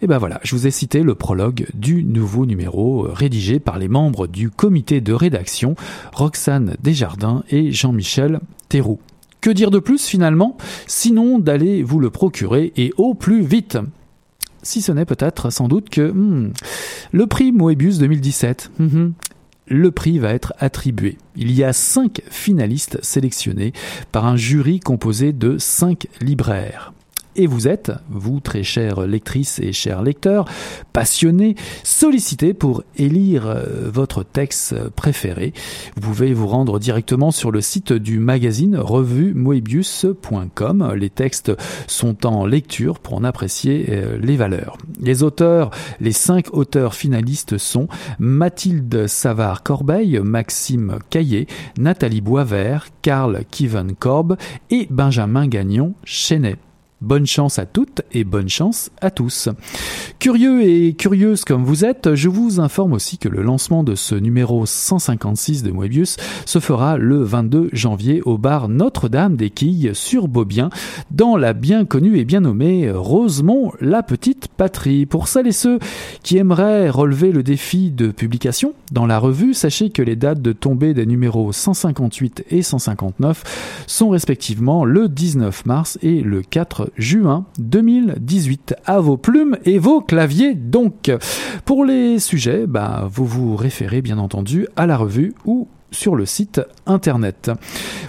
et 0.00 0.06
ben 0.06 0.18
voilà, 0.18 0.40
je 0.44 0.54
vous 0.54 0.66
ai 0.66 0.70
cité 0.70 1.02
le 1.02 1.14
prologue 1.14 1.66
du 1.74 2.04
nouveau 2.04 2.46
numéro 2.46 3.06
euh, 3.06 3.12
rédigé 3.12 3.58
par 3.58 3.78
les 3.78 3.88
membres 3.88 4.26
du 4.26 4.50
comité 4.50 5.00
de 5.00 5.12
rédaction, 5.12 5.74
Roxane 6.12 6.76
Desjardins 6.82 7.42
et 7.50 7.72
Jean-Michel 7.72 8.40
Théroux. 8.68 9.00
Que 9.40 9.50
dire 9.50 9.70
de 9.70 9.78
plus 9.78 10.06
finalement, 10.06 10.56
sinon 10.86 11.38
d'aller 11.38 11.82
vous 11.82 12.00
le 12.00 12.10
procurer 12.10 12.72
et 12.76 12.92
au 12.96 13.14
plus 13.14 13.42
vite 13.42 13.78
si 14.62 14.82
ce 14.82 14.92
n'est 14.92 15.04
peut-être 15.04 15.50
sans 15.50 15.68
doute 15.68 15.88
que 15.88 16.10
hmm, 16.10 16.52
le 17.12 17.26
prix 17.26 17.52
Moebius 17.52 17.98
2017, 17.98 18.70
hmm, 18.78 19.10
le 19.68 19.90
prix 19.90 20.18
va 20.18 20.32
être 20.32 20.52
attribué. 20.58 21.16
Il 21.36 21.52
y 21.52 21.64
a 21.64 21.72
cinq 21.72 22.22
finalistes 22.28 22.98
sélectionnés 23.02 23.72
par 24.12 24.26
un 24.26 24.36
jury 24.36 24.80
composé 24.80 25.32
de 25.32 25.58
cinq 25.58 26.08
libraires. 26.20 26.92
Et 27.38 27.46
vous 27.46 27.68
êtes, 27.68 27.92
vous 28.10 28.40
très 28.40 28.64
chères 28.64 29.06
lectrices 29.06 29.60
et 29.60 29.72
chers 29.72 30.02
lecteurs, 30.02 30.44
passionnés, 30.92 31.54
sollicités 31.84 32.52
pour 32.52 32.82
élire 32.96 33.46
euh, 33.46 33.88
votre 33.88 34.24
texte 34.24 34.74
préféré. 34.90 35.54
Vous 35.94 36.08
pouvez 36.08 36.34
vous 36.34 36.48
rendre 36.48 36.80
directement 36.80 37.30
sur 37.30 37.52
le 37.52 37.60
site 37.60 37.92
du 37.92 38.18
magazine 38.18 38.76
revue 38.76 39.34
moebius.com. 39.34 40.92
Les 40.96 41.10
textes 41.10 41.52
sont 41.86 42.26
en 42.26 42.44
lecture 42.44 42.98
pour 42.98 43.14
en 43.14 43.24
apprécier 43.24 43.86
euh, 43.90 44.18
les 44.20 44.36
valeurs. 44.36 44.76
Les 45.00 45.22
auteurs, 45.22 45.70
les 46.00 46.12
cinq 46.12 46.52
auteurs 46.52 46.94
finalistes 46.94 47.56
sont 47.56 47.86
Mathilde 48.18 49.06
Savard-Corbeil, 49.06 50.20
Maxime 50.24 50.98
Caillé, 51.08 51.46
Nathalie 51.78 52.20
Boisvert, 52.20 52.88
Karl 53.02 53.44
Kiven 53.48 53.94
Korb 53.94 54.36
et 54.70 54.88
Benjamin 54.90 55.46
Gagnon 55.46 55.94
Chenet. 56.02 56.56
Bonne 57.00 57.26
chance 57.26 57.60
à 57.60 57.66
toutes 57.66 58.02
et 58.10 58.24
bonne 58.24 58.48
chance 58.48 58.90
à 59.00 59.12
tous. 59.12 59.48
Curieux 60.18 60.62
et 60.62 60.94
curieuse 60.94 61.44
comme 61.44 61.62
vous 61.62 61.84
êtes, 61.84 62.16
je 62.16 62.28
vous 62.28 62.58
informe 62.58 62.92
aussi 62.92 63.18
que 63.18 63.28
le 63.28 63.40
lancement 63.40 63.84
de 63.84 63.94
ce 63.94 64.16
numéro 64.16 64.66
156 64.66 65.62
de 65.62 65.70
Moebius 65.70 66.16
se 66.44 66.58
fera 66.58 66.96
le 66.96 67.22
22 67.22 67.68
janvier 67.72 68.20
au 68.22 68.36
bar 68.36 68.68
Notre-Dame 68.68 69.36
des 69.36 69.50
Quilles 69.50 69.94
sur 69.94 70.26
Beaubien, 70.26 70.70
dans 71.12 71.36
la 71.36 71.52
bien 71.52 71.84
connue 71.84 72.18
et 72.18 72.24
bien 72.24 72.40
nommée 72.40 72.90
Rosemont, 72.90 73.70
la 73.80 74.02
petite 74.02 74.48
patrie. 74.48 75.06
Pour 75.06 75.28
celles 75.28 75.46
et 75.46 75.52
ceux 75.52 75.78
qui 76.24 76.36
aimeraient 76.36 76.90
relever 76.90 77.30
le 77.30 77.44
défi 77.44 77.92
de 77.92 78.10
publication 78.10 78.72
dans 78.90 79.06
la 79.06 79.20
revue, 79.20 79.54
sachez 79.54 79.90
que 79.90 80.02
les 80.02 80.16
dates 80.16 80.42
de 80.42 80.52
tombée 80.52 80.94
des 80.94 81.06
numéros 81.06 81.52
158 81.52 82.46
et 82.50 82.62
159 82.62 83.84
sont 83.86 84.08
respectivement 84.08 84.84
le 84.84 85.08
19 85.08 85.64
mars 85.64 85.96
et 86.02 86.22
le 86.22 86.42
4 86.42 86.87
juin 86.96 87.46
2018. 87.58 88.76
À 88.84 89.00
vos 89.00 89.16
plumes 89.16 89.56
et 89.64 89.78
vos 89.78 90.00
claviers 90.00 90.54
donc. 90.54 91.10
Pour 91.64 91.84
les 91.84 92.18
sujets, 92.18 92.66
bah, 92.66 93.08
vous 93.10 93.26
vous 93.26 93.56
référez 93.56 94.02
bien 94.02 94.18
entendu 94.18 94.66
à 94.76 94.86
la 94.86 94.96
revue 94.96 95.34
ou 95.44 95.68
sur 95.90 96.16
le 96.16 96.26
site 96.26 96.60
internet. 96.86 97.50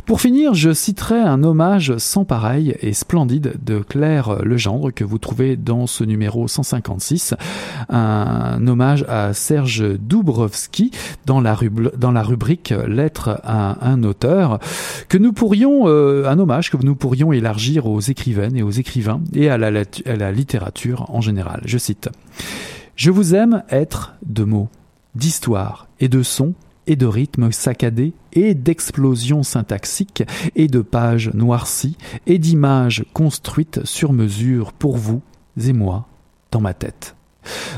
Pour 0.06 0.22
finir, 0.22 0.54
je 0.54 0.74
citerai 0.74 1.20
un 1.20 1.44
hommage 1.44 1.98
sans 1.98 2.26
pareil 2.26 2.76
et 2.82 2.94
splendide 2.94 3.54
de 3.64 3.80
Claire 3.80 4.44
Legendre 4.44 4.94
que 4.94 5.04
vous 5.04 5.18
trouvez 5.18 5.56
dans 5.56 5.88
ce 5.88 6.04
numéro 6.04 6.48
156, 6.48 7.36
un 7.90 8.68
hommage 8.68 9.06
à 9.08 9.34
Serge 9.34 9.98
Dubrovski 10.00 10.92
dans 11.26 11.42
la, 11.42 11.58
dans 11.98 12.12
la 12.12 12.24
rubrique 12.24 12.74
Lettres 12.88 13.40
à 13.44 13.88
un 13.88 14.04
auteur, 14.04 14.60
que 15.08 15.18
nous 15.18 15.34
pourrions, 15.34 15.88
euh, 15.88 16.28
un 16.28 16.40
hommage 16.40 16.72
que 16.72 16.78
nous 16.78 16.96
pourrions 16.96 17.32
élargir 17.32 17.86
aux 17.86 18.00
écrivaines 18.00 18.56
et 18.56 18.64
aux 18.64 18.72
écrivains 18.72 19.22
et 19.34 19.50
à 19.50 19.58
la, 19.58 19.70
à 20.06 20.16
la 20.16 20.32
littérature 20.32 21.06
en 21.10 21.22
général. 21.22 21.62
Je 21.66 21.78
cite. 21.78 22.10
Je 22.96 23.12
vous 23.12 23.36
aime 23.36 23.64
être 23.70 24.16
de 24.26 24.44
mots, 24.44 24.70
d'histoire 25.16 25.88
et 26.00 26.10
de 26.10 26.22
sons 26.22 26.54
et 26.90 26.96
de 26.96 27.06
rythmes 27.06 27.52
saccadés, 27.52 28.14
et 28.34 28.56
d'explosions 28.56 29.44
syntaxiques, 29.44 30.24
et 30.56 30.68
de 30.68 30.82
pages 30.82 31.32
noircies, 31.34 31.98
et 32.26 32.40
d'images 32.40 33.06
construites 33.14 33.86
sur 33.86 34.12
mesure 34.12 34.74
pour 34.74 34.98
vous 34.98 35.22
et 35.66 35.72
moi, 35.72 36.08
dans 36.52 36.62
ma 36.62 36.74
tête. 36.74 37.16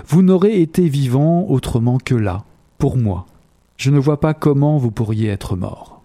Vous 0.07 0.21
n'aurez 0.21 0.61
été 0.61 0.87
vivant 0.87 1.45
autrement 1.47 1.97
que 1.97 2.15
là, 2.15 2.45
pour 2.77 2.97
moi. 2.97 3.25
Je 3.75 3.91
ne 3.91 3.99
vois 3.99 4.19
pas 4.19 4.33
comment 4.33 4.77
vous 4.77 4.91
pourriez 4.91 5.27
être 5.27 5.57
mort. 5.57 6.01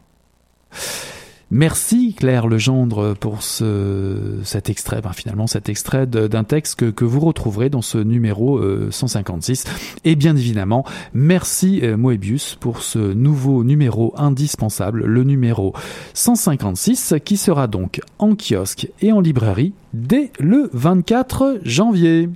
Merci 1.52 2.12
Claire 2.14 2.48
Legendre 2.48 3.14
pour 3.14 3.42
ce, 3.44 4.40
cet 4.42 4.68
extrait, 4.68 5.00
ben, 5.00 5.12
finalement 5.12 5.46
cet 5.46 5.68
extrait 5.68 6.04
d'un 6.06 6.42
texte 6.42 6.74
que, 6.74 6.86
que, 6.86 7.04
vous 7.04 7.20
retrouverez 7.20 7.70
dans 7.70 7.82
ce 7.82 7.98
numéro 7.98 8.60
156. 8.90 9.64
Euh, 9.66 9.70
Et 10.04 10.16
bien 10.16 10.34
évidemment, 10.34 10.84
merci 11.14 11.80
euh, 11.84 11.96
Moebius 11.96 12.56
pour 12.58 12.82
ce 12.82 12.98
nouveau 12.98 13.62
numéro 13.62 14.12
indispensable, 14.16 15.04
le 15.04 15.22
numéro 15.22 15.72
156, 16.14 17.14
qui 17.24 17.36
sera 17.36 17.68
donc 17.68 18.00
en 18.18 18.34
kiosque 18.34 18.88
et 19.00 19.12
en 19.12 19.20
librairie 19.20 19.72
dès 19.94 20.32
le 20.40 20.68
24 20.72 21.60
janvier. 21.62 22.28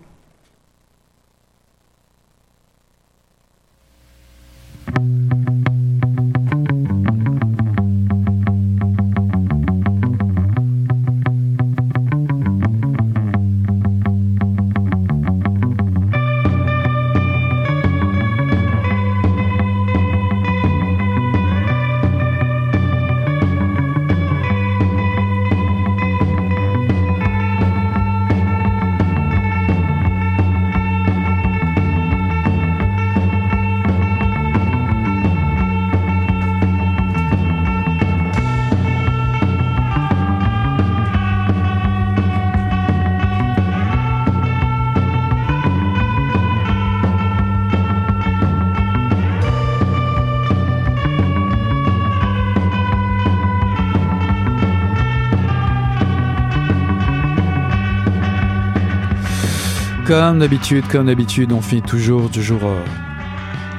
Comme 60.10 60.40
d'habitude, 60.40 60.88
comme 60.88 61.06
d'habitude, 61.06 61.52
on 61.52 61.60
fait 61.60 61.80
toujours, 61.80 62.28
toujours 62.32 62.64
euh, 62.64 62.84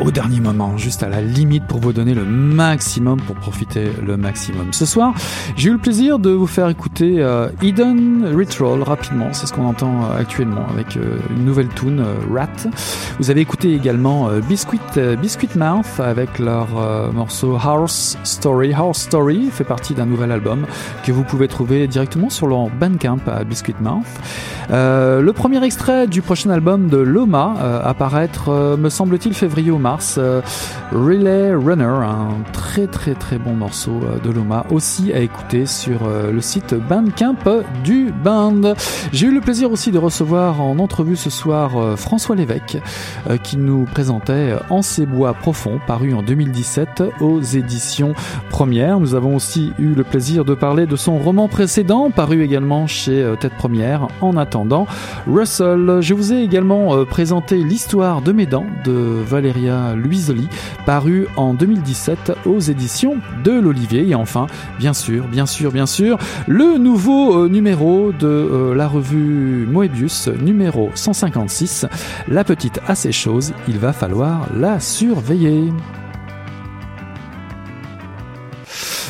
au 0.02 0.12
dernier 0.12 0.39
moment, 0.39 0.78
juste 0.78 1.04
à 1.04 1.10
la 1.10 1.22
limite 1.22 1.66
pour 1.66 1.80
vous 1.80 1.93
donner 1.93 2.14
le 2.14 2.26
maximum, 2.26 3.22
pour 3.22 3.36
profiter 3.36 3.91
le 4.04 4.18
maximum. 4.18 4.74
Ce 4.74 4.86
soir, 4.86 5.14
j'ai 5.56 5.70
eu 5.70 5.74
le 5.74 5.78
plaisir 5.78 6.18
de 6.18 6.32
vous 6.32 6.47
faire 6.47 6.70
écouter 6.70 7.16
euh, 7.20 7.49
Eden 7.62 8.26
Ritual 8.36 8.82
rapidement, 8.84 9.28
c'est 9.32 9.45
ce 9.45 9.54
qu'on 9.54 9.66
entend 9.66 10.04
euh, 10.04 10.20
actuellement 10.20 10.66
avec 10.70 10.97
euh, 10.97 11.18
une 11.30 11.45
nouvelle 11.45 11.68
tune, 11.70 11.99
euh, 11.99 12.16
Rat. 12.34 12.70
Vous 13.20 13.30
avez 13.30 13.41
écouté 13.41 13.74
également 13.74 14.30
Biscuit, 14.47 14.80
Biscuit 15.22 15.49
Mouth 15.56 15.99
avec 15.99 16.39
leur 16.39 16.68
morceau 17.14 17.58
House 17.62 18.18
Story. 18.24 18.74
House 18.74 18.99
Story 18.99 19.49
fait 19.52 19.64
partie 19.64 19.93
d'un 19.93 20.06
nouvel 20.06 20.32
album 20.32 20.66
que 21.06 21.12
vous 21.12 21.24
pouvez 21.24 21.47
trouver 21.47 21.88
directement 21.88 22.30
sur 22.30 22.47
leur 22.47 22.70
Bandcamp 22.70 23.20
à 23.28 23.43
Biscuit 23.43 23.76
Mouth. 23.80 24.06
le 24.70 25.32
premier 25.32 25.64
extrait 25.64 26.08
du 26.08 26.22
prochain 26.22 26.49
album 26.49 26.88
de 26.88 26.97
Loma 26.97 27.54
apparaître, 27.84 28.78
me 28.78 28.89
semble-t-il, 28.89 29.34
février 29.34 29.72
ou 29.72 29.78
mars 29.78 29.91
Euh, 30.18 30.42
Relay 30.94 31.54
Runner, 31.54 31.84
un 31.84 32.44
très 32.54 32.88
très 32.88 33.14
très 33.14 33.38
bon 33.38 33.54
morceau 33.54 34.00
euh, 34.04 34.20
de 34.20 34.30
Loma, 34.30 34.66
aussi 34.70 35.12
à 35.12 35.20
écouter 35.20 35.66
sur 35.66 36.06
euh, 36.06 36.32
le 36.32 36.39
site 36.39 36.74
Bandcamp 36.74 37.64
du 37.84 38.14
band. 38.24 38.74
J'ai 39.12 39.28
eu 39.28 39.34
le 39.34 39.42
plaisir 39.42 39.72
aussi 39.72 39.92
de 39.92 39.98
recevoir 39.98 40.62
en 40.62 40.80
entrevue 40.80 41.16
ce 41.18 41.30
soir 41.30 41.98
François 41.98 42.36
Lévesque, 42.36 42.78
qui 43.44 43.58
nous 43.58 43.86
présentait 43.86 44.56
En 44.70 44.82
ces 44.82 45.06
bois 45.06 45.34
profonds, 45.34 45.80
paru 45.86 46.14
en 46.14 46.22
2017 46.22 47.04
aux 47.20 47.42
éditions 47.42 48.14
Première. 48.50 49.00
Nous 49.00 49.16
avons 49.16 49.36
aussi 49.36 49.74
eu 49.80 49.94
le 49.94 50.04
plaisir 50.04 50.46
de 50.46 50.54
parler 50.54 50.86
de 50.86 50.96
son 50.96 51.18
roman 51.18 51.48
précédent, 51.48 52.12
paru 52.12 52.44
également 52.44 52.88
chez 52.88 53.34
Tête 53.39 53.56
Première, 53.58 54.08
En 54.22 54.38
attendant 54.38 54.88
Russell. 55.28 56.00
Je 56.02 56.14
vous 56.14 56.34
ai 56.34 56.42
également 56.42 57.06
présenté 57.06 57.58
l'histoire 57.58 58.22
de 58.22 58.32
mes 58.32 58.46
dents 58.46 58.68
de 58.86 58.92
Valéria 58.92 59.81
Luisoli, 59.96 60.48
paru 60.86 61.28
en 61.36 61.54
2017 61.54 62.34
aux 62.46 62.60
éditions 62.60 63.18
de 63.44 63.52
l'Olivier. 63.52 64.08
Et 64.10 64.16
enfin, 64.16 64.48
bien 64.80 64.94
sûr, 64.94 65.28
bien 65.28 65.46
sûr, 65.46 65.72
bien 65.72 65.86
sûr, 65.86 66.18
le 66.48 66.78
nouveau 66.78 67.44
euh, 67.44 67.50
numéro 67.50 68.12
de 68.12 68.28
euh, 68.28 68.76
la 68.76 68.88
revue 68.88 69.68
Moebius, 69.70 70.28
numéro 70.28 70.90
156. 70.96 71.86
La 72.28 72.44
petite 72.44 72.80
a 72.88 72.96
ses 72.96 73.12
choses, 73.12 73.54
il 73.68 73.78
va 73.78 73.94
falloir 73.94 74.48
la 74.56 74.80
surveiller. 74.80 75.72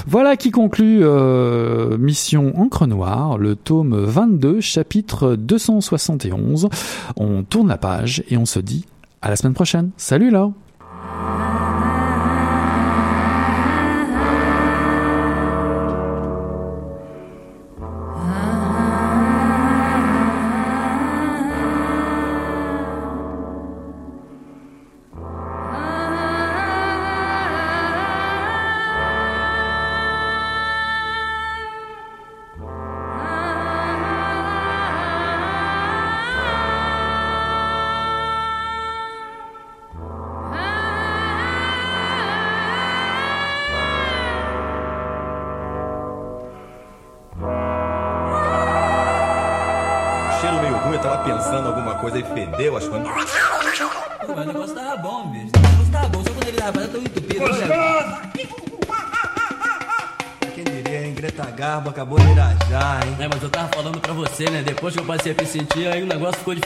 Voilà 0.08 0.36
qui 0.36 0.52
conclut 0.52 1.00
euh, 1.04 1.98
Mission 1.98 2.54
Encre 2.60 2.86
Noire, 2.86 3.38
le 3.38 3.56
tome 3.56 3.96
22, 3.96 4.60
chapitre 4.60 5.36
271. 5.36 6.68
On 7.16 7.44
tourne 7.44 7.70
la 7.70 7.78
page 7.78 8.24
et 8.30 8.36
on 8.36 8.46
se 8.46 8.60
dit 8.60 8.86
à 9.22 9.30
la 9.30 9.36
semaine 9.36 9.54
prochaine. 9.54 9.92
Salut 9.98 10.30
là 10.30 10.52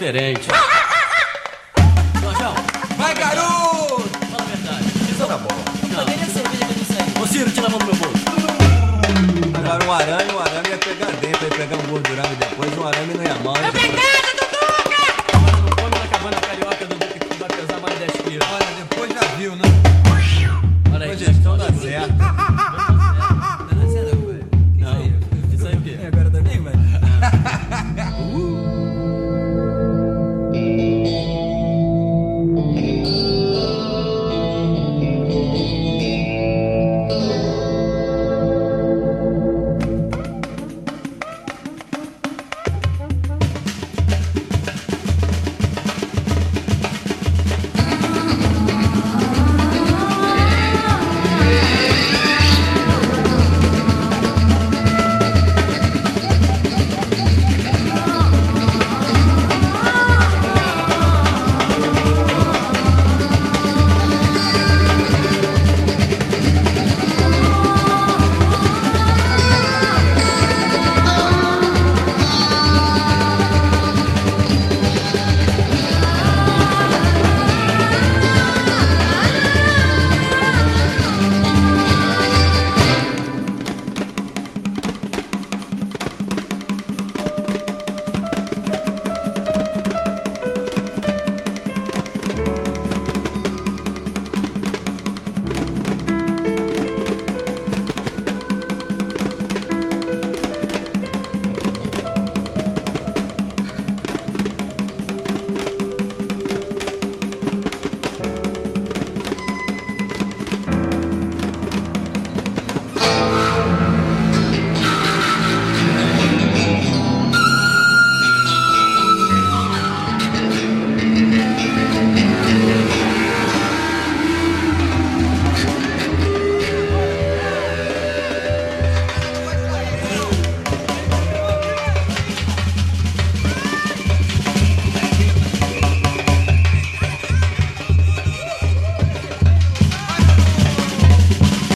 diferente. 0.06 0.55